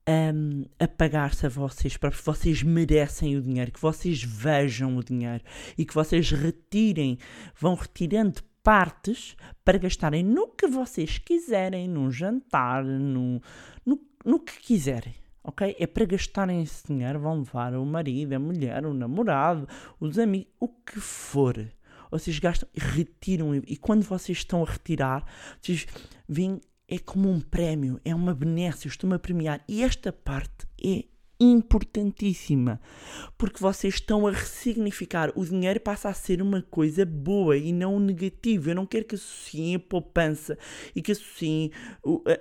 hum, 0.07 0.65
a 0.79 0.87
pagar-se 0.87 1.45
a 1.47 1.49
vocês 1.49 1.97
próprios, 1.97 2.23
vocês 2.23 2.61
merecem 2.61 3.35
o 3.35 3.41
dinheiro, 3.41 3.71
que 3.71 3.81
vocês 3.81 4.23
vejam 4.23 4.95
o 4.97 5.03
dinheiro 5.03 5.43
e 5.77 5.83
que 5.83 5.93
vocês 5.93 6.29
retirem, 6.29 7.17
vão 7.59 7.73
retirando 7.73 8.43
partes 8.63 9.35
para 9.63 9.77
gastarem 9.77 10.23
no 10.23 10.47
que 10.47 10.67
vocês 10.67 11.17
quiserem, 11.17 11.87
num 11.87 12.09
jantar, 12.09 12.83
no, 12.83 13.41
no, 13.85 13.99
no 14.25 14.39
que 14.39 14.59
quiserem. 14.59 15.13
Ok? 15.43 15.75
É 15.77 15.85
para 15.85 16.05
gastarem 16.05 16.61
esse 16.61 16.87
dinheiro, 16.87 17.19
vão 17.19 17.39
levar 17.39 17.75
o 17.75 17.85
marido, 17.85 18.33
a 18.33 18.39
mulher, 18.39 18.85
o 18.85 18.93
namorado, 18.93 19.67
os 19.99 20.17
amigos, 20.17 20.51
o 20.57 20.69
que 20.69 21.01
for. 21.01 21.67
Vocês 22.09 22.39
gastam 22.39 22.69
e 22.73 22.79
retiram. 22.79 23.53
E 23.55 23.75
quando 23.75 24.03
vocês 24.03 24.37
estão 24.37 24.63
a 24.63 24.69
retirar, 24.69 25.25
vocês 25.61 25.85
veem, 26.29 26.61
é 26.87 26.97
como 26.97 27.29
um 27.29 27.41
prémio, 27.41 27.99
é 28.05 28.15
uma 28.15 28.33
benécia, 28.33 28.87
eu 28.87 28.91
estou-me 28.91 29.15
a 29.15 29.19
premiar. 29.19 29.61
E 29.67 29.83
esta 29.83 30.13
parte 30.13 30.65
é 30.81 31.03
importantíssima, 31.39 32.79
porque 33.37 33.59
vocês 33.59 33.95
estão 33.95 34.25
a 34.27 34.31
ressignificar. 34.31 35.31
O 35.35 35.45
dinheiro 35.45 35.79
passa 35.79 36.09
a 36.09 36.13
ser 36.13 36.41
uma 36.41 36.61
coisa 36.61 37.05
boa 37.05 37.57
e 37.57 37.71
não 37.71 37.99
negativa. 37.99 38.69
Eu 38.69 38.75
não 38.75 38.85
quero 38.85 39.05
que 39.05 39.15
associem 39.15 39.75
a 39.75 39.79
poupança 39.79 40.57
e 40.95 41.01
que 41.01 41.11
associem 41.11 41.71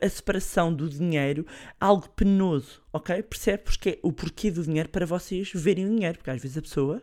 a, 0.01 0.09
separação 0.09 0.73
do 0.73 0.89
dinheiro 0.89 1.47
algo 1.81 2.09
penoso, 2.11 2.83
ok? 2.93 3.23
Percebe 3.23 3.65
porque, 3.65 3.99
o 4.03 4.13
porquê 4.13 4.51
do 4.51 4.63
dinheiro 4.63 4.89
para 4.89 5.07
vocês 5.07 5.51
verem 5.55 5.87
o 5.87 5.91
dinheiro, 5.91 6.19
porque 6.19 6.31
às 6.31 6.41
vezes 6.41 6.59
a 6.59 6.63
pessoa 6.63 7.03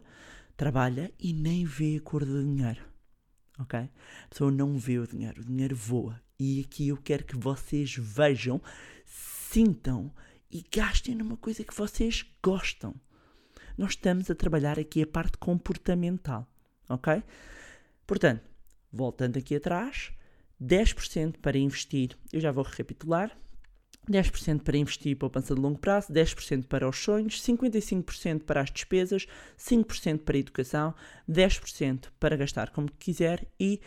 trabalha 0.55 1.11
e 1.19 1.33
nem 1.33 1.65
vê 1.65 1.97
a 1.97 2.01
cor 2.01 2.25
do 2.25 2.43
dinheiro. 2.43 2.81
Ok? 3.59 3.77
A 3.77 4.27
pessoa 4.29 4.51
não 4.51 4.77
vê 4.77 4.99
o 4.99 5.07
dinheiro, 5.07 5.41
o 5.41 5.45
dinheiro 5.45 5.75
voa. 5.75 6.21
E 6.39 6.61
aqui 6.61 6.87
eu 6.87 6.97
quero 6.97 7.25
que 7.25 7.35
vocês 7.35 7.93
vejam, 7.97 8.61
sintam 9.05 10.13
e 10.51 10.63
gastem 10.71 11.15
numa 11.15 11.37
coisa 11.37 11.63
que 11.63 11.75
vocês 11.75 12.25
gostam. 12.43 12.95
Nós 13.77 13.91
estamos 13.91 14.29
a 14.29 14.35
trabalhar 14.35 14.79
aqui 14.79 15.01
a 15.01 15.07
parte 15.07 15.37
comportamental, 15.37 16.47
ok? 16.89 17.23
Portanto, 18.05 18.43
voltando 18.91 19.37
aqui 19.37 19.55
atrás, 19.55 20.11
10% 20.61 21.37
para 21.37 21.57
investir, 21.57 22.17
eu 22.33 22.41
já 22.41 22.51
vou 22.51 22.63
recapitular. 22.63 23.37
10% 24.09 24.63
para 24.63 24.77
investir 24.77 25.15
poupança 25.15 25.53
de 25.53 25.61
longo 25.61 25.77
prazo, 25.77 26.11
10% 26.11 26.65
para 26.65 26.89
os 26.89 26.97
sonhos, 26.97 27.41
55% 27.43 28.43
para 28.43 28.61
as 28.61 28.71
despesas, 28.71 29.27
5% 29.57 30.19
para 30.23 30.35
a 30.35 30.39
educação, 30.39 30.95
10% 31.29 32.07
para 32.19 32.35
gastar 32.35 32.71
como 32.71 32.91
quiser 32.93 33.47
e 33.59 33.79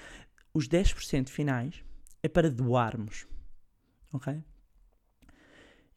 os 0.54 0.68
10% 0.68 1.28
finais 1.28 1.82
é 2.22 2.28
para 2.28 2.48
doarmos. 2.48 3.26
Ok? 4.12 4.40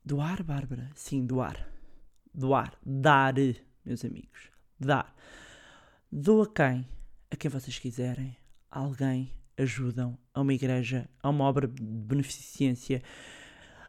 Doar, 0.06 0.44
Bárbara? 0.44 0.92
Sim, 0.94 1.26
doar. 1.26 1.68
Doar. 2.32 2.78
Dar, 2.86 3.34
meus 3.84 4.06
amigos. 4.06 4.52
Dar. 4.80 5.16
Doa 6.12 6.48
quem? 6.48 6.88
A 7.32 7.36
quem 7.36 7.50
vocês 7.50 7.80
quiserem. 7.80 8.38
A 8.70 8.80
alguém. 8.82 9.34
Ajudam. 9.58 10.16
A 10.32 10.42
uma 10.42 10.54
igreja. 10.54 11.10
A 11.24 11.30
uma 11.32 11.46
obra 11.46 11.68
de 11.68 11.82
beneficência. 11.82 13.02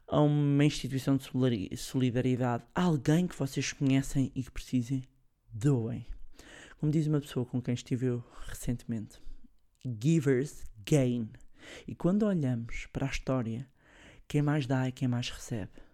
A 0.09 0.23
uma 0.23 0.65
instituição 0.65 1.19
de 1.19 1.25
solidari- 1.25 1.77
solidariedade. 1.77 2.65
A 2.75 2.85
alguém 2.85 3.27
que 3.27 3.37
vocês 3.37 3.75
conhecem 3.75 4.33
e 4.35 4.43
que 4.43 4.51
precisem. 4.51 5.03
Doem. 5.53 6.07
Como 6.79 6.91
diz 6.91 7.07
uma 7.07 7.21
pessoa 7.21 7.45
com 7.45 7.61
quem 7.61 7.75
estive 7.75 8.07
eu 8.07 8.25
recentemente. 8.47 9.21
Givers 9.85 10.65
gain. 10.89 11.29
E 11.87 11.95
quando 11.95 12.23
olhamos 12.25 12.87
para 12.87 13.05
a 13.05 13.11
história, 13.11 13.69
quem 14.27 14.41
mais 14.41 14.67
dá 14.67 14.87
é 14.87 14.91
quem 14.91 15.09
mais 15.09 15.29
recebe. 15.29 15.85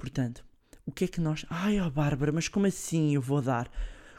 Portanto, 0.00 0.42
o 0.86 0.90
que 0.90 1.04
é 1.04 1.08
que 1.08 1.20
nós. 1.20 1.44
Ai, 1.50 1.78
ó 1.78 1.90
Bárbara, 1.90 2.32
mas 2.32 2.48
como 2.48 2.64
assim 2.64 3.14
eu 3.14 3.20
vou 3.20 3.42
dar? 3.42 3.70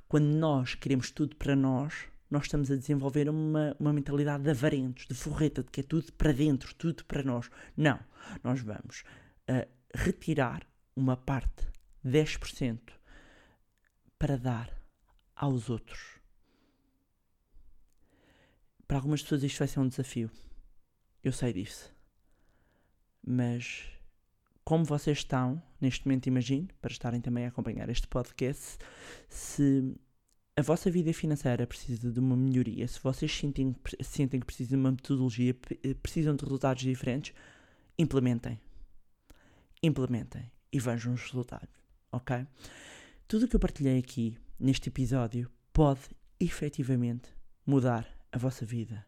Quando 0.07 0.27
nós 0.27 0.75
queremos 0.75 1.09
tudo 1.09 1.35
para 1.35 1.55
nós, 1.55 2.05
nós 2.29 2.43
estamos 2.43 2.69
a 2.69 2.75
desenvolver 2.75 3.27
uma, 3.27 3.75
uma 3.79 3.91
mentalidade 3.91 4.43
de 4.43 4.51
avarentos, 4.51 5.07
de 5.07 5.15
forreta, 5.15 5.63
de 5.63 5.71
que 5.71 5.79
é 5.79 5.83
tudo 5.83 6.13
para 6.13 6.31
dentro, 6.31 6.75
tudo 6.75 7.03
para 7.05 7.23
nós. 7.23 7.49
Não. 7.75 7.99
Nós 8.43 8.61
vamos 8.61 9.03
ah, 9.47 9.67
retirar 9.95 10.61
uma 10.95 11.17
parte, 11.17 11.67
10%, 12.05 12.79
para 14.19 14.37
dar 14.37 14.71
aos 15.35 15.67
outros. 15.67 16.19
Para 18.87 18.97
algumas 18.97 19.23
pessoas 19.23 19.41
isto 19.41 19.57
vai 19.57 19.67
ser 19.67 19.79
um 19.79 19.87
desafio. 19.87 20.29
Eu 21.23 21.31
sei 21.31 21.53
disso. 21.53 21.91
Mas 23.25 23.99
como 24.63 24.85
vocês 24.85 25.19
estão, 25.19 25.61
neste 25.79 26.05
momento 26.05 26.27
imagino, 26.27 26.67
para 26.81 26.91
estarem 26.91 27.19
também 27.19 27.45
a 27.45 27.49
acompanhar 27.49 27.89
este 27.89 28.07
podcast, 28.07 28.77
se 29.29 29.95
a 30.55 30.61
vossa 30.61 30.91
vida 30.91 31.11
financeira 31.13 31.65
precisa 31.65 32.11
de 32.11 32.19
uma 32.19 32.35
melhoria, 32.35 32.87
se 32.87 32.99
vocês 33.01 33.31
sentem, 33.35 33.75
sentem 34.01 34.39
que 34.39 34.45
precisam 34.45 34.77
de 34.77 34.83
uma 34.83 34.91
metodologia, 34.91 35.55
eh, 35.83 35.93
precisam 35.95 36.35
de 36.35 36.43
resultados 36.43 36.83
diferentes, 36.83 37.33
implementem. 37.97 38.59
Implementem 39.81 40.51
e 40.71 40.79
vejam 40.79 41.13
os 41.13 41.21
resultados, 41.21 41.75
ok? 42.11 42.45
Tudo 43.27 43.45
o 43.45 43.47
que 43.47 43.55
eu 43.55 43.59
partilhei 43.59 43.97
aqui 43.97 44.37
neste 44.59 44.89
episódio 44.89 45.49
pode 45.73 46.01
efetivamente 46.39 47.29
mudar 47.65 48.07
a 48.31 48.37
vossa 48.37 48.65
vida. 48.65 49.05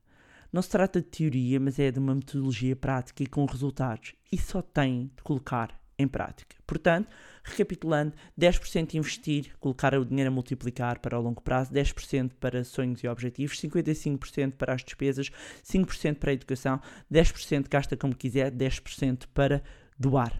Não 0.54 0.62
se 0.62 0.70
trata 0.70 1.01
de 1.01 1.08
teoria, 1.08 1.60
mas 1.60 1.80
é 1.80 1.89
de 1.89 1.97
uma 1.97 2.14
metodologia 2.14 2.76
prática 2.76 3.24
e 3.24 3.26
com 3.26 3.43
resultados. 3.43 4.14
E 4.32 4.38
só 4.38 4.62
tem 4.62 5.12
de 5.16 5.24
colocar 5.24 5.82
em 5.97 6.08
prática. 6.08 6.56
Portanto, 6.68 7.10
recapitulando, 7.43 8.14
10% 8.39 8.93
investir, 8.93 9.56
colocar 9.60 9.95
o 9.95 10.06
dinheiro 10.06 10.30
a 10.30 10.34
multiplicar 10.34 10.99
para 10.99 11.20
o 11.20 11.22
longo 11.24 11.41
prazo, 11.41 11.74
10% 11.74 12.34
para 12.39 12.64
sonhos 12.64 13.04
e 13.04 13.08
objetivos, 13.08 13.60
55% 13.60 14.51
para 14.51 14.76
as 14.76 14.84
despesas, 14.84 15.32
5% 15.64 16.20
para 16.20 16.30
a 16.30 16.36
educação, 16.36 16.80
10% 17.12 17.66
gasta 17.68 17.97
como 17.97 18.16
quiser, 18.16 18.51
10% 18.51 19.26
para 19.34 19.64
doar. 19.97 20.39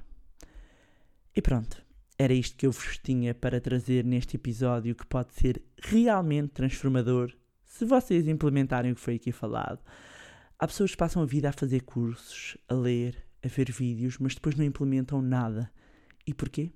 E 1.36 1.41
pronto, 1.41 1.84
era 2.20 2.34
isto 2.34 2.55
que 2.55 2.68
eu 2.68 2.72
vos 2.72 2.99
tinha 2.99 3.34
para 3.34 3.59
trazer 3.59 4.05
neste 4.05 4.36
episódio 4.36 4.93
que 4.93 5.07
pode 5.07 5.34
ser 5.34 5.59
realmente 5.82 6.51
transformador 6.51 7.34
se 7.74 7.86
vocês 7.86 8.28
implementarem 8.28 8.91
o 8.91 8.95
que 8.95 9.01
foi 9.01 9.15
aqui 9.15 9.32
falado. 9.32 9.80
Há 10.59 10.67
pessoas 10.67 10.91
que 10.91 10.97
passam 10.97 11.24
a 11.24 11.26
vida 11.26 11.49
a 11.49 11.51
fazer 11.51 11.82
cursos, 11.82 12.55
a 12.69 12.74
ler, 12.76 13.17
a 13.43 13.47
ver 13.47 13.71
vídeos, 13.71 14.19
mas 14.19 14.36
depois 14.36 14.55
não 14.55 14.63
implementam 14.63 15.24
nada. 15.24 15.71
E 16.28 16.36
porquê? 16.36 16.71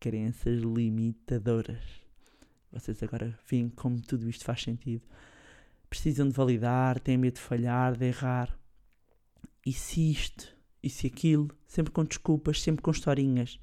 Crenças 0.00 0.62
limitadoras. 0.62 1.84
Vocês 2.72 3.02
agora 3.02 3.38
veem 3.46 3.68
como 3.68 4.00
tudo 4.00 4.26
isto 4.26 4.46
faz 4.46 4.62
sentido. 4.62 5.04
Precisam 5.90 6.26
de 6.26 6.34
validar, 6.34 6.98
têm 7.00 7.18
medo 7.18 7.34
de 7.34 7.42
falhar, 7.42 7.94
de 7.94 8.06
errar. 8.06 8.58
E 9.66 9.74
se 9.74 10.10
isto, 10.10 10.56
e 10.82 10.88
se 10.88 11.06
aquilo, 11.06 11.50
sempre 11.66 11.92
com 11.92 12.02
desculpas, 12.02 12.62
sempre 12.62 12.80
com 12.80 12.90
historinhas. 12.90 13.60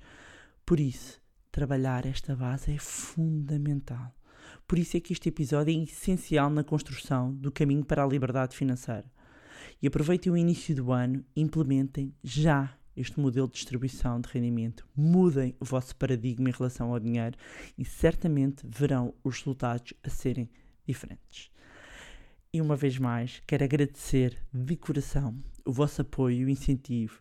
Por 0.64 0.80
isso, 0.80 1.20
trabalhar 1.51 2.05
esta 2.05 2.36
base 2.36 2.72
é 2.72 2.78
fundamental. 2.78 4.14
Por 4.72 4.80
isso 4.80 4.96
é 4.96 5.02
que 5.02 5.12
este 5.12 5.28
episódio 5.28 5.78
é 5.78 5.84
essencial 5.84 6.50
na 6.50 6.64
construção 6.64 7.34
do 7.34 7.52
caminho 7.52 7.84
para 7.84 8.06
a 8.06 8.08
liberdade 8.08 8.56
financeira. 8.56 9.04
E 9.82 9.88
aproveitem 9.88 10.32
o 10.32 10.38
início 10.38 10.74
do 10.74 10.94
ano 10.94 11.26
implementem 11.36 12.16
já 12.24 12.74
este 12.96 13.20
modelo 13.20 13.50
de 13.50 13.56
distribuição 13.56 14.22
de 14.22 14.30
rendimento. 14.30 14.88
Mudem 14.96 15.54
o 15.60 15.66
vosso 15.66 15.94
paradigma 15.98 16.48
em 16.48 16.54
relação 16.54 16.94
ao 16.94 17.02
dinheiro 17.02 17.38
e 17.78 17.84
certamente 17.84 18.66
verão 18.66 19.14
os 19.26 19.40
resultados 19.40 19.94
a 20.06 20.10
serem 20.10 20.50
diferentes. 20.88 21.52
E 22.54 22.62
uma 22.62 22.78
vez 22.78 22.98
mais, 22.98 23.44
quero 23.46 23.66
agradecer 23.66 24.38
de 24.54 24.78
coração 24.78 25.38
o 25.66 25.72
vosso 25.74 26.02
apoio 26.02 26.38
e 26.38 26.46
o 26.46 26.50
incentivo. 26.50 27.20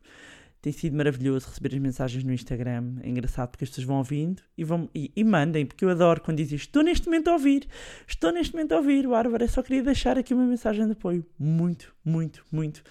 Tem 0.62 0.72
sido 0.72 0.94
maravilhoso 0.94 1.48
receber 1.48 1.74
as 1.74 1.80
mensagens 1.80 2.22
no 2.22 2.32
Instagram. 2.32 2.96
É 3.02 3.08
engraçado 3.08 3.50
porque 3.50 3.64
as 3.64 3.70
pessoas 3.70 3.86
vão 3.86 3.96
ouvindo 3.96 4.42
e, 4.58 4.62
vão, 4.62 4.90
e, 4.94 5.10
e 5.16 5.24
mandem, 5.24 5.64
porque 5.64 5.84
eu 5.84 5.88
adoro 5.88 6.20
quando 6.20 6.36
dizem 6.36 6.56
estou 6.56 6.82
neste 6.82 7.06
momento 7.06 7.28
a 7.28 7.32
ouvir, 7.32 7.66
estou 8.06 8.30
neste 8.30 8.52
momento 8.52 8.72
a 8.72 8.76
ouvir. 8.76 9.08
Bárbara, 9.08 9.48
só 9.48 9.62
queria 9.62 9.82
deixar 9.82 10.18
aqui 10.18 10.34
uma 10.34 10.44
mensagem 10.44 10.84
de 10.84 10.92
apoio. 10.92 11.24
Muito, 11.38 11.94
muito, 12.04 12.44
muito 12.52 12.82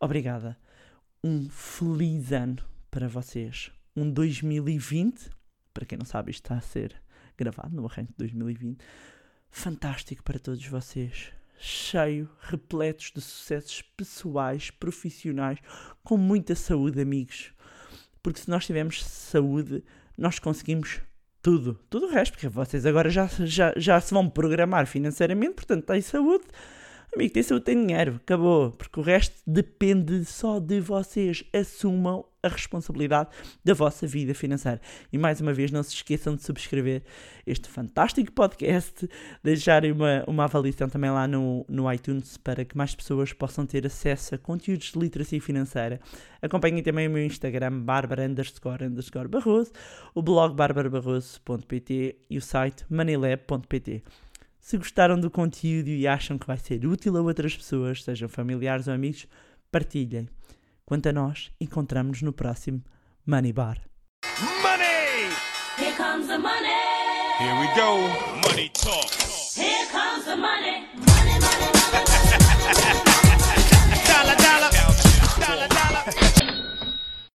obrigada. 0.00 0.58
Um 1.22 1.48
feliz 1.48 2.32
ano 2.32 2.58
para 2.90 3.06
vocês. 3.06 3.70
Um 3.94 4.10
2020, 4.10 5.30
para 5.72 5.86
quem 5.86 5.98
não 5.98 6.04
sabe, 6.04 6.32
isto 6.32 6.44
está 6.44 6.56
a 6.56 6.60
ser 6.60 7.00
gravado 7.38 7.74
no 7.76 7.86
arranque 7.86 8.12
de 8.12 8.18
2020. 8.18 8.80
Fantástico 9.48 10.24
para 10.24 10.40
todos 10.40 10.66
vocês 10.66 11.32
cheio, 11.62 12.28
repletos 12.40 13.12
de 13.14 13.20
sucessos 13.20 13.82
pessoais, 13.96 14.70
profissionais, 14.70 15.58
com 16.02 16.16
muita 16.16 16.54
saúde, 16.54 17.00
amigos. 17.00 17.52
Porque 18.22 18.40
se 18.40 18.50
nós 18.50 18.66
tivermos 18.66 19.04
saúde, 19.04 19.84
nós 20.18 20.38
conseguimos 20.38 21.00
tudo. 21.40 21.78
Tudo 21.88 22.06
o 22.06 22.10
resto, 22.10 22.32
porque 22.32 22.48
vocês 22.48 22.84
agora 22.84 23.08
já, 23.08 23.26
já, 23.26 23.72
já 23.76 24.00
se 24.00 24.12
vão 24.12 24.28
programar 24.28 24.86
financeiramente, 24.86 25.54
portanto, 25.54 25.86
têm 25.86 26.00
saúde. 26.00 26.44
Amigo, 27.14 27.34
tem 27.34 27.42
saúde, 27.42 27.66
tem 27.66 27.86
dinheiro, 27.86 28.16
acabou. 28.22 28.72
Porque 28.72 28.98
o 28.98 29.02
resto 29.02 29.36
depende 29.46 30.24
só 30.24 30.58
de 30.58 30.80
vocês. 30.80 31.44
Assumam 31.52 32.24
a 32.42 32.48
responsabilidade 32.48 33.28
da 33.62 33.74
vossa 33.74 34.06
vida 34.06 34.34
financeira. 34.34 34.80
E 35.12 35.18
mais 35.18 35.38
uma 35.38 35.52
vez, 35.52 35.70
não 35.70 35.82
se 35.82 35.94
esqueçam 35.94 36.34
de 36.34 36.42
subscrever 36.42 37.02
este 37.46 37.68
fantástico 37.68 38.32
podcast, 38.32 39.06
deixarem 39.44 39.92
uma, 39.92 40.24
uma 40.26 40.44
avaliação 40.44 40.88
também 40.88 41.10
lá 41.10 41.28
no, 41.28 41.66
no 41.68 41.92
iTunes 41.92 42.38
para 42.38 42.64
que 42.64 42.76
mais 42.76 42.94
pessoas 42.94 43.32
possam 43.34 43.66
ter 43.66 43.86
acesso 43.86 44.34
a 44.34 44.38
conteúdos 44.38 44.92
de 44.92 44.98
literacia 44.98 45.40
financeira. 45.40 46.00
Acompanhem 46.40 46.82
também 46.82 47.08
o 47.08 47.10
meu 47.10 47.24
Instagram, 47.24 47.80
barbara 47.80 48.24
underscore 48.24 48.86
underscore 48.86 49.28
barroso, 49.28 49.70
o 50.14 50.22
blog 50.22 50.54
barbarabarroso.pt 50.54 52.16
e 52.30 52.38
o 52.38 52.42
site 52.42 52.86
moneylab.pt. 52.90 54.02
Se 54.62 54.78
gostaram 54.78 55.18
do 55.18 55.28
conteúdo 55.28 55.88
e 55.88 56.06
acham 56.06 56.38
que 56.38 56.46
vai 56.46 56.56
ser 56.56 56.86
útil 56.86 57.16
a 57.16 57.20
outras 57.20 57.56
pessoas, 57.56 58.04
sejam 58.04 58.28
familiares 58.28 58.86
ou 58.86 58.94
amigos, 58.94 59.26
partilhem. 59.72 60.28
Quanto 60.86 61.08
a 61.08 61.12
nós, 61.12 61.50
encontramos-nos 61.60 62.22
no 62.22 62.32
próximo 62.32 62.80
Money 63.26 63.52
Bar. 63.52 63.80
Money! 64.62 65.32
Here 65.78 65.96
comes 65.96 66.28
the 66.28 66.38
money. 66.38 66.68
Here 67.40 67.60
we 67.60 67.66
go. 67.74 68.48
Money 68.48 68.70
talk. 68.72 69.10
Here 69.56 69.86
comes 69.90 70.26
the 70.26 70.36
money. 70.36 70.86
Money, 70.94 71.40
money, 71.40 71.68
money, 71.90 72.94
money. 72.94 73.02